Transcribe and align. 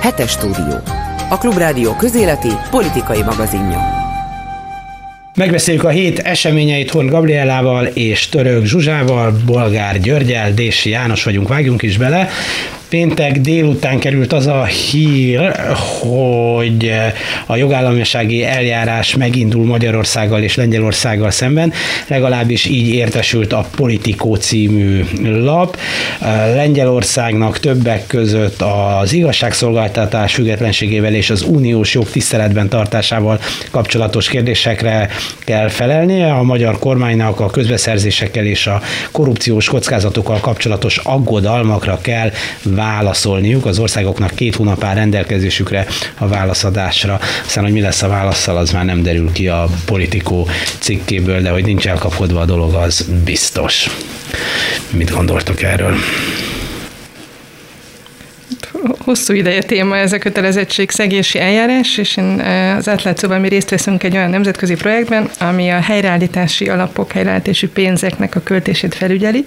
Hetes 0.00 0.30
stúdió. 0.30 0.74
A 1.30 1.38
Klubrádió 1.38 1.94
közéleti 1.94 2.48
politikai 2.70 3.22
magazinja. 3.22 3.78
Megbeszéljük 5.34 5.84
a 5.84 5.88
hét 5.88 6.18
eseményeit 6.18 6.90
Horn 6.90 7.06
Gabrielával 7.06 7.86
és 7.86 8.28
Török 8.28 8.64
Zsuzsával, 8.64 9.36
Bolgár 9.44 10.00
Györgyel, 10.00 10.52
Dési 10.52 10.90
János 10.90 11.24
vagyunk, 11.24 11.48
vágjunk 11.48 11.82
is 11.82 11.96
bele. 11.96 12.28
Péntek 12.88 13.40
délután 13.40 13.98
került 13.98 14.32
az 14.32 14.46
a 14.46 14.64
hír, 14.64 15.52
hogy 16.00 16.92
a 17.46 17.56
jogállamisági 17.56 18.44
eljárás 18.44 19.16
megindul 19.16 19.64
Magyarországgal 19.64 20.42
és 20.42 20.54
Lengyelországgal 20.54 21.30
szemben, 21.30 21.72
legalábbis 22.06 22.64
így 22.64 22.88
értesült 22.88 23.52
a 23.52 23.66
Politikó 23.76 24.34
című 24.34 25.04
lap. 25.22 25.76
Lengyelországnak 26.54 27.58
többek 27.58 28.06
között 28.06 28.62
az 29.00 29.12
igazságszolgáltatás 29.12 30.34
függetlenségével 30.34 31.14
és 31.14 31.30
az 31.30 31.42
uniós 31.42 31.94
jog 31.94 32.10
tiszteletben 32.10 32.68
tartásával 32.68 33.40
kapcsolatos 33.70 34.28
kérdésekre 34.28 35.08
kell 35.44 35.68
felelnie, 35.68 36.32
a 36.32 36.42
magyar 36.42 36.78
kormánynak 36.78 37.40
a 37.40 37.50
közbeszerzésekkel 37.50 38.44
és 38.44 38.66
a 38.66 38.80
korrupciós 39.10 39.68
kockázatokkal 39.68 40.40
kapcsolatos 40.40 41.00
aggodalmakra 41.02 41.98
kell 42.02 42.30
válaszolniuk. 42.76 43.66
Az 43.66 43.78
országoknak 43.78 44.34
két 44.34 44.54
hónap 44.54 44.84
áll 44.84 44.94
rendelkezésükre 44.94 45.86
a 46.18 46.28
válaszadásra. 46.28 47.20
Aztán, 47.46 47.64
hogy 47.64 47.72
mi 47.72 47.80
lesz 47.80 48.02
a 48.02 48.08
válaszsal, 48.08 48.56
az 48.56 48.70
már 48.70 48.84
nem 48.84 49.02
derül 49.02 49.32
ki 49.32 49.48
a 49.48 49.68
politikó 49.84 50.48
cikkéből, 50.78 51.40
de 51.40 51.50
hogy 51.50 51.64
nincs 51.64 51.86
elkapkodva 51.86 52.40
a 52.40 52.44
dolog, 52.44 52.74
az 52.74 53.08
biztos. 53.24 53.90
Mit 54.90 55.10
gondoltok 55.10 55.62
erről? 55.62 55.94
Hosszú 58.98 59.32
ideje 59.32 59.62
téma 59.62 59.96
ez 59.96 60.12
a 60.12 60.18
kötelezettségszegési 60.18 61.38
eljárás, 61.38 61.98
és 61.98 62.16
én 62.16 62.40
az 62.78 62.88
átlátszóban 62.88 63.40
mi 63.40 63.48
részt 63.48 63.70
veszünk 63.70 64.02
egy 64.02 64.16
olyan 64.16 64.30
nemzetközi 64.30 64.74
projektben, 64.74 65.30
ami 65.38 65.70
a 65.70 65.80
helyreállítási 65.80 66.68
alapok, 66.68 67.12
helyreállítási 67.12 67.68
pénzeknek 67.68 68.34
a 68.34 68.40
költését 68.42 68.94
felügyeli, 68.94 69.42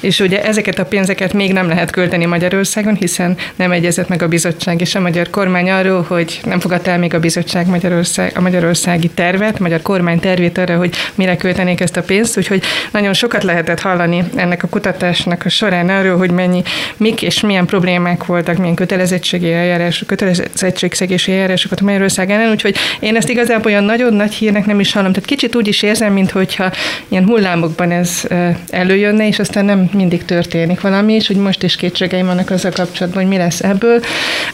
és 0.00 0.20
ugye 0.20 0.44
ezeket 0.44 0.78
a 0.78 0.84
pénzeket 0.84 1.32
még 1.32 1.52
nem 1.52 1.68
lehet 1.68 1.90
költeni 1.90 2.24
Magyarországon, 2.24 2.94
hiszen 2.94 3.36
nem 3.56 3.72
egyezett 3.72 4.08
meg 4.08 4.22
a 4.22 4.28
bizottság 4.28 4.80
és 4.80 4.94
a 4.94 5.00
magyar 5.00 5.30
kormány 5.30 5.70
arról, 5.70 6.02
hogy 6.02 6.40
nem 6.44 6.60
fogadta 6.60 6.90
el 6.90 6.98
még 6.98 7.14
a 7.14 7.20
bizottság 7.20 7.66
Magyarország, 7.66 8.32
a 8.34 8.40
magyarországi 8.40 9.08
tervet, 9.08 9.58
a 9.58 9.62
magyar 9.62 9.82
kormány 9.82 10.20
tervét 10.20 10.58
arra, 10.58 10.76
hogy 10.76 10.94
mire 11.14 11.36
költenék 11.36 11.80
ezt 11.80 11.96
a 11.96 12.02
pénzt, 12.02 12.36
úgyhogy 12.36 12.62
nagyon 12.90 13.12
sokat 13.12 13.42
lehetett 13.42 13.80
hallani 13.80 14.24
ennek 14.34 14.62
a 14.62 14.68
kutatásnak 14.68 15.44
a 15.44 15.48
során 15.48 15.88
arról, 15.88 16.16
hogy 16.16 16.30
mennyi, 16.30 16.62
mik 16.96 17.22
és 17.22 17.40
milyen 17.40 17.66
problémák 17.66 18.24
voltak, 18.24 18.56
milyen 18.56 18.73
kötelezettségi 18.74 19.52
eljárás, 19.52 20.02
kötelezettségszegési 20.06 21.32
eljárásokat 21.32 21.80
Magyarország 21.80 22.30
ellen, 22.30 22.50
úgyhogy 22.50 22.76
én 23.00 23.16
ezt 23.16 23.28
igazából 23.28 23.72
olyan 23.72 23.84
nagyon 23.84 24.14
nagy 24.14 24.34
hírnek 24.34 24.66
nem 24.66 24.80
is 24.80 24.92
hallom. 24.92 25.12
Tehát 25.12 25.28
kicsit 25.28 25.56
úgy 25.56 25.68
is 25.68 25.82
érzem, 25.82 26.12
mintha 26.12 26.70
ilyen 27.08 27.24
hullámokban 27.24 27.90
ez 27.90 28.22
előjönne, 28.70 29.26
és 29.26 29.38
aztán 29.38 29.64
nem 29.64 29.90
mindig 29.92 30.24
történik 30.24 30.80
valami, 30.80 31.12
és 31.12 31.26
hogy 31.26 31.36
most 31.36 31.62
is 31.62 31.76
kétségeim 31.76 32.26
vannak 32.26 32.50
azzal 32.50 32.70
kapcsolatban, 32.70 33.22
hogy 33.22 33.32
mi 33.32 33.38
lesz 33.38 33.60
ebből. 33.60 34.00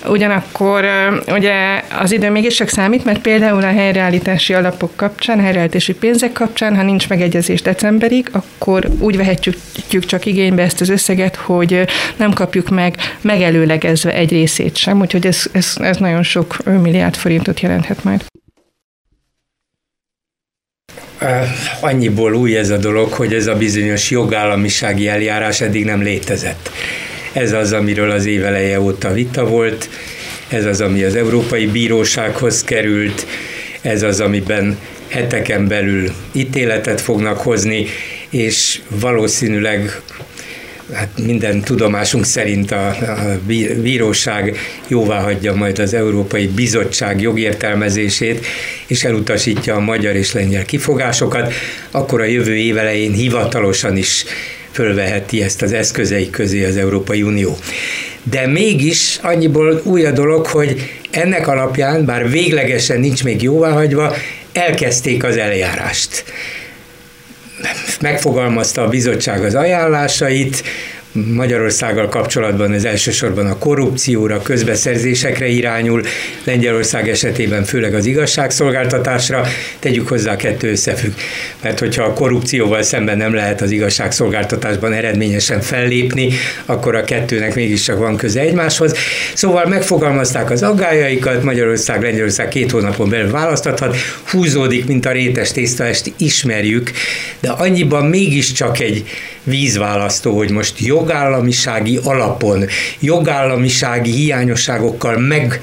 Ugyanakkor 0.06 0.84
ugye 1.28 1.82
az 2.00 2.12
idő 2.12 2.30
mégis 2.30 2.54
csak 2.54 2.68
számít, 2.68 3.04
mert 3.04 3.20
például 3.20 3.62
a 3.62 3.66
helyreállítási 3.66 4.52
alapok 4.54 4.96
kapcsán, 4.96 5.38
a 5.38 5.42
helyreállítási 5.42 5.94
pénzek 5.94 6.32
kapcsán, 6.32 6.76
ha 6.76 6.82
nincs 6.82 7.08
megegyezés 7.08 7.62
decemberig, 7.62 8.28
akkor 8.32 8.88
úgy 8.98 9.16
vehetjük 9.16 10.04
csak 10.06 10.26
igénybe 10.26 10.62
ezt 10.62 10.80
az 10.80 10.88
összeget, 10.88 11.36
hogy 11.36 11.84
nem 12.16 12.32
kapjuk 12.32 12.68
meg 12.68 12.94
megelőlegezve 13.20 13.99
egy 14.04 14.30
részét 14.30 14.76
sem, 14.76 15.00
úgyhogy 15.00 15.26
ez, 15.26 15.44
ez, 15.52 15.72
ez 15.80 15.96
nagyon 15.96 16.22
sok 16.22 16.64
milliárd 16.64 17.14
forintot 17.14 17.60
jelenthet 17.60 18.04
majd. 18.04 18.24
Annyiból 21.80 22.34
új 22.34 22.56
ez 22.56 22.70
a 22.70 22.76
dolog, 22.76 23.12
hogy 23.12 23.34
ez 23.34 23.46
a 23.46 23.54
bizonyos 23.54 24.10
jogállamisági 24.10 25.08
eljárás 25.08 25.60
eddig 25.60 25.84
nem 25.84 26.02
létezett. 26.02 26.70
Ez 27.32 27.52
az, 27.52 27.72
amiről 27.72 28.10
az 28.10 28.26
éveleje 28.26 28.80
óta 28.80 29.12
vita 29.12 29.46
volt, 29.46 29.88
ez 30.48 30.64
az, 30.64 30.80
ami 30.80 31.02
az 31.02 31.14
Európai 31.14 31.66
Bírósághoz 31.66 32.64
került, 32.64 33.26
ez 33.80 34.02
az, 34.02 34.20
amiben 34.20 34.78
heteken 35.08 35.68
belül 35.68 36.12
ítéletet 36.32 37.00
fognak 37.00 37.38
hozni, 37.38 37.86
és 38.30 38.80
valószínűleg 38.88 40.00
hát 40.92 41.08
minden 41.24 41.60
tudomásunk 41.60 42.24
szerint 42.24 42.70
a, 42.70 42.88
a 42.88 43.38
bíróság 43.82 44.56
jóvá 44.88 45.20
hagyja 45.20 45.54
majd 45.54 45.78
az 45.78 45.94
Európai 45.94 46.46
Bizottság 46.46 47.20
jogértelmezését, 47.20 48.46
és 48.86 49.04
elutasítja 49.04 49.74
a 49.74 49.80
magyar 49.80 50.14
és 50.14 50.32
lengyel 50.32 50.64
kifogásokat, 50.64 51.52
akkor 51.90 52.20
a 52.20 52.24
jövő 52.24 52.56
év 52.56 52.76
hivatalosan 53.12 53.96
is 53.96 54.24
fölveheti 54.70 55.42
ezt 55.42 55.62
az 55.62 55.72
eszközei 55.72 56.30
közé 56.30 56.64
az 56.64 56.76
Európai 56.76 57.22
Unió. 57.22 57.56
De 58.22 58.46
mégis 58.46 59.18
annyiból 59.22 59.80
új 59.84 60.04
a 60.04 60.10
dolog, 60.10 60.46
hogy 60.46 60.90
ennek 61.10 61.48
alapján, 61.48 62.04
bár 62.04 62.30
véglegesen 62.30 63.00
nincs 63.00 63.24
még 63.24 63.42
jóváhagyva, 63.42 64.14
elkezdték 64.52 65.24
az 65.24 65.36
eljárást 65.36 66.24
megfogalmazta 68.00 68.82
a 68.82 68.88
bizottság 68.88 69.44
az 69.44 69.54
ajánlásait, 69.54 70.62
Magyarországgal 71.12 72.08
kapcsolatban 72.08 72.72
ez 72.72 72.84
elsősorban 72.84 73.46
a 73.46 73.58
korrupcióra, 73.58 74.42
közbeszerzésekre 74.42 75.46
irányul, 75.46 76.02
Lengyelország 76.44 77.08
esetében 77.08 77.64
főleg 77.64 77.94
az 77.94 78.06
igazságszolgáltatásra, 78.06 79.46
tegyük 79.78 80.08
hozzá 80.08 80.36
kettő 80.36 80.70
összefügg. 80.70 81.12
Mert 81.62 81.78
hogyha 81.78 82.04
a 82.04 82.12
korrupcióval 82.12 82.82
szemben 82.82 83.16
nem 83.16 83.34
lehet 83.34 83.60
az 83.60 83.70
igazságszolgáltatásban 83.70 84.92
eredményesen 84.92 85.60
fellépni, 85.60 86.32
akkor 86.66 86.94
a 86.94 87.04
kettőnek 87.04 87.54
mégiscsak 87.54 87.98
van 87.98 88.16
köze 88.16 88.40
egymáshoz. 88.40 88.94
Szóval 89.34 89.66
megfogalmazták 89.66 90.50
az 90.50 90.62
aggájaikat, 90.62 91.42
Magyarország, 91.42 92.02
Lengyelország 92.02 92.48
két 92.48 92.70
hónapon 92.70 93.08
belül 93.08 93.30
választathat, 93.30 93.96
húzódik, 94.30 94.86
mint 94.86 95.06
a 95.06 95.12
rétes 95.12 95.52
tészta, 95.52 95.84
ezt 95.84 96.12
ismerjük, 96.16 96.90
de 97.40 97.50
annyiban 97.50 98.06
mégiscsak 98.06 98.80
egy 98.80 99.04
vízválasztó, 99.44 100.36
hogy 100.36 100.50
most 100.50 100.78
jogállamisági 101.00 101.98
alapon, 102.02 102.64
jogállamisági 103.00 104.10
hiányosságokkal 104.10 105.18
meg 105.18 105.60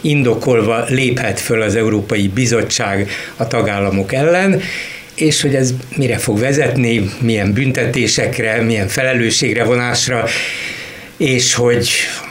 indokolva 0.00 0.84
léphet 0.88 1.40
föl 1.40 1.62
az 1.62 1.74
Európai 1.74 2.28
Bizottság 2.28 3.10
a 3.36 3.46
tagállamok 3.46 4.12
ellen, 4.12 4.60
és 5.14 5.40
hogy 5.40 5.54
ez 5.54 5.74
mire 5.96 6.18
fog 6.18 6.38
vezetni, 6.38 7.10
milyen 7.20 7.52
büntetésekre, 7.52 8.62
milyen 8.62 8.88
felelősségre 8.88 9.64
vonásra, 9.64 10.24
és 11.16 11.54
hogy 11.54 11.88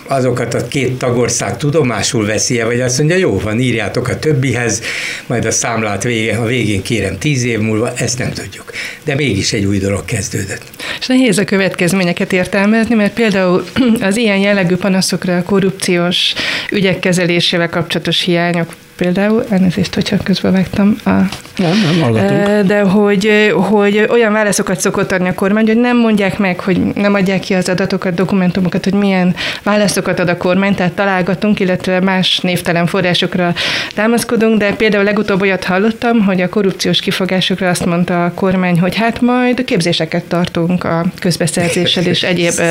azokat 0.08 0.54
a 0.54 0.68
két 0.68 0.98
tagország 0.98 1.58
tudomásul 1.58 2.26
veszi 2.26 2.60
-e, 2.60 2.66
vagy 2.66 2.82
azt 2.82 2.98
mondja, 2.98 3.16
jó 3.16 3.40
van, 3.40 3.60
írjátok 3.60 4.08
a 4.08 4.20
többihez, 4.20 4.82
majd 5.28 5.46
a 5.46 5.52
számlát 5.52 6.04
vége, 6.04 6.38
a 6.38 6.46
végén 6.46 6.82
kérem 6.82 7.18
tíz 7.18 7.44
év 7.44 7.60
múlva, 7.60 7.94
ezt 7.96 8.18
nem 8.20 8.32
tudjuk. 8.32 8.72
De 9.04 9.16
mégis 9.16 9.54
egy 9.54 9.66
új 9.66 9.78
dolog 9.78 10.06
kezdődött. 10.06 10.64
És 11.00 11.08
nehéz 11.08 11.38
a 11.38 11.44
következményeket 11.44 12.34
értelmezni, 12.34 12.96
mert 12.96 13.14
például 13.14 13.64
az 14.02 14.18
ilyen 14.18 14.38
jellegű 14.38 14.76
panaszokra 14.76 15.38
a 15.38 15.44
korrupciós 15.44 16.34
ügyek 16.72 17.00
kezelésével 17.00 17.70
kapcsolatos 17.70 18.22
hiányok 18.22 18.74
például, 18.96 19.44
elnézést, 19.50 19.94
hogyha 19.94 20.18
közbevágtam. 20.24 20.96
A, 21.04 21.10
nem, 21.10 21.30
nem 21.56 22.02
hallgatunk. 22.02 22.68
De 22.68 22.80
hogy, 22.82 23.54
hogy 23.70 24.08
olyan 24.10 24.34
válaszokat 24.34 24.80
szokott 24.80 25.12
adni 25.12 25.28
a 25.28 25.34
kormány, 25.34 25.66
hogy 25.66 25.78
nem 25.78 25.98
mondják 25.98 26.38
meg, 26.38 26.60
hogy 26.60 26.82
nem 26.94 27.14
adják 27.14 27.40
ki 27.40 27.54
az 27.54 27.70
adatokat, 27.70 28.14
dokumentumokat, 28.14 28.84
hogy 28.84 28.94
milyen 28.94 29.36
válaszokat 29.64 30.20
ad 30.20 30.30
a 30.30 30.38
kormány, 30.38 30.76
tehát 30.76 30.92
találgatunk, 30.92 31.60
illetve 31.60 32.00
más 32.00 32.40
névtelen 32.40 32.86
forrásokra 32.86 33.54
támaszkodunk, 33.96 34.58
de 34.58 34.74
például 34.74 35.04
legutóbb 35.04 35.42
olyat 35.42 35.64
hallottam, 35.64 36.24
hogy 36.24 36.42
a 36.42 36.50
korrupciós 36.50 37.00
kifogásokra 37.00 37.70
azt 37.70 37.86
mondta 37.86 38.26
a 38.26 38.32
kormány, 38.34 38.80
hogy 38.80 38.96
hát 38.96 39.22
majd 39.22 39.64
képzéseket 39.64 40.24
tartunk 40.24 40.84
a 40.84 41.06
közbeszerzéssel 41.20 42.04
és 42.04 42.24
egyéb 42.24 42.62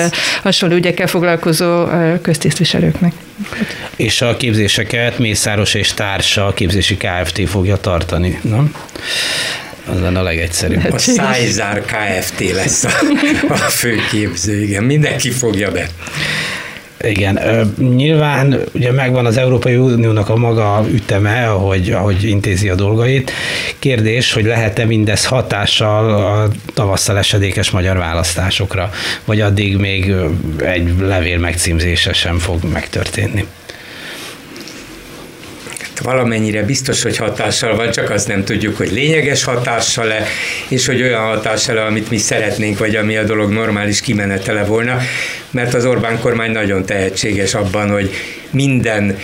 hasonló 0.43 0.77
ügyekkel 0.77 1.07
foglalkozó 1.07 1.85
köztisztviselőknek. 2.23 3.13
És 3.97 4.21
a 4.21 4.37
képzéseket 4.37 5.19
Mészáros 5.19 5.75
és 5.75 5.93
társa 5.93 6.47
a 6.47 6.55
képzési 6.55 6.97
Kft. 6.97 7.49
fogja 7.49 7.77
tartani, 7.77 8.39
nem? 8.43 8.75
Az 9.87 10.01
lenne 10.01 10.19
a 10.19 10.23
legegyszerűbb. 10.23 10.93
A 10.93 10.99
Szájzár 10.99 11.81
Kft. 11.81 12.53
lesz 12.53 12.85
a, 12.85 12.91
a 13.49 13.55
főképző, 13.55 14.63
igen, 14.63 14.85
mindenki 14.85 15.31
fogja 15.31 15.71
be. 15.71 15.89
Igen, 17.07 17.39
nyilván 17.79 18.61
ugye 18.73 18.93
megvan 18.93 19.27
az 19.27 19.37
Európai 19.37 19.77
Uniónak 19.77 20.29
a 20.29 20.37
maga 20.37 20.85
üteme, 20.93 21.49
ahogy, 21.49 21.91
ahogy 21.91 22.25
intézi 22.25 22.69
a 22.69 22.75
dolgait. 22.75 23.33
Kérdés, 23.79 24.33
hogy 24.33 24.45
lehet-e 24.45 24.85
mindez 24.85 25.27
hatással 25.27 26.11
a 26.11 26.49
tavasszal 26.75 27.19
esedékes 27.19 27.71
magyar 27.71 27.97
választásokra, 27.97 28.91
vagy 29.25 29.41
addig 29.41 29.77
még 29.77 30.13
egy 30.59 30.95
levél 31.01 31.39
megcímzése 31.39 32.13
sem 32.13 32.39
fog 32.39 32.59
megtörténni 32.73 33.45
valamennyire 35.99 36.63
biztos, 36.63 37.03
hogy 37.03 37.17
hatással 37.17 37.77
van, 37.77 37.91
csak 37.91 38.11
azt 38.11 38.29
nem 38.29 38.45
tudjuk, 38.45 38.77
hogy 38.77 38.93
lényeges 38.93 39.45
hatással-e, 39.45 40.27
és 40.69 40.87
hogy 40.87 41.03
olyan 41.03 41.21
hatással 41.21 41.79
amit 41.79 42.11
mi 42.11 42.19
szeretnénk, 42.19 42.79
vagy 42.79 42.97
ami 42.97 43.17
a 43.17 43.25
dolog 43.25 43.53
normális 43.53 44.01
kimenetele 44.01 44.65
volna, 44.65 44.99
mert 45.51 45.75
az 45.75 45.85
Orbán 45.85 46.21
kormány 46.21 46.51
nagyon 46.51 46.85
tehetséges 46.85 47.55
abban, 47.55 47.91
hogy 47.91 48.11
minden 48.51 49.19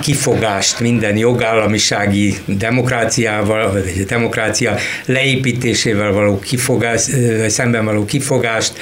kifogást, 0.00 0.80
minden 0.80 1.16
jogállamisági 1.16 2.34
demokráciával, 2.44 3.72
vagy 3.72 3.86
egy 3.86 4.04
demokrácia 4.04 4.76
leépítésével 5.04 6.12
való 6.12 6.38
kifogást, 6.38 7.10
szemben 7.48 7.84
való 7.84 8.04
kifogást, 8.04 8.72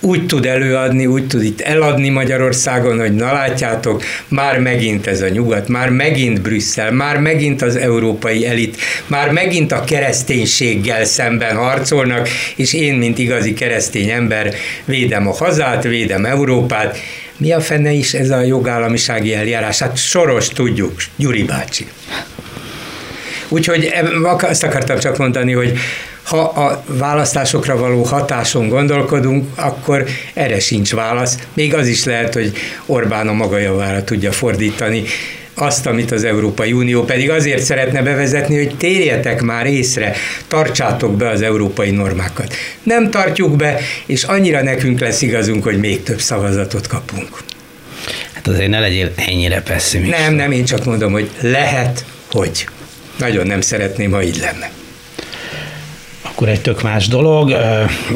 úgy 0.00 0.26
tud 0.26 0.46
előadni, 0.46 1.06
úgy 1.06 1.26
tud 1.26 1.42
itt 1.42 1.60
eladni 1.60 2.08
Magyarországon, 2.08 2.98
hogy 2.98 3.14
na 3.14 3.32
látjátok, 3.32 4.02
már 4.28 4.58
megint 4.58 5.06
ez 5.06 5.20
a 5.20 5.28
nyugat, 5.28 5.68
már 5.68 5.90
megint 5.90 6.40
Brüsszel, 6.40 6.92
már 6.92 7.18
megint 7.20 7.62
az 7.62 7.76
európai 7.76 8.46
elit, 8.46 8.76
már 9.06 9.30
megint 9.30 9.72
a 9.72 9.84
kereszténységgel 9.84 11.04
szemben 11.04 11.56
harcolnak, 11.56 12.28
és 12.56 12.72
én, 12.72 12.94
mint 12.94 13.18
igazi 13.18 13.54
keresztény 13.54 14.10
ember, 14.10 14.54
védem 14.84 15.28
a 15.28 15.32
hazát, 15.32 15.82
védem 15.82 16.24
Európát. 16.24 16.98
Mi 17.36 17.52
a 17.52 17.60
fene 17.60 17.92
is 17.92 18.14
ez 18.14 18.30
a 18.30 18.40
jogállamisági 18.40 19.34
eljárás? 19.34 19.78
Hát 19.78 19.96
soros 19.96 20.48
tudjuk, 20.48 20.92
Gyuri 21.16 21.42
bácsi. 21.42 21.86
Úgyhogy 23.48 23.92
azt 24.40 24.62
akartam 24.62 24.98
csak 24.98 25.16
mondani, 25.16 25.52
hogy 25.52 25.78
ha 26.28 26.40
a 26.40 26.82
választásokra 26.86 27.76
való 27.76 28.02
hatáson 28.02 28.68
gondolkodunk, 28.68 29.48
akkor 29.54 30.04
erre 30.34 30.60
sincs 30.60 30.94
válasz. 30.94 31.38
Még 31.54 31.74
az 31.74 31.86
is 31.86 32.04
lehet, 32.04 32.34
hogy 32.34 32.52
Orbán 32.86 33.28
a 33.28 33.32
maga 33.32 33.58
javára 33.58 34.04
tudja 34.04 34.32
fordítani 34.32 35.02
azt, 35.54 35.86
amit 35.86 36.12
az 36.12 36.24
Európai 36.24 36.72
Unió 36.72 37.04
pedig 37.04 37.30
azért 37.30 37.62
szeretne 37.62 38.02
bevezetni, 38.02 38.56
hogy 38.56 38.76
térjetek 38.76 39.42
már 39.42 39.66
észre, 39.66 40.14
tartsátok 40.48 41.16
be 41.16 41.28
az 41.28 41.42
európai 41.42 41.90
normákat. 41.90 42.54
Nem 42.82 43.10
tartjuk 43.10 43.56
be, 43.56 43.80
és 44.06 44.24
annyira 44.24 44.62
nekünk 44.62 45.00
lesz 45.00 45.22
igazunk, 45.22 45.62
hogy 45.62 45.78
még 45.78 46.02
több 46.02 46.20
szavazatot 46.20 46.86
kapunk. 46.86 47.38
Hát 48.32 48.46
azért 48.46 48.68
ne 48.68 48.80
legyél 48.80 49.12
ennyire 49.16 49.62
pessimista. 49.62 50.18
Nem, 50.18 50.34
nem, 50.34 50.52
én 50.52 50.64
csak 50.64 50.84
mondom, 50.84 51.12
hogy 51.12 51.30
lehet, 51.40 52.04
hogy. 52.30 52.68
Nagyon 53.18 53.46
nem 53.46 53.60
szeretném, 53.60 54.10
ha 54.10 54.22
így 54.22 54.38
lenne 54.40 54.70
akkor 56.38 56.50
egy 56.50 56.60
tök 56.60 56.82
más 56.82 57.08
dolog, 57.08 57.56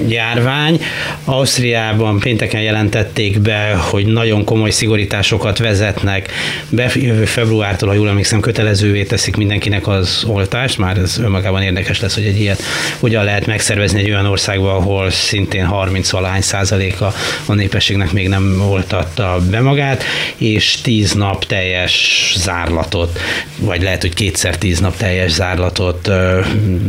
járvány. 0.08 0.80
Ausztriában 1.24 2.18
pénteken 2.18 2.60
jelentették 2.60 3.38
be, 3.38 3.74
hogy 3.90 4.06
nagyon 4.06 4.44
komoly 4.44 4.70
szigorításokat 4.70 5.58
vezetnek 5.58 6.32
be, 6.68 6.90
jövő 6.94 7.24
februártól, 7.24 7.88
ha 7.88 7.94
jól 7.94 8.08
emlékszem, 8.08 8.40
kötelezővé 8.40 9.04
teszik 9.04 9.36
mindenkinek 9.36 9.88
az 9.88 10.24
oltást, 10.26 10.78
már 10.78 10.98
ez 10.98 11.18
önmagában 11.18 11.62
érdekes 11.62 12.00
lesz, 12.00 12.14
hogy 12.14 12.24
egy 12.24 12.40
ilyet 12.40 12.62
hogyan 12.98 13.24
lehet 13.24 13.46
megszervezni 13.46 14.00
egy 14.00 14.10
olyan 14.10 14.26
országban, 14.26 14.74
ahol 14.74 15.10
szintén 15.10 15.64
30 15.64 16.10
valány 16.10 16.40
százaléka 16.40 17.14
a 17.46 17.54
népességnek 17.54 18.12
még 18.12 18.28
nem 18.28 18.62
oltatta 18.68 19.38
be 19.50 19.60
magát, 19.60 20.04
és 20.36 20.80
10 20.82 21.12
nap 21.12 21.44
teljes 21.44 22.34
zárlatot, 22.36 23.18
vagy 23.58 23.82
lehet, 23.82 24.00
hogy 24.00 24.14
kétszer 24.14 24.56
10 24.56 24.78
nap 24.78 24.96
teljes 24.96 25.30
zárlatot 25.30 26.10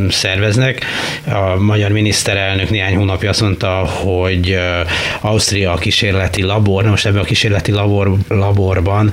szerveznek 0.09 0.85
a 1.25 1.55
magyar 1.59 1.91
miniszterelnök 1.91 2.69
néhány 2.69 2.95
hónapja 2.95 3.29
azt 3.29 3.41
mondta, 3.41 3.69
hogy 3.85 4.59
Ausztria 5.21 5.71
a 5.71 5.77
kísérleti 5.77 6.41
labor, 6.41 6.83
most 6.83 7.05
ebben 7.05 7.21
a 7.21 7.25
kísérleti 7.25 7.71
labor, 7.71 8.13
laborban 8.27 9.11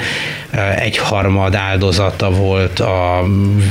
egyharmad 0.77 1.55
áldozata 1.55 2.31
volt 2.31 2.81
a 2.81 3.25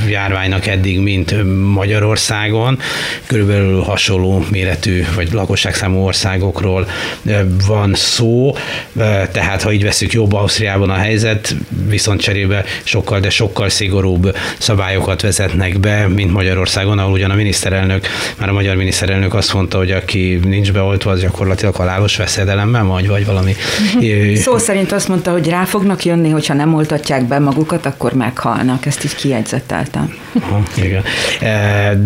járványnak 0.08 0.66
eddig, 0.66 1.00
mint 1.00 1.34
Magyarországon. 1.72 2.78
Körülbelül 3.26 3.82
hasonló 3.82 4.44
méretű 4.50 5.04
vagy 5.14 5.32
lakosságszámú 5.32 6.04
országokról 6.04 6.86
van 7.66 7.94
szó, 7.94 8.54
tehát 9.32 9.62
ha 9.62 9.72
így 9.72 9.82
veszük 9.82 10.12
jobb 10.12 10.32
Ausztriában 10.32 10.90
a 10.90 10.96
helyzet, 10.96 11.54
viszont 11.88 12.20
cserébe 12.20 12.64
sokkal, 12.82 13.20
de 13.20 13.30
sokkal 13.30 13.68
szigorúbb 13.68 14.36
szabályokat 14.58 15.20
vezetnek 15.20 15.78
be, 15.78 16.08
mint 16.08 16.32
Magyarországon, 16.32 16.98
ahol 16.98 17.12
ugyan 17.12 17.30
a 17.30 17.34
miniszterelnök 17.34 18.06
már 18.38 18.48
a 18.48 18.52
magyar 18.52 18.76
miniszterelnök 18.76 19.34
azt 19.34 19.54
mondta, 19.54 19.78
hogy 19.78 19.90
aki 19.90 20.40
nincs 20.44 20.72
beoltva, 20.72 21.10
az 21.10 21.20
gyakorlatilag 21.20 21.74
halálos 21.74 22.16
veszedelemben 22.16 22.88
vagy, 22.88 23.08
vagy 23.08 23.26
valami. 23.26 23.54
Szó 24.34 24.58
szerint 24.58 24.92
azt 24.92 25.08
mondta, 25.08 25.30
hogy 25.30 25.48
rá 25.48 25.64
fognak 25.64 26.04
jönni, 26.04 26.30
hogyha 26.30 26.54
nem 26.54 26.74
oltatják 26.74 27.24
be 27.24 27.38
magukat, 27.38 27.86
akkor 27.86 28.12
meghalnak. 28.12 28.86
Ezt 28.86 29.04
így 29.04 29.14
kiegyzetteltem. 29.14 30.14
Aha, 30.40 30.62
igen. 30.74 31.02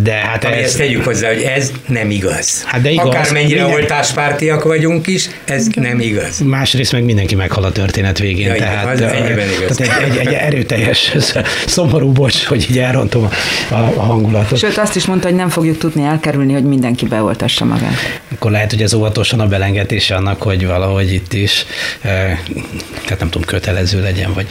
De 0.03 0.15
hát 0.15 0.45
ez... 0.45 0.65
ezt 0.65 0.77
tegyük 0.77 1.05
hozzá, 1.05 1.29
hogy 1.29 1.43
ez 1.43 1.73
nem 1.87 2.11
igaz. 2.11 2.65
Hát 2.65 2.83
de 2.83 2.91
igaz. 2.91 3.07
Akármennyire 3.07 3.63
minden... 3.63 3.81
oltáspártiak 3.81 4.65
vagyunk 4.65 5.07
is, 5.07 5.29
ez 5.45 5.67
nem 5.75 6.01
igaz. 6.01 6.39
Másrészt 6.39 6.93
meg 6.93 7.05
mindenki 7.05 7.35
meghal 7.35 7.65
a 7.65 7.73
történet 7.73 8.19
végén. 8.19 8.47
Ja, 8.47 8.55
tehát, 8.55 9.01
igen, 9.01 9.39
az 9.69 9.77
tehát 9.77 10.03
egy, 10.03 10.17
egy, 10.17 10.27
egy 10.27 10.33
erőteljes, 10.33 11.13
szomorú 11.67 12.13
bocs, 12.13 12.45
hogy 12.45 12.67
így 12.71 12.79
elrontom 12.79 13.29
a, 13.69 13.75
a 13.75 14.03
hangulatot. 14.03 14.59
Sőt, 14.59 14.79
azt 14.79 14.97
is 14.97 15.07
mondta, 15.07 15.27
hogy 15.27 15.37
nem 15.37 15.49
fogjuk 15.49 15.79
tudni 15.79 16.05
elkerülni, 16.15 16.53
hogy 16.53 16.65
mindenki 16.65 17.07
beoltassa 17.07 17.65
magát. 17.65 18.21
Akkor 18.35 18.51
lehet, 18.51 18.71
hogy 18.71 18.83
ez 18.83 18.95
óvatosan 18.95 19.41
a 19.41 19.47
belengedése 19.47 20.15
annak, 20.15 20.43
hogy 20.43 20.67
valahogy 20.67 21.13
itt 21.13 21.33
is, 21.33 21.67
tehát 22.03 23.19
nem 23.19 23.31
tudom, 23.31 23.43
kötelező 23.47 24.03
legyen. 24.03 24.33
Vagy. 24.35 24.47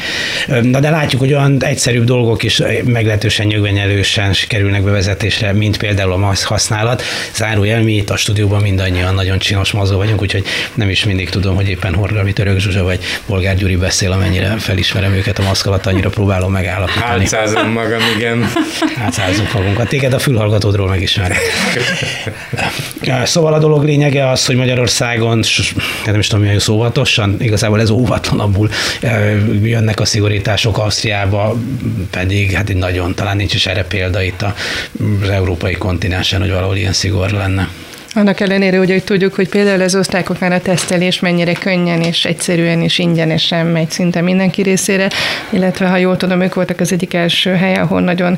Na 0.62 0.80
de 0.80 0.90
látjuk, 0.90 1.22
hogy 1.22 1.34
olyan 1.34 1.64
egyszerűbb 1.64 2.04
dolgok 2.04 2.44
is 2.44 2.62
meglehetősen 2.84 3.46
nyögvenyelősen 3.46 4.34
kerülnek 4.48 4.82
bevezetésre, 4.82 5.54
mint 5.54 5.78
például 5.78 6.12
a 6.12 6.18
maszk 6.18 6.48
használat. 6.48 7.04
Zárójel, 7.36 7.82
mi 7.82 7.96
itt 7.96 8.10
a 8.10 8.18
stúdióban 8.18 8.62
mindannyian 8.62 9.14
nagyon 9.14 9.38
csinos 9.38 9.72
mazó 9.72 9.98
vagyunk, 9.98 10.22
úgyhogy 10.22 10.46
nem 10.74 10.90
is 10.90 11.04
mindig 11.04 11.30
tudom, 11.30 11.56
hogy 11.56 11.70
éppen 11.70 11.94
Horgalmi 11.94 12.34
Török 12.34 12.60
Zsuzsa 12.60 12.84
vagy 12.84 13.00
Bolgár 13.26 13.56
Gyuri 13.56 13.76
beszél, 13.76 14.12
amennyire 14.12 14.56
felismerem 14.58 15.14
őket 15.14 15.40
a 15.40 15.44
maszk 15.44 15.66
alatt, 15.66 15.86
annyira 15.86 16.10
próbálom 16.10 16.52
megállapítani. 16.52 17.20
Hátszázom 17.20 17.70
magam, 17.70 18.02
igen. 18.18 18.52
Hátszázunk 18.96 19.54
magunkat. 19.54 19.88
Téged 19.88 20.14
a 20.14 20.20
fülhallgatódról 20.20 20.88
megismerek. 20.88 21.40
Szóval 23.24 23.54
a 23.54 23.60
dolog 23.60 23.84
lényege 23.84 24.30
az, 24.30 24.46
hogy 24.46 24.56
Magyarországon, 24.56 25.40
nem 26.06 26.20
is 26.20 26.28
tudom, 26.28 26.44
milyen 26.44 26.60
szóvatosan, 26.60 27.36
igazából 27.40 27.82
ez 27.82 27.90
óvatlanabbul 27.90 28.70
jönnek 29.64 30.00
a 30.00 30.06
szigorítások 30.06 30.78
Ausztriába, 30.78 31.56
pedig 32.10 32.52
hát 32.52 32.70
egy 32.70 32.76
nagyon, 32.76 33.16
talán 33.16 33.38
nincs 33.38 33.54
is 33.54 33.66
erre 33.66 33.84
példa 33.84 34.22
itt 34.22 34.42
az 35.22 35.30
európai 35.30 35.74
kontinensen, 35.74 36.40
hogy 36.40 36.52
valahol 36.52 36.76
ilyen 36.76 36.94
szigor 36.94 37.30
lenne. 37.30 37.70
Annak 38.16 38.40
ellenére, 38.40 38.78
hogy, 38.78 38.90
hogy 38.90 39.04
tudjuk, 39.04 39.34
hogy 39.34 39.50
például 39.50 39.82
az 39.82 39.96
osztályoknál 39.96 40.52
a 40.52 40.60
tesztelés 40.60 41.20
mennyire 41.20 41.54
könnyen 41.54 42.02
és 42.02 42.26
egyszerűen 42.26 42.82
és 42.82 43.00
ingyenesen 43.00 43.66
megy 43.66 43.92
szinte 43.92 44.22
mindenki 44.22 44.62
részére, 44.62 45.10
illetve 45.50 45.88
ha 45.88 45.98
jól 45.98 46.18
tudom, 46.18 46.42
ők 46.42 46.54
voltak 46.54 46.80
az 46.80 46.92
egyik 46.92 47.14
első 47.14 47.52
hely, 47.52 47.76
ahol 47.76 48.02
nagyon 48.02 48.38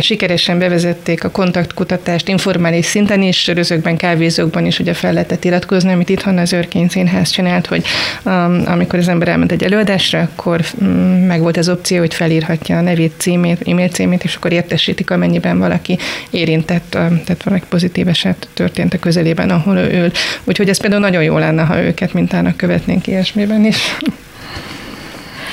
sikeresen 0.00 0.58
bevezették 0.58 1.24
a 1.24 1.30
kontaktkutatást 1.30 2.28
informális 2.28 2.84
szinten 2.84 3.22
is, 3.22 3.36
sörözőkben, 3.42 3.96
kávézókban 3.96 4.66
is 4.66 4.78
ugye 4.78 4.94
fel 4.94 5.12
lehetett 5.12 5.44
iratkozni, 5.44 5.92
amit 5.92 6.08
itthon 6.08 6.38
az 6.38 6.52
Örkény 6.52 6.88
Színház 6.88 7.30
csinált, 7.30 7.66
hogy 7.66 7.84
um, 8.24 8.62
amikor 8.66 8.98
az 8.98 9.08
ember 9.08 9.28
elment 9.28 9.52
egy 9.52 9.62
előadásra, 9.62 10.20
akkor 10.20 10.60
um, 10.80 10.88
meg 11.26 11.40
volt 11.40 11.56
az 11.56 11.68
opció, 11.68 11.98
hogy 11.98 12.14
felírhatja 12.14 12.76
a 12.76 12.80
nevét, 12.80 13.12
címét, 13.16 13.68
e-mail 13.68 13.88
címét, 13.88 14.24
és 14.24 14.34
akkor 14.34 14.52
értesítik, 14.52 15.10
amennyiben 15.10 15.58
valaki 15.58 15.98
érintett, 16.30 16.94
um, 16.94 17.22
tehát 17.24 17.42
valaki 17.44 17.64
pozitív 17.68 18.08
eset 18.08 18.48
történt 18.54 18.94
a 18.94 18.98
közelében, 19.10 19.50
ahol 19.50 19.76
ő 19.76 20.02
ül. 20.02 20.10
Úgyhogy 20.44 20.68
ez 20.68 20.80
például 20.80 21.02
nagyon 21.02 21.22
jó 21.22 21.38
lenne, 21.38 21.62
ha 21.62 21.82
őket 21.82 22.12
mintának 22.12 22.56
követnénk 22.56 23.06
ilyesmiben 23.06 23.64
is. 23.64 23.96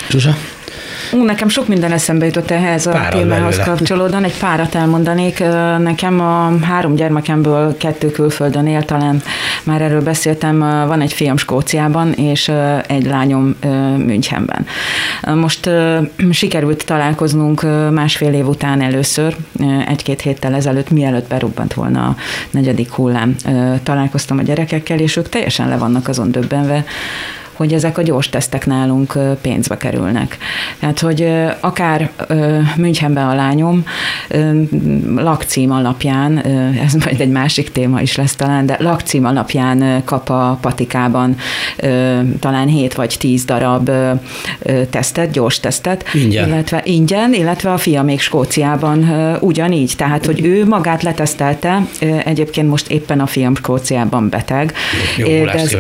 Zsuzsa? 0.10 0.38
Ú, 1.12 1.24
nekem 1.24 1.48
sok 1.48 1.68
minden 1.68 1.92
eszembe 1.92 2.26
jutott 2.26 2.52
ehhez 2.52 2.86
a 2.86 3.08
témához 3.10 3.60
kapcsolódóan. 3.60 4.24
Egy 4.24 4.38
párat 4.38 4.76
elmondanék. 4.76 5.44
Nekem 5.78 6.20
a 6.20 6.66
három 6.66 6.96
gyermekemből 6.96 7.78
kettő 7.78 8.12
külföldön 8.12 8.68
él, 8.68 8.84
talán 8.84 9.22
már 9.64 9.82
erről 9.82 10.02
beszéltem. 10.02 10.60
Van 10.60 11.02
egy 11.02 11.14
fiam 11.14 11.38
Skóciában, 11.38 12.12
és 12.12 12.52
egy 12.88 13.06
lányom 13.06 13.56
Münchenben. 13.98 14.66
Most 15.36 15.70
sikerült 16.32 16.86
találkoznunk 16.86 17.62
másfél 17.92 18.34
év 18.34 18.48
után 18.48 18.82
először, 18.82 19.36
egy-két 19.88 20.22
héttel 20.22 20.54
ezelőtt, 20.54 20.90
mielőtt 20.90 21.28
berubbant 21.28 21.74
volna 21.74 22.06
a 22.06 22.16
negyedik 22.52 22.92
hullám. 22.92 23.36
Találkoztam 23.84 24.38
a 24.38 24.42
gyerekekkel, 24.42 25.00
és 25.00 25.16
ők 25.16 25.30
teljesen 25.30 25.70
le 25.70 25.78
vannak 25.78 26.08
azon 26.08 26.32
döbbenve, 26.32 26.84
hogy 27.58 27.74
ezek 27.74 27.98
a 27.98 28.02
gyors 28.02 28.30
tesztek 28.30 28.66
nálunk 28.66 29.18
pénzbe 29.42 29.78
kerülnek. 29.78 30.38
Tehát, 30.80 31.00
hogy 31.00 31.34
akár 31.60 32.10
Münchenben 32.76 33.28
a 33.28 33.36
lányom 33.36 33.84
lakcím 35.16 35.72
alapján, 35.72 36.38
ez 36.86 36.94
majd 36.94 37.22
egy 37.22 37.30
másik 37.30 37.72
téma 37.72 38.02
is 38.02 38.16
lesz 38.16 38.36
talán, 38.36 38.66
de 38.66 38.78
lakcím 38.80 39.26
alapján 39.26 40.02
kap 40.06 40.30
a 40.30 40.58
patikában 40.62 41.36
talán 42.40 42.68
7 42.68 42.94
vagy 42.94 43.16
10 43.20 43.46
darab 43.46 43.90
tesztet, 44.90 45.32
gyors 45.32 45.60
tesztet. 45.60 46.06
Ingyen. 46.14 46.48
Illetve 46.48 46.82
ingyen, 46.84 47.34
illetve 47.34 47.72
a 47.72 47.78
fia 47.78 48.04
még 48.04 48.20
Skóciában 48.20 49.10
ugyanígy. 49.42 49.94
Tehát, 49.98 50.26
hogy 50.26 50.46
ő 50.46 50.66
magát 50.66 51.04
letesztelte, 51.04 51.86
egyébként 52.24 52.70
most 52.70 52.88
éppen 52.88 53.20
a 53.20 53.26
fiam 53.26 53.56
Skóciában 53.56 54.30
beteg. 54.30 54.74
Jó, 55.18 55.28
ez, 55.28 55.76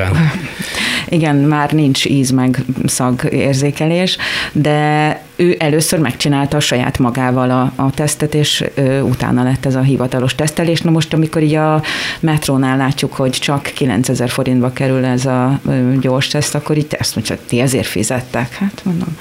igen, 1.10 1.36
már 1.36 1.67
nincs 1.72 2.06
íz 2.06 2.30
meg 2.32 2.66
szag 2.86 3.28
érzékelés, 3.32 4.18
de 4.52 5.22
ő 5.38 5.56
először 5.60 6.00
megcsinálta 6.00 6.60
saját 6.60 7.00
magával 7.00 7.52
a, 7.52 7.72
a 7.76 7.92
tesztet, 7.92 8.34
és 8.34 8.64
ö, 8.74 9.00
utána 9.00 9.44
lett 9.44 9.66
ez 9.66 9.76
a 9.76 9.82
hivatalos 9.82 10.36
tesztelés. 10.36 10.82
Na 10.82 10.92
most, 10.92 11.14
amikor 11.14 11.42
így 11.44 11.56
a 11.56 11.82
metrónál 12.20 12.78
látjuk, 12.78 13.14
hogy 13.14 13.32
csak 13.32 13.62
9000 13.62 14.30
forintba 14.30 14.74
kerül 14.74 15.06
ez 15.06 15.26
a 15.26 15.60
ö, 15.68 15.94
gyors 16.00 16.28
teszt, 16.28 16.56
akkor 16.56 16.78
itt 16.78 16.94
ezt 16.94 17.16
mondja, 17.16 17.38
ti 17.48 17.60
ezért 17.60 17.88
fizettek. 17.88 18.54
Hát 18.54 18.82
mondom. 18.84 19.18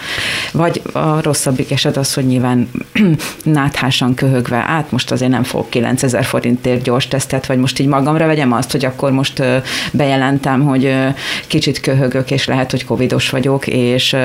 Vagy 0.53 0.83
a 0.93 1.23
rosszabbik 1.23 1.71
eset 1.71 1.97
az, 1.97 2.15
hogy 2.15 2.27
nyilván 2.27 2.71
náthásan 3.43 4.15
köhögve, 4.15 4.65
át 4.69 4.91
most 4.91 5.11
azért 5.11 5.31
nem 5.31 5.43
fog 5.43 5.69
9000 5.69 6.25
forintért 6.25 6.83
gyors 6.83 7.09
tesztet, 7.09 7.47
vagy 7.47 7.59
most 7.59 7.79
így 7.79 7.87
magamra 7.87 8.27
vegyem 8.27 8.53
azt, 8.53 8.73
hogy 8.73 8.85
akkor 8.85 9.11
most 9.11 9.39
ö, 9.39 9.57
bejelentem, 9.93 10.63
hogy 10.63 10.85
ö, 10.85 11.09
kicsit 11.47 11.81
köhögök, 11.81 12.31
és 12.31 12.47
lehet, 12.47 12.71
hogy 12.71 12.85
covidos 12.85 13.31
vagyok, 13.31 13.67
és 13.67 14.17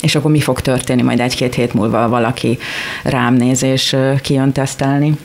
és 0.00 0.14
akkor 0.14 0.30
mi 0.30 0.40
fog 0.40 0.60
történni 0.60 1.02
majd 1.02 1.20
egy-két 1.20 1.54
hét 1.54 1.74
múlva 1.74 2.08
valaki 2.08 2.58
rám 3.02 3.34
néz 3.34 3.62
és 3.62 3.96
kijön 4.22 4.52
tesztelni. 4.52 5.16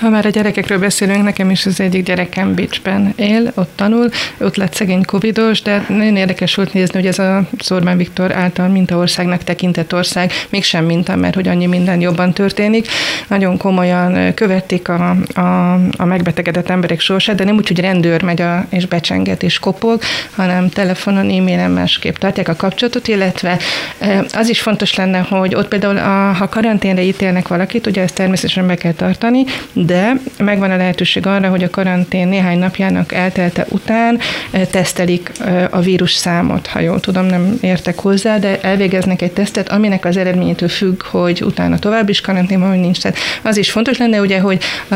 Ha 0.00 0.08
már 0.08 0.26
a 0.26 0.28
gyerekekről 0.28 0.78
beszélünk, 0.78 1.22
nekem 1.22 1.50
is 1.50 1.66
az 1.66 1.80
egyik 1.80 2.04
gyerekem 2.04 2.54
Bicsben 2.54 3.12
él, 3.16 3.52
ott 3.54 3.70
tanul, 3.74 4.10
ott 4.38 4.56
lett 4.56 4.74
szegény 4.74 5.04
covidos, 5.04 5.62
de 5.62 5.84
nagyon 5.88 6.16
érdekes 6.16 6.54
volt 6.54 6.72
nézni, 6.72 6.98
hogy 6.98 7.06
ez 7.06 7.18
a 7.18 7.42
Orbán 7.70 7.96
Viktor 7.96 8.32
által 8.32 8.68
mintaországnak 8.68 9.44
tekintett 9.44 9.94
ország 9.94 10.32
mégsem 10.48 10.84
minta, 10.84 11.16
mert 11.16 11.34
hogy 11.34 11.48
annyi 11.48 11.66
minden 11.66 12.00
jobban 12.00 12.32
történik. 12.32 12.88
Nagyon 13.28 13.56
komolyan 13.56 14.34
követik 14.34 14.88
a, 14.88 15.16
a, 15.34 15.72
a 15.96 16.04
megbetegedett 16.04 16.68
emberek 16.68 17.00
sorsát, 17.00 17.36
de 17.36 17.44
nem 17.44 17.56
úgy, 17.56 17.68
hogy 17.68 17.80
rendőr 17.80 18.22
megy 18.22 18.40
a, 18.40 18.66
és 18.68 18.86
becsenget 18.86 19.42
és 19.42 19.58
kopog, 19.58 20.00
hanem 20.34 20.68
telefonon, 20.68 21.30
e-mailen 21.30 21.70
másképp 21.70 22.16
tartják 22.16 22.48
a 22.48 22.56
kapcsolatot, 22.56 23.08
illetve 23.08 23.58
az 24.32 24.48
is 24.48 24.60
fontos 24.60 24.94
lenne, 24.94 25.18
hogy 25.18 25.54
ott 25.54 25.68
például, 25.68 25.96
a, 25.96 26.32
ha 26.32 26.48
karanténre 26.48 27.02
ítélnek 27.02 27.48
valakit, 27.48 27.86
ugye 27.86 28.02
ezt 28.02 28.14
természetesen 28.14 28.66
be 28.66 28.74
kell 28.74 28.92
tartani, 28.92 29.44
de 29.72 30.12
megvan 30.38 30.70
a 30.70 30.76
lehetőség 30.76 31.26
arra, 31.26 31.48
hogy 31.48 31.62
a 31.62 31.70
karantén 31.70 32.28
néhány 32.28 32.58
napjának 32.58 33.12
eltelte 33.12 33.66
után 33.68 34.18
eh, 34.50 34.66
tesztelik 34.70 35.30
eh, 35.40 35.64
a 35.70 35.80
vírus 35.80 36.12
számot, 36.12 36.66
ha 36.66 36.80
jól 36.80 37.00
tudom, 37.00 37.26
nem 37.26 37.58
értek 37.60 37.98
hozzá, 37.98 38.38
de 38.38 38.60
elvégeznek 38.60 39.22
egy 39.22 39.32
tesztet, 39.32 39.68
aminek 39.68 40.04
az 40.04 40.16
eredményétől 40.16 40.68
függ, 40.68 41.02
hogy 41.02 41.42
utána 41.44 41.78
tovább 41.78 42.08
is 42.08 42.20
karantén 42.20 42.60
vagy 42.60 42.78
nincs. 42.78 43.00
Tehát 43.00 43.18
az 43.42 43.56
is 43.56 43.70
fontos 43.70 43.98
lenne, 43.98 44.20
ugye, 44.20 44.40
hogy 44.40 44.62
a, 44.88 44.94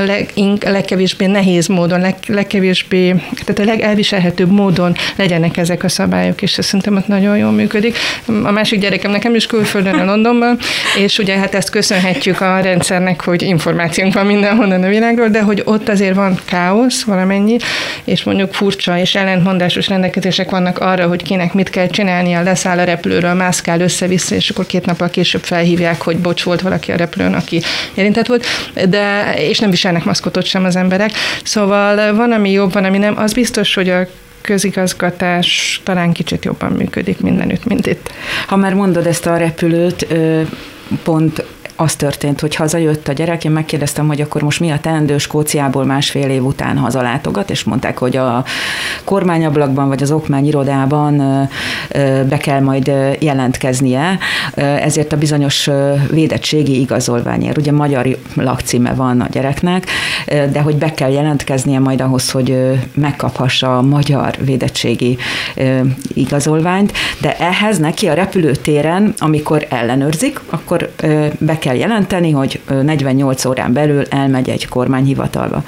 a 0.66 0.70
legkevésbé 0.70 1.26
nehéz 1.26 1.66
módon, 1.66 2.00
leg, 2.00 2.14
legkevésbé, 2.26 3.08
tehát 3.44 3.58
a 3.58 3.64
legelviselhetőbb 3.64 4.50
módon 4.50 4.94
legyenek 5.16 5.56
ezek 5.56 5.84
a 5.84 5.88
szabályok, 5.88 6.42
és 6.42 6.58
ez 6.58 6.64
szerintem 6.64 6.96
ott 6.96 7.06
nagyon 7.06 7.36
jól 7.36 7.50
működik. 7.50 7.96
A 8.26 8.50
másik 8.50 8.80
gyerekem 8.80 9.10
nekem 9.10 9.34
is 9.34 9.46
külföldön, 9.46 9.94
a 9.94 10.04
Londonban, 10.04 10.58
és 10.98 11.18
ugye 11.18 11.36
hát 11.36 11.54
ezt 11.54 11.70
köszönhetjük 11.70 12.40
a 12.40 12.60
rendszernek, 12.60 13.24
hogy 13.24 13.42
információnk 13.42 14.14
van 14.14 14.26
mindenhonnan 14.62 14.82
a 14.82 15.00
világról, 15.00 15.28
de 15.28 15.42
hogy 15.42 15.62
ott 15.64 15.88
azért 15.88 16.14
van 16.14 16.38
káosz 16.44 17.02
valamennyi, 17.02 17.56
és 18.04 18.22
mondjuk 18.22 18.54
furcsa 18.54 18.98
és 18.98 19.14
ellentmondásos 19.14 19.88
rendelkezések 19.88 20.50
vannak 20.50 20.78
arra, 20.78 21.06
hogy 21.06 21.22
kinek 21.22 21.52
mit 21.52 21.70
kell 21.70 21.86
csinálnia, 21.86 22.42
leszáll 22.42 22.78
a 22.78 22.84
repülőről, 22.84 23.34
mászkál 23.34 23.80
össze-vissza, 23.80 24.34
és 24.34 24.50
akkor 24.50 24.66
két 24.66 24.86
nappal 24.86 25.10
később 25.10 25.42
felhívják, 25.42 26.02
hogy 26.02 26.18
bocs, 26.18 26.42
volt 26.42 26.60
valaki 26.60 26.92
a 26.92 26.96
repülőn, 26.96 27.34
aki 27.34 27.62
érintett 27.94 28.26
volt, 28.26 28.46
de 28.88 29.34
és 29.36 29.58
nem 29.58 29.70
viselnek 29.70 30.04
maszkotot 30.04 30.44
sem 30.44 30.64
az 30.64 30.76
emberek. 30.76 31.10
Szóval 31.44 32.14
van, 32.14 32.32
ami 32.32 32.50
jobb, 32.50 32.72
van, 32.72 32.84
ami 32.84 32.98
nem. 32.98 33.18
Az 33.18 33.32
biztos, 33.32 33.74
hogy 33.74 33.88
a 33.88 34.06
közigazgatás 34.40 35.80
talán 35.84 36.12
kicsit 36.12 36.44
jobban 36.44 36.72
működik 36.72 37.20
mindenütt, 37.20 37.64
mint 37.64 37.86
itt. 37.86 38.12
Ha 38.46 38.56
már 38.56 38.74
mondod 38.74 39.06
ezt 39.06 39.26
a 39.26 39.36
repülőt, 39.36 40.06
pont 41.02 41.44
az 41.82 41.94
történt, 41.94 42.40
hogy 42.40 42.54
hazajött 42.54 43.08
a 43.08 43.12
gyerek, 43.12 43.44
én 43.44 43.50
megkérdeztem, 43.50 44.06
hogy 44.06 44.20
akkor 44.20 44.42
most 44.42 44.60
mi 44.60 44.70
a 44.70 44.80
teendő 44.80 45.18
Skóciából 45.18 45.84
másfél 45.84 46.28
év 46.28 46.44
után 46.44 46.76
hazalátogat, 46.76 47.50
és 47.50 47.64
mondták, 47.64 47.98
hogy 47.98 48.16
a 48.16 48.44
kormányablakban 49.04 49.88
vagy 49.88 50.02
az 50.02 50.10
okmányirodában 50.10 51.16
be 52.28 52.36
kell 52.36 52.60
majd 52.60 52.92
jelentkeznie, 53.18 54.18
ezért 54.54 55.12
a 55.12 55.16
bizonyos 55.16 55.70
védettségi 56.10 56.80
igazolványért. 56.80 57.58
Ugye 57.58 57.72
magyar 57.72 58.16
lakcíme 58.34 58.94
van 58.94 59.20
a 59.20 59.28
gyereknek, 59.30 59.86
de 60.26 60.60
hogy 60.60 60.76
be 60.76 60.94
kell 60.94 61.10
jelentkeznie 61.10 61.78
majd 61.78 62.00
ahhoz, 62.00 62.30
hogy 62.30 62.56
megkaphassa 62.94 63.78
a 63.78 63.82
magyar 63.82 64.34
védettségi 64.44 65.18
igazolványt, 66.14 66.92
de 67.20 67.36
ehhez 67.36 67.78
neki 67.78 68.06
a 68.08 68.14
repülőtéren, 68.14 69.14
amikor 69.18 69.66
ellenőrzik, 69.68 70.40
akkor 70.50 70.90
be 71.38 71.58
kell 71.58 71.71
jelenteni, 71.72 72.30
hogy 72.30 72.60
48 72.82 73.44
órán 73.44 73.72
belül 73.72 74.04
elmegy 74.10 74.48
egy 74.48 74.68
kormányhivatalba. 74.68 75.64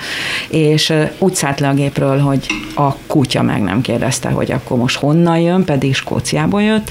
És 0.48 0.92
úgy 1.18 1.34
szállt 1.34 1.60
le 1.60 1.68
a 1.68 1.74
gépről, 1.74 2.18
hogy 2.18 2.46
a 2.74 2.94
kutya 3.06 3.42
meg 3.42 3.62
nem 3.62 3.80
kérdezte, 3.80 4.28
hogy 4.28 4.52
akkor 4.52 4.78
most 4.78 4.98
honnan 4.98 5.38
jön, 5.38 5.64
pedig 5.64 5.94
Skóciából 5.94 6.62
jött, 6.62 6.90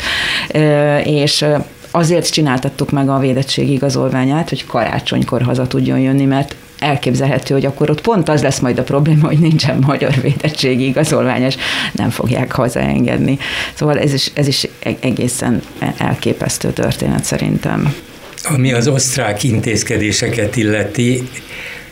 és 1.04 1.46
azért 1.92 2.32
csináltattuk 2.32 2.92
meg 2.92 3.10
a 3.10 3.20
védettségi 3.20 3.72
igazolványát, 3.72 4.50
hogy 4.50 4.66
karácsonykor 4.66 5.42
haza 5.42 5.68
tudjon 5.68 6.00
jönni, 6.00 6.26
mert 6.26 6.56
elképzelhető, 6.80 7.54
hogy 7.54 7.66
akkor 7.66 7.90
ott 7.90 8.02
pont 8.02 8.30
az 8.30 8.42
lesz 8.42 8.60
majd 8.60 8.78
a 8.78 8.84
probléma, 8.84 9.28
hogy 9.28 9.40
nincsen 9.40 9.78
magyar 9.88 10.14
védettségi 10.22 10.86
igazolvány, 10.86 11.42
és 11.42 11.56
nem 11.92 12.10
fogják 12.10 12.52
hazaengedni. 12.52 13.38
Szóval 13.74 14.00
ez 14.00 14.14
is, 14.14 14.32
ez 14.34 14.48
is 14.48 14.68
e-, 14.84 14.96
egészen 15.00 15.62
elképesztő 15.98 16.72
történet 16.72 17.24
szerintem. 17.24 17.96
Ami 18.44 18.74
az 18.74 18.88
osztrák 18.88 19.44
intézkedéseket 19.44 20.56
illeti, 20.56 21.30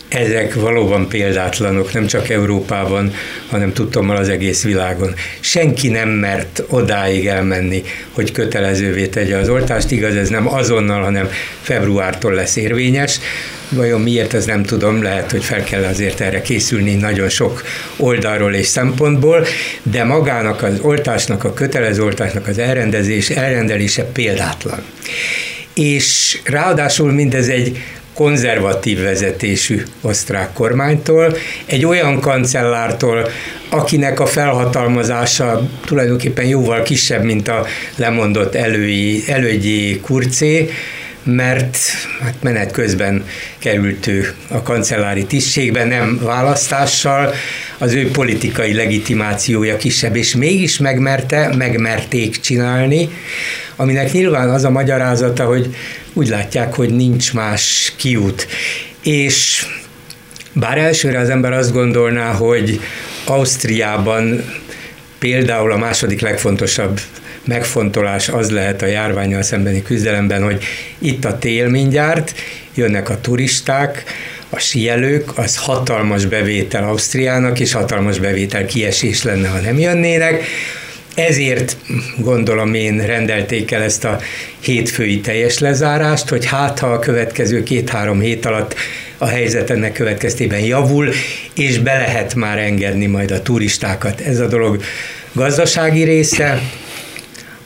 ezek 0.08 0.54
valóban 0.54 1.08
példátlanok, 1.08 1.94
nem 1.94 2.06
csak 2.06 2.30
Európában, 2.30 3.14
hanem 3.50 3.74
tudtommal 3.74 4.16
az 4.16 4.30
egész 4.30 4.64
világon. 4.64 5.14
Senki 5.40 5.88
nem 5.88 6.10
mert 6.10 6.64
odáig 6.68 7.28
elmenni, 7.28 7.84
hogy 8.12 8.32
kötelezővé 8.32 9.08
tegye 9.08 9.38
az 9.38 9.50
oltást. 9.50 9.92
Igaz, 9.92 10.16
ez 10.16 10.30
nem 10.30 10.54
azonnal, 10.54 11.02
hanem 11.02 11.30
februártól 11.62 12.34
lesz 12.34 12.56
érvényes. 12.56 13.20
Vajon 13.70 14.02
miért, 14.02 14.34
ez 14.34 14.46
nem 14.46 14.64
tudom, 14.64 15.04
lehet, 15.04 15.32
hogy 15.32 15.44
fel 15.44 15.64
kell 15.64 15.84
azért 15.84 16.20
erre 16.20 16.42
készülni 16.42 16.96
nagyon 16.96 17.30
sok 17.30 17.64
oldalról 17.98 18.54
és 18.54 18.68
szempontból, 18.68 19.46
de 19.84 20.04
magának 20.04 20.64
az 20.64 20.80
oltásnak, 20.82 21.44
a 21.44 21.54
kötelező 21.54 22.04
oltásnak 22.04 22.48
az 22.48 22.58
elrendezés, 22.58 23.30
elrendelése 23.30 24.04
példátlan 24.04 24.84
és 25.74 26.40
ráadásul 26.44 27.12
mindez 27.12 27.48
egy 27.48 27.78
konzervatív 28.14 29.02
vezetésű 29.02 29.84
osztrák 30.02 30.54
kormánytól, 30.54 31.36
egy 31.66 31.86
olyan 31.86 32.20
kancellártól, 32.20 33.28
akinek 33.70 34.20
a 34.20 34.26
felhatalmazása 34.26 35.70
tulajdonképpen 35.86 36.46
jóval 36.46 36.82
kisebb, 36.82 37.24
mint 37.24 37.48
a 37.48 37.66
lemondott 37.96 38.56
elői, 38.56 39.24
elődjé 39.28 40.00
Kurcé, 40.00 40.70
mert 41.24 41.78
hát 42.22 42.36
menet 42.42 42.72
közben 42.72 43.26
került 43.60 44.08
ő 44.08 44.34
a 44.48 44.62
kancellári 44.62 45.26
tisztségbe, 45.26 45.84
nem 45.84 46.20
választással, 46.24 47.34
az 47.78 47.94
ő 47.94 48.12
politikai 48.12 48.74
legitimációja 48.74 49.78
kisebb, 49.78 50.16
és 50.16 50.36
mégis 50.36 50.78
megmerte, 50.78 51.56
megmerték 51.58 52.40
csinálni, 52.40 53.10
aminek 53.76 54.12
nyilván 54.12 54.50
az 54.50 54.64
a 54.64 54.70
magyarázata, 54.70 55.46
hogy 55.46 55.76
úgy 56.14 56.28
látják, 56.28 56.74
hogy 56.74 56.90
nincs 56.90 57.34
más 57.34 57.94
kiút. 57.98 58.48
És 59.04 59.66
bár 60.54 60.78
elsőre 60.78 61.20
az 61.20 61.30
ember 61.30 61.52
azt 61.52 61.74
gondolná, 61.74 62.32
hogy 62.32 62.80
Ausztriában 63.26 64.44
például 65.20 65.72
a 65.72 65.78
második 65.78 66.22
legfontosabb 66.22 67.00
megfontolás 67.44 68.30
az 68.30 68.52
lehet 68.52 68.82
a 68.82 68.86
járványal 68.86 69.42
szembeni 69.42 69.82
küzdelemben, 69.82 70.44
hogy 70.44 70.64
itt 70.98 71.26
a 71.26 71.38
tél 71.38 71.70
mindjárt, 71.70 72.34
jönnek 72.76 73.10
a 73.10 73.22
turisták, 73.22 74.04
a 74.50 74.60
sielők, 74.60 75.38
az 75.38 75.58
hatalmas 75.58 76.26
bevétel 76.26 76.84
Ausztriának, 76.84 77.60
és 77.60 77.72
hatalmas 77.72 78.20
bevétel 78.20 78.66
kiesés 78.66 79.24
lenne, 79.24 79.48
ha 79.48 79.60
nem 79.60 79.80
jönnének 79.80 80.44
ezért 81.16 81.78
gondolom 82.18 82.74
én 82.74 83.06
rendelték 83.06 83.72
el 83.72 83.82
ezt 83.82 84.04
a 84.04 84.20
hétfői 84.60 85.20
teljes 85.20 85.60
lezárást, 85.60 86.30
hogy 86.30 86.46
hát 86.46 86.80
ha 86.80 86.88
a 86.88 87.00
következő 87.00 87.64
két-három 87.64 88.20
hét 88.20 88.46
alatt 88.46 88.76
a 89.18 89.26
helyzet 89.26 89.70
ennek 89.70 89.94
következtében 89.94 90.60
javul, 90.60 91.10
és 91.56 91.80
be 91.80 91.98
lehet 91.98 92.36
már 92.36 92.58
engedni 92.58 93.06
majd 93.06 93.32
a 93.32 93.42
turistákat. 93.42 94.20
Ez 94.22 94.40
a 94.40 94.48
dolog 94.48 94.82
gazdasági 95.32 96.04
része, 96.04 96.62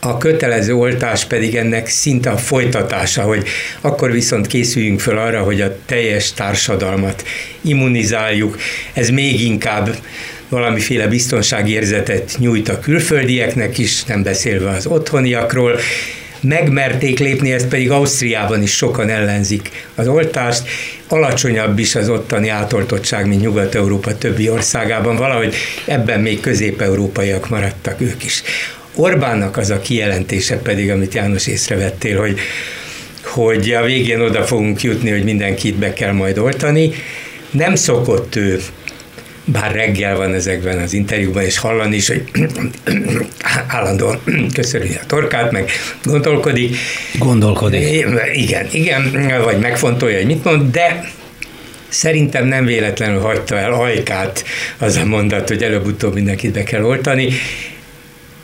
a 0.06 0.18
kötelező 0.18 0.76
oltás 0.76 1.26
pedig 1.26 1.56
ennek 1.56 1.88
szinte 1.88 2.30
a 2.30 2.38
folytatása, 2.38 3.22
hogy 3.22 3.48
akkor 3.82 4.12
viszont 4.12 4.48
készüljünk 4.48 5.00
föl 5.00 5.18
arra, 5.18 5.42
hogy 5.42 5.62
a 5.62 5.78
teljes 5.86 6.34
társadalmat 6.34 7.24
immunizáljuk. 7.62 8.58
Ez 8.94 9.10
még 9.10 9.42
inkább 9.42 9.96
valamiféle 10.50 11.08
biztonságérzetet 11.08 12.36
nyújt 12.38 12.70
a 12.70 12.80
külföldieknek 12.80 13.78
is, 13.78 14.04
nem 14.04 14.24
beszélve 14.24 14.70
az 14.70 14.86
otthoniakról, 14.86 15.80
megmerték 16.42 17.20
lépni, 17.20 17.52
ezt 17.52 17.68
pedig 17.68 17.92
Ausztriában 17.92 18.62
is 18.62 18.76
sokan 18.76 19.10
ellenzik 19.10 19.70
az 19.96 20.08
oltást. 20.08 20.64
Alacsonyabb 21.08 21.80
is 21.80 21.96
az 21.96 22.10
ottani 22.10 22.50
átoltottság, 22.50 23.28
mint 23.28 23.42
Nyugat-Európa 23.42 24.18
többi 24.18 24.50
országában. 24.50 25.16
Valahogy 25.16 25.56
ebben 25.86 26.20
még 26.20 26.40
közép-európaiak 26.40 27.50
maradtak 27.50 28.02
ők 28.02 28.24
is. 28.24 28.44
Orbánnak 28.96 29.58
az 29.58 29.70
a 29.70 29.80
kijelentése 29.80 30.58
pedig, 30.58 30.90
amit 30.90 31.14
János 31.14 31.48
észrevettél, 31.48 32.20
hogy, 32.20 32.40
hogy 33.24 33.72
a 33.72 33.84
végén 33.84 34.20
oda 34.20 34.44
fogunk 34.44 34.84
jutni, 34.84 35.10
hogy 35.10 35.24
mindenkit 35.24 35.76
be 35.76 35.94
kell 35.94 36.12
majd 36.12 36.38
oltani. 36.38 36.92
Nem 37.52 37.76
szokott 37.76 38.36
ő 38.36 38.60
bár 39.46 39.72
reggel 39.72 40.16
van 40.18 40.34
ezekben 40.34 40.80
az 40.80 40.94
interjúban, 40.94 41.44
és 41.44 41.58
hallani 41.58 41.96
is, 41.96 42.08
hogy 42.08 42.24
állandóan 43.68 44.20
köszöni 44.56 44.96
a 45.02 45.06
torkát, 45.06 45.52
meg 45.52 45.72
gondolkodik. 46.04 46.76
Gondolkodik. 47.20 48.06
Igen, 48.34 48.68
igen, 48.72 49.42
vagy 49.44 49.60
megfontolja, 49.60 50.18
hogy 50.18 50.26
mit 50.26 50.44
mond, 50.44 50.72
de 50.72 51.14
Szerintem 51.90 52.46
nem 52.48 52.66
véletlenül 52.66 53.20
hagyta 53.20 53.58
el 53.58 53.74
ajkát 53.74 54.44
az 54.78 54.96
a 54.96 55.06
mondat, 55.06 55.48
hogy 55.48 55.64
előbb-utóbb 55.64 56.14
mindenkit 56.14 56.52
be 56.52 56.64
kell 56.64 56.84
oltani. 56.84 57.30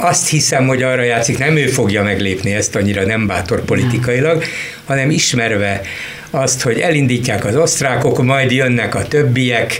Azt 0.04 0.30
hiszem, 0.30 0.68
hogy 0.68 0.84
arra 0.84 1.04
játszik, 1.04 1.38
nem 1.38 1.56
ő 1.56 1.68
fogja 1.68 2.04
meglépni 2.04 2.54
ezt 2.54 2.76
annyira 2.76 3.06
nem 3.06 3.28
bátor 3.28 3.62
politikailag, 3.62 4.44
hanem 4.86 5.10
ismerve 5.10 5.82
azt, 6.30 6.62
hogy 6.62 6.80
elindítják 6.80 7.46
az 7.46 7.56
osztrákok, 7.56 8.24
majd 8.24 8.52
jönnek 8.52 8.96
a 8.96 9.08
többiek, 9.08 9.80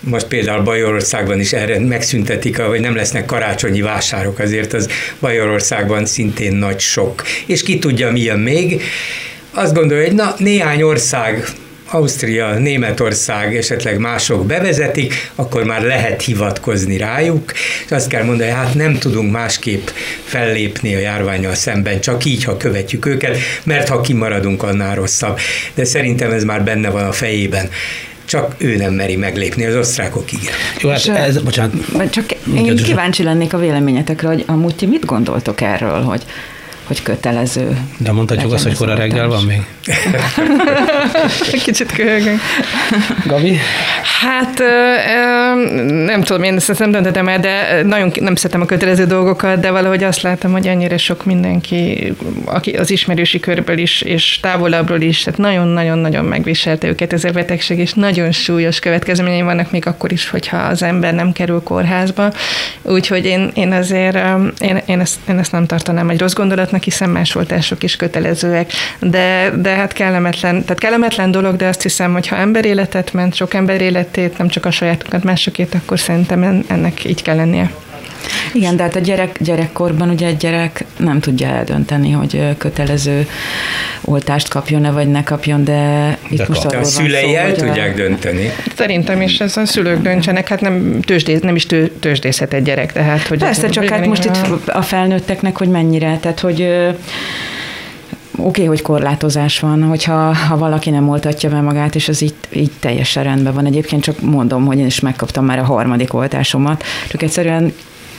most 0.00 0.26
például 0.26 0.62
Bajorországban 0.62 1.40
is 1.40 1.52
erre 1.52 1.78
megszüntetik, 1.78 2.58
hogy 2.58 2.80
nem 2.80 2.96
lesznek 2.96 3.24
karácsonyi 3.24 3.80
vásárok, 3.80 4.38
azért 4.38 4.72
az 4.72 4.88
Bajorországban 5.20 6.06
szintén 6.06 6.52
nagy 6.52 6.80
sok. 6.80 7.22
És 7.46 7.62
ki 7.62 7.78
tudja, 7.78 8.12
mi 8.12 8.20
jön 8.20 8.38
még. 8.38 8.82
Azt 9.50 9.74
gondolja, 9.74 10.04
hogy 10.04 10.14
na, 10.14 10.34
néhány 10.38 10.82
ország 10.82 11.44
Ausztria, 11.96 12.54
Németország, 12.54 13.56
esetleg 13.56 13.98
mások 13.98 14.46
bevezetik, 14.46 15.30
akkor 15.34 15.64
már 15.64 15.82
lehet 15.82 16.22
hivatkozni 16.22 16.96
rájuk, 16.96 17.52
és 17.84 17.90
azt 17.90 18.08
kell 18.08 18.24
mondani, 18.24 18.50
hát 18.50 18.74
nem 18.74 18.98
tudunk 18.98 19.32
másképp 19.32 19.88
fellépni 20.24 20.94
a 20.94 20.98
járványal 20.98 21.54
szemben, 21.54 22.00
csak 22.00 22.24
így, 22.24 22.44
ha 22.44 22.56
követjük 22.56 23.06
őket, 23.06 23.36
mert 23.62 23.88
ha 23.88 24.00
kimaradunk, 24.00 24.62
annál 24.62 24.94
rosszabb. 24.94 25.38
De 25.74 25.84
szerintem 25.84 26.30
ez 26.30 26.44
már 26.44 26.64
benne 26.64 26.90
van 26.90 27.04
a 27.04 27.12
fejében 27.12 27.68
csak 28.24 28.54
ő 28.58 28.76
nem 28.76 28.94
meri 28.94 29.16
meglépni, 29.16 29.64
az 29.64 29.74
osztrákok 29.74 30.32
igen. 30.32 30.52
Jó, 30.80 30.88
hát 30.88 31.08
ez, 31.08 31.38
bocsánat. 31.38 32.10
Csak 32.10 32.24
én 32.56 32.76
kíváncsi 32.76 33.22
lennék 33.22 33.52
a 33.52 33.58
véleményetekre, 33.58 34.28
hogy 34.28 34.44
amúgy 34.46 34.74
ti 34.74 34.86
mit 34.86 35.04
gondoltok 35.04 35.60
erről, 35.60 36.02
hogy 36.02 36.22
hogy 36.86 37.02
kötelező. 37.02 37.76
De 37.98 38.12
mondhatjuk 38.12 38.52
azt, 38.52 38.64
hogy 38.64 38.76
kora 38.76 38.94
reggel 38.94 39.28
van 39.28 39.44
még? 39.44 39.60
Kicsit 41.64 41.92
köhögünk. 41.92 42.40
Gabi? 43.26 43.58
Hát 44.20 44.62
nem 46.06 46.22
tudom, 46.22 46.42
én 46.42 46.54
ezt 46.54 46.78
nem 46.78 46.90
döntetem 46.90 47.28
el, 47.28 47.40
de 47.40 47.82
nagyon 47.82 48.12
nem 48.20 48.34
szeretem 48.34 48.60
a 48.60 48.64
kötelező 48.66 49.04
dolgokat, 49.04 49.60
de 49.60 49.70
valahogy 49.70 50.04
azt 50.04 50.22
látom, 50.22 50.52
hogy 50.52 50.66
ennyire 50.66 50.96
sok 50.96 51.24
mindenki, 51.24 52.12
aki 52.44 52.70
az 52.70 52.90
ismerősi 52.90 53.40
körből 53.40 53.78
is, 53.78 54.02
és 54.02 54.38
távolabbról 54.40 55.00
is, 55.00 55.22
tehát 55.22 55.38
nagyon-nagyon-nagyon 55.38 56.24
megviselte 56.24 56.88
őket 56.88 57.12
ez 57.12 57.24
a 57.24 57.30
betegség, 57.30 57.78
és 57.78 57.92
nagyon 57.92 58.32
súlyos 58.32 58.78
következményei 58.78 59.42
vannak 59.42 59.70
még 59.70 59.86
akkor 59.86 60.12
is, 60.12 60.28
hogyha 60.28 60.56
az 60.56 60.82
ember 60.82 61.14
nem 61.14 61.32
kerül 61.32 61.62
kórházba. 61.62 62.32
Úgyhogy 62.82 63.24
én, 63.24 63.50
én 63.54 63.72
azért, 63.72 64.18
én, 64.60 64.82
én, 64.86 65.00
ezt, 65.00 65.18
én 65.28 65.38
ezt 65.38 65.52
nem 65.52 65.66
tartanám 65.66 66.10
egy 66.10 66.20
rossz 66.20 66.32
gondolatnak, 66.32 66.75
oltásnak, 66.76 66.82
hiszen 66.82 67.10
más 67.10 67.34
is 67.82 67.96
kötelezőek. 67.96 68.72
De, 69.00 69.50
de 69.56 69.74
hát 69.74 69.92
kellemetlen, 69.92 70.62
tehát 70.62 70.78
kellemetlen 70.78 71.30
dolog, 71.30 71.56
de 71.56 71.66
azt 71.66 71.82
hiszem, 71.82 72.12
hogy 72.12 72.26
ha 72.26 72.36
ember 72.36 72.64
életet 72.64 73.12
ment, 73.12 73.34
sok 73.34 73.54
ember 73.54 73.80
életét, 73.80 74.38
nem 74.38 74.48
csak 74.48 74.66
a 74.66 74.70
sajátokat, 74.70 75.24
másokét, 75.24 75.74
akkor 75.74 75.98
szerintem 75.98 76.64
ennek 76.68 77.04
így 77.04 77.22
kell 77.22 77.36
lennie. 77.36 77.70
Igen, 78.52 78.76
de 78.76 78.82
hát 78.82 78.96
a 78.96 78.98
gyerek, 78.98 79.42
gyerekkorban 79.42 80.10
ugye 80.10 80.26
egy 80.26 80.36
gyerek 80.36 80.84
nem 80.96 81.20
tudja 81.20 81.48
eldönteni, 81.48 82.10
hogy 82.10 82.56
kötelező 82.58 83.26
oltást 84.04 84.48
kapjon-e, 84.48 84.90
vagy 84.90 85.08
ne 85.08 85.22
kapjon, 85.22 85.64
de 85.64 86.10
itt 86.28 86.38
de 86.38 86.44
most 86.48 86.64
arról 86.64 86.80
a 86.80 86.84
szülei 86.84 87.36
el 87.36 87.54
tudják 87.54 87.92
a... 87.92 87.96
dönteni. 87.96 88.50
Szerintem 88.76 89.20
is 89.20 89.40
ez 89.40 89.56
a 89.56 89.66
szülők 89.66 90.02
döntsenek, 90.02 90.48
hát 90.48 90.60
nem, 90.60 91.00
tőzsdész, 91.00 91.40
nem 91.40 91.54
is 91.54 91.66
tő, 91.66 91.92
tőzsdészhet 92.00 92.52
egy 92.52 92.62
gyerek. 92.62 92.92
Tehát, 92.92 93.26
hogy 93.26 93.38
Persze, 93.38 93.68
csak 93.68 93.88
hát 93.88 94.06
most 94.06 94.24
itt 94.24 94.68
a 94.68 94.82
felnőtteknek, 94.82 95.58
hogy 95.58 95.68
mennyire, 95.68 96.18
tehát 96.20 96.40
hogy 96.40 96.60
oké, 98.38 98.48
okay, 98.48 98.64
hogy 98.64 98.82
korlátozás 98.82 99.60
van, 99.60 99.82
hogyha 99.82 100.34
ha 100.34 100.58
valaki 100.58 100.90
nem 100.90 101.08
oltatja 101.08 101.50
be 101.50 101.60
magát, 101.60 101.94
és 101.94 102.08
az 102.08 102.22
így, 102.22 102.34
így 102.52 102.70
teljesen 102.80 103.24
rendben 103.24 103.54
van. 103.54 103.66
Egyébként 103.66 104.02
csak 104.02 104.20
mondom, 104.20 104.66
hogy 104.66 104.78
én 104.78 104.86
is 104.86 105.00
megkaptam 105.00 105.44
már 105.44 105.58
a 105.58 105.64
harmadik 105.64 106.14
oltásomat, 106.14 106.84
csak 107.08 107.22
egyszerűen 107.22 107.72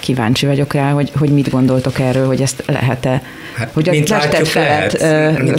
kíváncsi 0.08 0.46
vagyok 0.46 0.74
rá, 0.74 0.92
hogy, 0.92 1.12
hogy 1.20 1.30
mit 1.30 1.50
gondoltok 1.50 2.00
erről, 2.00 2.26
hogy 2.26 2.42
ezt 2.42 2.64
lehet-e, 2.66 3.22
hát, 3.56 3.70
hogy 3.74 3.90
a 3.90 3.92
mesterfelet 3.92 4.94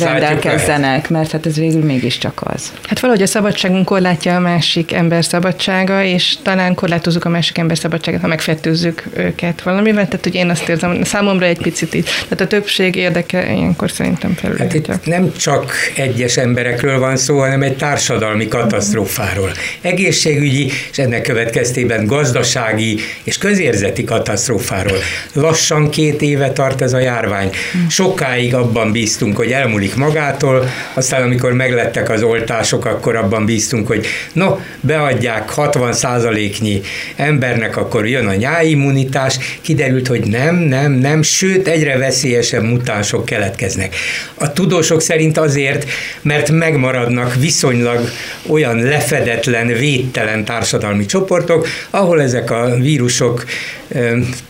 rendelkezzenek, 0.03 1.09
mert 1.09 1.31
hát 1.31 1.47
ez 1.47 1.57
végül 1.57 1.85
mégiscsak 1.85 2.41
az. 2.45 2.73
Hát 2.83 3.01
valahogy 3.01 3.23
a 3.23 3.27
szabadságunk 3.27 3.85
korlátja 3.85 4.37
a 4.37 4.39
másik 4.39 4.93
ember 4.93 5.25
szabadsága, 5.25 6.03
és 6.03 6.37
talán 6.43 6.75
korlátozunk 6.75 7.25
a 7.25 7.29
másik 7.29 7.59
ember 7.59 7.79
szabadságát, 7.79 8.21
ha 8.21 8.27
megfertőzzük 8.27 9.05
őket 9.17 9.63
valamivel, 9.63 10.05
tehát 10.05 10.25
hogy 10.25 10.35
én 10.35 10.51
azt 10.51 10.69
érzem, 10.69 11.03
számomra 11.03 11.47
egy 11.47 11.59
picit 11.59 11.95
így, 11.95 12.05
tehát 12.05 12.41
a 12.41 12.47
többség 12.47 12.95
érdeke 12.95 13.53
ilyenkor 13.53 13.91
szerintem 13.91 14.35
felül. 14.35 14.59
Hát 14.59 14.75
itt 14.75 15.07
nem 15.07 15.33
csak 15.37 15.73
egyes 15.97 16.37
emberekről 16.37 16.99
van 16.99 17.17
szó, 17.17 17.39
hanem 17.39 17.63
egy 17.63 17.77
társadalmi 17.77 18.49
katasztrófáról. 18.49 19.51
Egészségügyi, 19.81 20.71
és 20.91 20.99
ennek 20.99 21.23
következtében 21.23 22.07
gazdasági 22.07 22.99
és 23.23 23.39
közérzeti 23.39 24.05
katasztrófáról 24.05 24.37
katasztrófáról. 24.39 24.99
Lassan 25.33 25.91
két 25.91 26.23
éve 26.23 26.53
tart 26.53 26.81
ez 26.81 26.93
a 26.93 26.99
járvány. 26.99 27.51
Sokáig 27.89 28.55
abban 28.55 28.93
bíztunk, 28.93 29.37
hogy 29.37 29.51
elmúlik 29.51 29.97
magától, 29.97 30.71
aztán 30.95 31.23
amikor 31.23 31.53
meglettek 31.53 32.11
az 32.11 32.23
oltások, 32.23 32.85
akkor 32.85 33.17
abban 33.17 33.45
bíztunk, 33.45 33.87
hogy 33.87 34.07
no, 34.33 34.59
beadják 34.81 35.51
60 35.51 35.93
százaléknyi 35.93 36.81
embernek, 37.17 37.77
akkor 37.77 38.07
jön 38.07 38.27
a 38.27 38.35
nyáimmunitás. 38.35 39.39
Kiderült, 39.61 40.07
hogy 40.07 40.25
nem, 40.25 40.57
nem, 40.57 40.93
nem, 40.93 41.23
sőt, 41.23 41.69
egyre 41.69 41.99
veszélyesebb 41.99 42.63
mutánsok 42.63 43.25
keletkeznek. 43.25 43.95
A 44.35 44.53
tudósok 44.53 45.01
szerint 45.01 45.39
azért, 45.39 45.89
mert 46.23 46.51
megmaradnak 46.51 47.35
viszonylag 47.35 48.09
olyan 48.47 48.83
lefedetlen, 48.83 49.67
védtelen 49.67 50.45
társadalmi 50.45 51.07
csoportok, 51.07 51.67
ahol 51.91 52.23
ezek 52.23 52.51
a 52.51 52.75
vírusok 52.77 53.45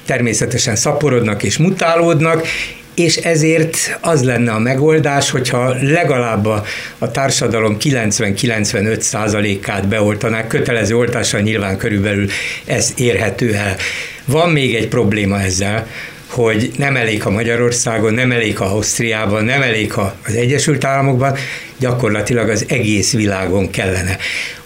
természetesen 0.07 0.77
szaporodnak 0.77 1.43
és 1.43 1.59
mutálódnak, 1.59 2.47
és 2.95 3.17
ezért 3.17 3.99
az 4.01 4.25
lenne 4.25 4.53
a 4.53 4.59
megoldás, 4.59 5.31
hogyha 5.31 5.75
legalább 5.83 6.47
a, 6.47 6.65
a 6.99 7.11
társadalom 7.11 7.77
90-95 7.81 9.01
százalékát 9.01 9.89
beoltanák, 9.89 10.47
kötelező 10.47 10.97
oltással 10.97 11.41
nyilván 11.41 11.77
körülbelül 11.77 12.29
ez 12.65 12.93
érhető 12.97 13.55
el. 13.55 13.77
Van 14.25 14.51
még 14.51 14.75
egy 14.75 14.89
probléma 14.89 15.41
ezzel, 15.41 15.87
hogy 16.27 16.71
nem 16.77 16.97
elég 16.97 17.27
a 17.27 17.31
Magyarországon, 17.31 18.15
nem 18.15 18.33
elég 18.33 18.61
a 18.61 18.65
Ausztriában, 18.65 19.45
nem 19.45 19.63
elég 19.63 19.93
az 19.97 20.35
Egyesült 20.35 20.85
Államokban, 20.85 21.37
gyakorlatilag 21.79 22.49
az 22.49 22.65
egész 22.69 23.13
világon 23.13 23.71
kellene. 23.71 24.17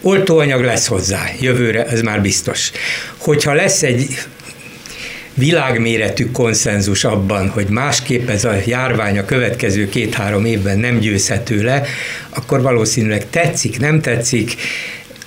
Oltóanyag 0.01 0.62
lesz 0.62 0.87
hozzá, 0.87 1.25
jövőre, 1.40 1.87
ez 1.87 2.01
már 2.01 2.22
biztos. 2.22 2.70
Hogyha 3.16 3.53
lesz 3.53 3.83
egy 3.83 4.18
világméretű 5.35 6.31
konszenzus 6.31 7.05
abban, 7.05 7.49
hogy 7.49 7.66
másképp 7.68 8.29
ez 8.29 8.45
a 8.45 8.55
járvány 8.66 9.18
a 9.18 9.25
következő 9.25 9.88
két-három 9.88 10.45
évben 10.45 10.79
nem 10.79 10.99
győzhető 10.99 11.62
le, 11.62 11.85
akkor 12.31 12.62
valószínűleg 12.62 13.31
tetszik, 13.31 13.81
nem 13.81 14.01
tetszik, 14.01 14.55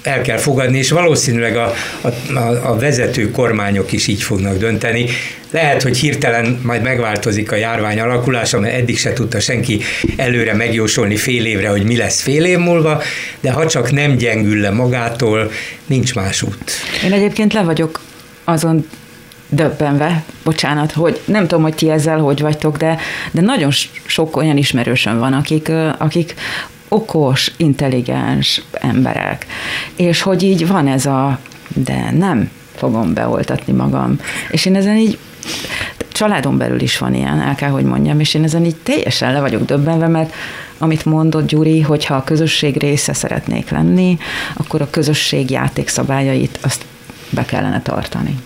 el 0.05 0.21
kell 0.21 0.37
fogadni, 0.37 0.77
és 0.77 0.91
valószínűleg 0.91 1.55
a, 1.55 1.73
a, 2.01 2.39
a 2.63 2.77
vezető 2.77 3.31
kormányok 3.31 3.91
is 3.91 4.07
így 4.07 4.23
fognak 4.23 4.57
dönteni. 4.57 5.05
Lehet, 5.51 5.81
hogy 5.81 5.97
hirtelen 5.97 6.59
majd 6.63 6.81
megváltozik 6.81 7.51
a 7.51 7.55
járvány 7.55 7.99
alakulása, 7.99 8.59
mert 8.59 8.73
eddig 8.73 8.97
se 8.97 9.13
tudta 9.13 9.39
senki 9.39 9.81
előre 10.15 10.53
megjósolni 10.53 11.15
fél 11.15 11.45
évre, 11.45 11.69
hogy 11.69 11.83
mi 11.83 11.97
lesz 11.97 12.21
fél 12.21 12.45
év 12.45 12.57
múlva, 12.57 13.01
de 13.39 13.51
ha 13.51 13.67
csak 13.67 13.91
nem 13.91 14.15
gyengül 14.15 14.59
le 14.59 14.69
magától, 14.69 15.51
nincs 15.85 16.15
más 16.15 16.41
út. 16.41 16.71
Én 17.03 17.13
egyébként 17.13 17.53
le 17.53 17.61
vagyok 17.61 18.01
azon 18.43 18.87
döbbenve, 19.55 20.23
bocsánat, 20.43 20.91
hogy 20.91 21.21
nem 21.25 21.47
tudom, 21.47 21.63
hogy 21.63 21.75
ti 21.75 21.89
ezzel 21.89 22.19
hogy 22.19 22.41
vagytok, 22.41 22.77
de, 22.77 22.97
de 23.31 23.41
nagyon 23.41 23.71
sok 24.05 24.37
olyan 24.37 24.57
ismerősöm 24.57 25.19
van, 25.19 25.33
akik, 25.33 25.71
akik 25.97 26.35
okos, 26.87 27.51
intelligens 27.57 28.61
emberek, 28.71 29.45
és 29.95 30.21
hogy 30.21 30.43
így 30.43 30.67
van 30.67 30.87
ez 30.87 31.05
a, 31.05 31.39
de 31.67 32.11
nem 32.11 32.49
fogom 32.75 33.13
beoltatni 33.13 33.73
magam. 33.73 34.19
És 34.49 34.65
én 34.65 34.75
ezen 34.75 34.95
így 34.95 35.17
családon 36.11 36.57
belül 36.57 36.81
is 36.81 36.97
van 36.97 37.13
ilyen, 37.13 37.41
el 37.41 37.55
kell, 37.55 37.69
hogy 37.69 37.83
mondjam, 37.83 38.19
és 38.19 38.33
én 38.33 38.43
ezen 38.43 38.65
így 38.65 38.75
teljesen 38.75 39.33
le 39.33 39.39
vagyok 39.39 39.65
döbbenve, 39.65 40.07
mert 40.07 40.33
amit 40.77 41.05
mondott 41.05 41.47
Gyuri, 41.47 41.81
hogyha 41.81 42.15
a 42.15 42.23
közösség 42.23 42.77
része 42.77 43.13
szeretnék 43.13 43.69
lenni, 43.69 44.17
akkor 44.53 44.81
a 44.81 44.89
közösség 44.89 45.49
játékszabályait 45.49 46.59
azt 46.61 46.85
be 47.29 47.45
kellene 47.45 47.81
tartani. 47.81 48.37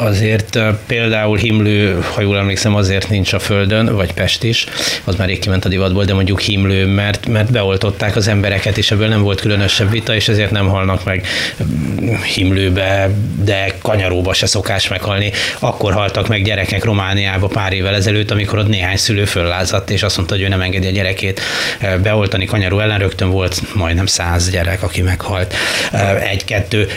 Azért 0.00 0.58
például 0.86 1.36
Himlő, 1.36 2.04
ha 2.14 2.20
jól 2.20 2.38
emlékszem, 2.38 2.74
azért 2.74 3.08
nincs 3.08 3.32
a 3.32 3.38
Földön, 3.38 3.94
vagy 3.94 4.12
Pest 4.12 4.42
is, 4.42 4.66
az 5.04 5.16
már 5.16 5.28
rég 5.28 5.38
kiment 5.38 5.64
a 5.64 5.68
divatból, 5.68 6.04
de 6.04 6.14
mondjuk 6.14 6.40
Himlő, 6.40 6.86
mert, 6.86 7.26
mert 7.26 7.52
beoltották 7.52 8.16
az 8.16 8.28
embereket, 8.28 8.78
és 8.78 8.90
ebből 8.90 9.08
nem 9.08 9.22
volt 9.22 9.40
különösebb 9.40 9.90
vita, 9.90 10.14
és 10.14 10.28
ezért 10.28 10.50
nem 10.50 10.68
halnak 10.68 11.04
meg 11.04 11.26
Himlőbe, 12.34 13.10
de 13.44 13.74
kanyaróba 13.82 14.32
se 14.32 14.46
szokás 14.46 14.88
meghalni. 14.88 15.32
Akkor 15.58 15.92
haltak 15.92 16.28
meg 16.28 16.44
gyerekek 16.44 16.84
Romániába 16.84 17.46
pár 17.46 17.72
évvel 17.72 17.94
ezelőtt, 17.94 18.30
amikor 18.30 18.58
ott 18.58 18.68
néhány 18.68 18.96
szülő 18.96 19.24
föllázadt, 19.24 19.90
és 19.90 20.02
azt 20.02 20.16
mondta, 20.16 20.34
hogy 20.34 20.44
ő 20.44 20.48
nem 20.48 20.60
engedi 20.60 20.86
a 20.86 20.90
gyerekét 20.90 21.40
beoltani 22.02 22.44
kanyaró 22.44 22.80
ellen, 22.80 22.98
rögtön 22.98 23.30
volt 23.30 23.74
majdnem 23.74 24.06
száz 24.06 24.50
gyerek, 24.50 24.82
aki 24.82 25.02
meghalt. 25.02 25.54
Egy-kettő. 26.30 26.88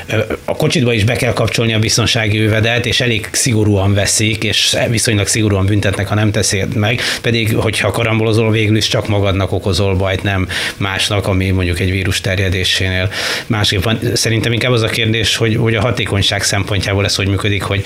A 0.46 0.56
kocsitba 0.56 0.94
is 0.94 1.04
be 1.04 1.16
kell 1.16 1.34
kapcsolni 1.34 1.74
a 1.74 1.80
biztonsági 1.80 2.40
övedet, 2.40 2.86
és 2.92 3.02
elég 3.02 3.30
szigorúan 3.32 3.94
veszik, 3.94 4.44
és 4.44 4.78
viszonylag 4.90 5.28
szigorúan 5.28 5.66
büntetnek, 5.66 6.08
ha 6.08 6.16
nem 6.16 6.32
teszed 6.32 6.76
meg, 6.76 7.02
pedig 7.22 7.56
hogyha 7.56 7.92
karambolozol, 7.92 8.52
végül 8.52 8.76
is 8.76 8.88
csak 8.88 9.08
magadnak 9.08 9.52
okozol 9.52 9.96
bajt, 9.96 10.24
nem 10.24 10.48
másnak, 10.78 11.28
ami 11.28 11.50
mondjuk 11.50 11.80
egy 11.80 11.92
vírus 11.92 12.22
terjedésénél 12.22 13.12
másképp 13.48 13.84
van. 13.84 14.00
Szerintem 14.14 14.52
inkább 14.52 14.72
az 14.72 14.82
a 14.82 14.88
kérdés, 14.88 15.36
hogy, 15.36 15.56
hogy 15.56 15.76
a 15.76 15.82
hatékonyság 15.82 16.44
szempontjából 16.44 17.06
ez 17.06 17.16
hogy 17.16 17.28
működik, 17.28 17.64
hogy 17.64 17.86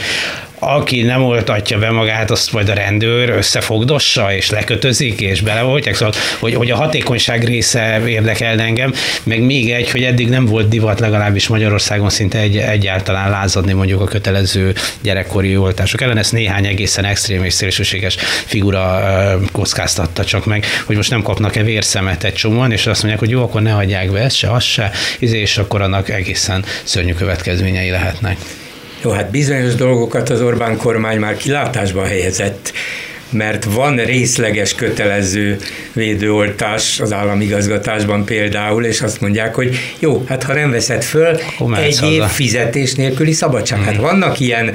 aki 0.65 1.01
nem 1.01 1.23
oltatja 1.23 1.77
be 1.77 1.91
magát, 1.91 2.31
azt 2.31 2.51
majd 2.51 2.69
a 2.69 2.73
rendőr 2.73 3.29
összefogdossa, 3.29 4.33
és 4.33 4.49
lekötözik, 4.49 5.21
és 5.21 5.41
beleoltják, 5.41 5.95
szóval, 5.95 6.13
hogy, 6.39 6.53
hogy 6.53 6.71
a 6.71 6.75
hatékonyság 6.75 7.43
része 7.43 8.01
érdekel 8.07 8.59
engem, 8.59 8.93
meg 9.23 9.41
még 9.41 9.71
egy, 9.71 9.91
hogy 9.91 10.03
eddig 10.03 10.29
nem 10.29 10.45
volt 10.45 10.67
divat 10.67 10.99
legalábbis 10.99 11.47
Magyarországon 11.47 12.09
szinte 12.09 12.39
egy, 12.39 12.57
egyáltalán 12.57 13.29
lázadni 13.29 13.73
mondjuk 13.73 14.01
a 14.01 14.05
kötelező 14.05 14.73
gyerekkori 15.01 15.57
oltások 15.57 16.01
ellen, 16.01 16.17
ezt 16.17 16.31
néhány 16.31 16.65
egészen 16.65 17.05
extrém 17.05 17.43
és 17.43 17.53
szélsőséges 17.53 18.15
figura 18.45 19.03
kockáztatta 19.51 20.25
csak 20.25 20.45
meg, 20.45 20.65
hogy 20.85 20.95
most 20.95 21.09
nem 21.09 21.21
kapnak-e 21.21 21.63
vérszemet 21.63 22.23
egy 22.23 22.33
csomóan, 22.33 22.71
és 22.71 22.87
azt 22.87 23.01
mondják, 23.01 23.19
hogy 23.19 23.29
jó, 23.29 23.41
akkor 23.41 23.61
ne 23.61 23.75
adják 23.75 24.11
be 24.11 24.19
ezt 24.19 24.35
se, 24.35 24.51
azt 24.51 24.65
se, 24.65 24.91
izé, 25.19 25.39
és 25.39 25.57
akkor 25.57 25.81
annak 25.81 26.09
egészen 26.09 26.65
szörnyű 26.83 27.13
következményei 27.13 27.89
lehetnek. 27.89 28.37
Jó, 29.05 29.11
hát 29.11 29.31
bizonyos 29.31 29.75
dolgokat 29.75 30.29
az 30.29 30.41
Orbán 30.41 30.77
kormány 30.77 31.19
már 31.19 31.37
kilátásba 31.37 32.05
helyezett, 32.05 32.71
mert 33.29 33.63
van 33.63 33.95
részleges 33.95 34.75
kötelező 34.75 35.57
védőoltás 35.93 36.99
az 36.99 37.13
államigazgatásban 37.13 38.25
például, 38.25 38.85
és 38.85 39.01
azt 39.01 39.21
mondják, 39.21 39.55
hogy 39.55 39.77
jó, 39.99 40.23
hát 40.27 40.43
ha 40.43 40.53
nem 40.53 40.71
veszed 40.71 41.03
föl, 41.03 41.39
egy 41.75 42.03
év 42.03 42.21
fizetés 42.21 42.93
nélküli 42.93 43.31
szabadság. 43.31 43.79
Hát 43.79 43.93
mhm. 43.93 44.01
vannak 44.01 44.39
ilyen 44.39 44.73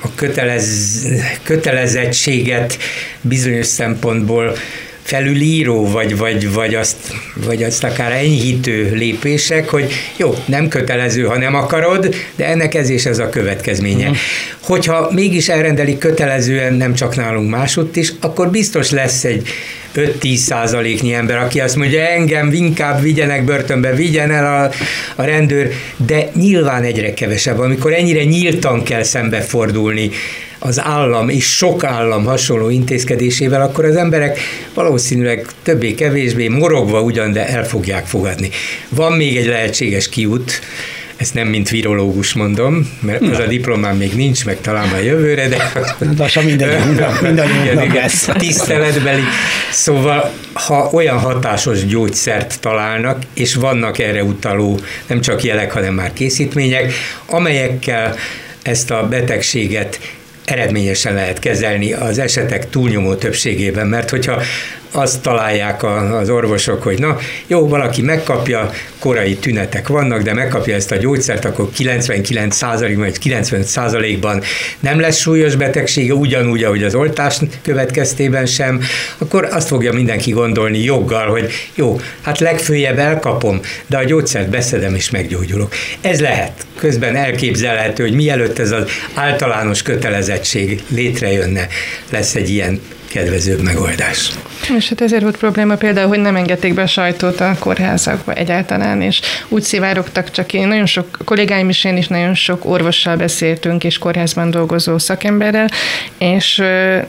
a 0.00 0.14
kötelez, 0.14 1.06
kötelezettséget 1.42 2.78
bizonyos 3.20 3.66
szempontból 3.66 4.56
felülíró, 5.10 5.90
vagy, 5.90 6.16
vagy, 6.16 6.52
vagy, 6.52 6.74
azt, 6.74 6.96
vagy 7.34 7.62
azt 7.62 7.84
akár 7.84 8.12
enyhítő 8.12 8.90
lépések, 8.94 9.68
hogy 9.68 9.92
jó, 10.16 10.34
nem 10.44 10.68
kötelező, 10.68 11.22
ha 11.22 11.38
nem 11.38 11.54
akarod, 11.54 12.14
de 12.36 12.46
ennek 12.46 12.74
ez 12.74 12.88
és 12.88 13.06
ez 13.06 13.18
a 13.18 13.28
következménye. 13.28 14.02
Uh-huh. 14.02 14.16
Hogyha 14.60 15.10
mégis 15.12 15.48
elrendelik 15.48 15.98
kötelezően, 15.98 16.74
nem 16.74 16.94
csak 16.94 17.16
nálunk 17.16 17.50
másutt 17.50 17.96
is, 17.96 18.12
akkor 18.20 18.50
biztos 18.50 18.90
lesz 18.90 19.24
egy 19.24 19.48
5-10 19.94 20.34
százaléknyi 20.34 21.12
ember, 21.12 21.38
aki 21.38 21.60
azt 21.60 21.76
mondja, 21.76 22.00
engem 22.00 22.52
inkább 22.52 23.02
vigyenek 23.02 23.44
börtönbe, 23.44 23.94
vigyen 23.94 24.30
el 24.30 24.62
a, 24.64 24.70
a 25.22 25.24
rendőr, 25.24 25.72
de 26.06 26.30
nyilván 26.34 26.82
egyre 26.82 27.14
kevesebb, 27.14 27.58
amikor 27.58 27.92
ennyire 27.92 28.24
nyíltan 28.24 28.82
kell 28.82 29.02
szembefordulni 29.02 30.10
az 30.62 30.80
állam 30.80 31.28
és 31.28 31.56
sok 31.56 31.84
állam 31.84 32.24
hasonló 32.24 32.68
intézkedésével, 32.68 33.62
akkor 33.62 33.84
az 33.84 33.96
emberek 33.96 34.38
valószínűleg 34.74 35.46
többé-kevésbé 35.62 36.48
morogva 36.48 37.00
ugyan, 37.00 37.32
de 37.32 37.48
el 37.48 37.66
fogják 37.66 38.06
fogadni. 38.06 38.50
Van 38.88 39.12
még 39.12 39.36
egy 39.36 39.46
lehetséges 39.46 40.08
kiút, 40.08 40.60
ezt 41.16 41.34
nem 41.34 41.48
mint 41.48 41.68
virológus 41.68 42.32
mondom, 42.32 42.90
mert 43.00 43.22
az 43.22 43.38
a 43.38 43.46
diplomám 43.46 43.96
még 43.96 44.14
nincs, 44.14 44.44
meg 44.44 44.60
talán 44.60 44.88
már 44.88 45.04
jövőre, 45.04 45.48
de... 45.48 45.72
Lassan 46.18 46.44
mindannyiunknak, 46.44 47.20
mindannyiunknak 47.20 47.94
lesz. 47.94 48.28
Tiszteletbeli. 48.38 49.22
Szóval, 49.70 50.30
ha 50.52 50.88
olyan 50.92 51.18
hatásos 51.18 51.86
gyógyszert 51.86 52.60
találnak, 52.60 53.22
és 53.34 53.54
vannak 53.54 53.98
erre 53.98 54.24
utaló 54.24 54.80
nem 55.06 55.20
csak 55.20 55.42
jelek, 55.42 55.72
hanem 55.72 55.94
már 55.94 56.12
készítmények, 56.12 56.92
amelyekkel 57.26 58.16
ezt 58.62 58.90
a 58.90 59.06
betegséget 59.10 59.98
eredményesen 60.44 61.14
lehet 61.14 61.38
kezelni 61.38 61.92
az 61.92 62.18
esetek 62.18 62.70
túlnyomó 62.70 63.14
többségében, 63.14 63.86
mert 63.86 64.10
hogyha 64.10 64.42
azt 64.92 65.22
találják 65.22 65.82
az 66.12 66.30
orvosok, 66.30 66.82
hogy 66.82 66.98
na, 66.98 67.18
jó, 67.46 67.68
valaki 67.68 68.02
megkapja, 68.02 68.70
korai 68.98 69.36
tünetek 69.36 69.88
vannak, 69.88 70.22
de 70.22 70.34
megkapja 70.34 70.74
ezt 70.74 70.92
a 70.92 70.96
gyógyszert, 70.96 71.44
akkor 71.44 71.68
99% 71.78 72.94
vagy 72.96 73.16
95% 73.24 74.16
ban 74.20 74.42
nem 74.80 75.00
lesz 75.00 75.16
súlyos 75.16 75.56
betegsége, 75.56 76.14
ugyanúgy, 76.14 76.64
ahogy 76.64 76.82
az 76.82 76.94
oltás 76.94 77.38
következtében 77.62 78.46
sem, 78.46 78.80
akkor 79.18 79.48
azt 79.50 79.68
fogja 79.68 79.92
mindenki 79.92 80.30
gondolni 80.30 80.82
joggal, 80.82 81.28
hogy 81.28 81.52
jó, 81.74 82.00
hát 82.22 82.38
legfőjebb 82.38 82.98
elkapom, 82.98 83.60
de 83.86 83.96
a 83.96 84.04
gyógyszert 84.04 84.50
beszedem 84.50 84.94
és 84.94 85.10
meggyógyulok. 85.10 85.72
Ez 86.00 86.20
lehet. 86.20 86.52
Közben 86.78 87.16
elképzelhető, 87.16 88.02
hogy 88.02 88.14
mielőtt 88.14 88.58
ez 88.58 88.70
az 88.70 88.84
általános 89.14 89.82
kötelezettség 89.82 90.82
létrejönne, 90.88 91.66
lesz 92.10 92.34
egy 92.34 92.50
ilyen 92.50 92.80
kedvezőbb 93.10 93.62
megoldás. 93.62 94.30
És 94.76 94.88
hát 94.88 95.00
ezért 95.00 95.22
volt 95.22 95.36
probléma 95.36 95.74
például, 95.74 96.08
hogy 96.08 96.18
nem 96.18 96.36
engedték 96.36 96.74
be 96.74 96.82
a 96.82 96.86
sajtót 96.86 97.40
a 97.40 97.56
kórházakba 97.58 98.32
egyáltalán, 98.32 99.02
és 99.02 99.20
úgy 99.48 99.62
szivárogtak 99.62 100.30
csak 100.30 100.52
én, 100.52 100.68
nagyon 100.68 100.86
sok 100.86 101.18
kollégáim 101.24 101.68
is, 101.68 101.84
én 101.84 101.96
is 101.96 102.08
nagyon 102.08 102.34
sok 102.34 102.64
orvossal 102.64 103.16
beszéltünk, 103.16 103.84
és 103.84 103.98
kórházban 103.98 104.50
dolgozó 104.50 104.98
szakemberrel, 104.98 105.68
és 106.18 106.62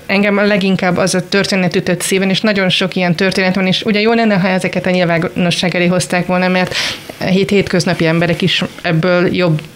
engem 0.05 0.37
a 0.37 0.43
leginkább 0.43 0.97
az 0.97 1.15
a 1.15 1.27
történet 1.27 1.75
ütött 1.75 2.01
szíven, 2.01 2.29
és 2.29 2.41
nagyon 2.41 2.69
sok 2.69 2.95
ilyen 2.95 3.15
történet 3.15 3.55
van, 3.55 3.67
és 3.67 3.83
ugye 3.83 3.99
jó 3.99 4.13
lenne, 4.13 4.35
ha 4.35 4.47
ezeket 4.47 4.85
a 4.85 4.89
nyilvánosság 4.89 5.75
elé 5.75 5.85
hozták 5.85 6.25
volna, 6.25 6.47
mert 6.47 6.75
hét 7.17 7.49
hétköznapi 7.49 8.05
emberek 8.05 8.41
is 8.41 8.63
ebből 8.81 9.33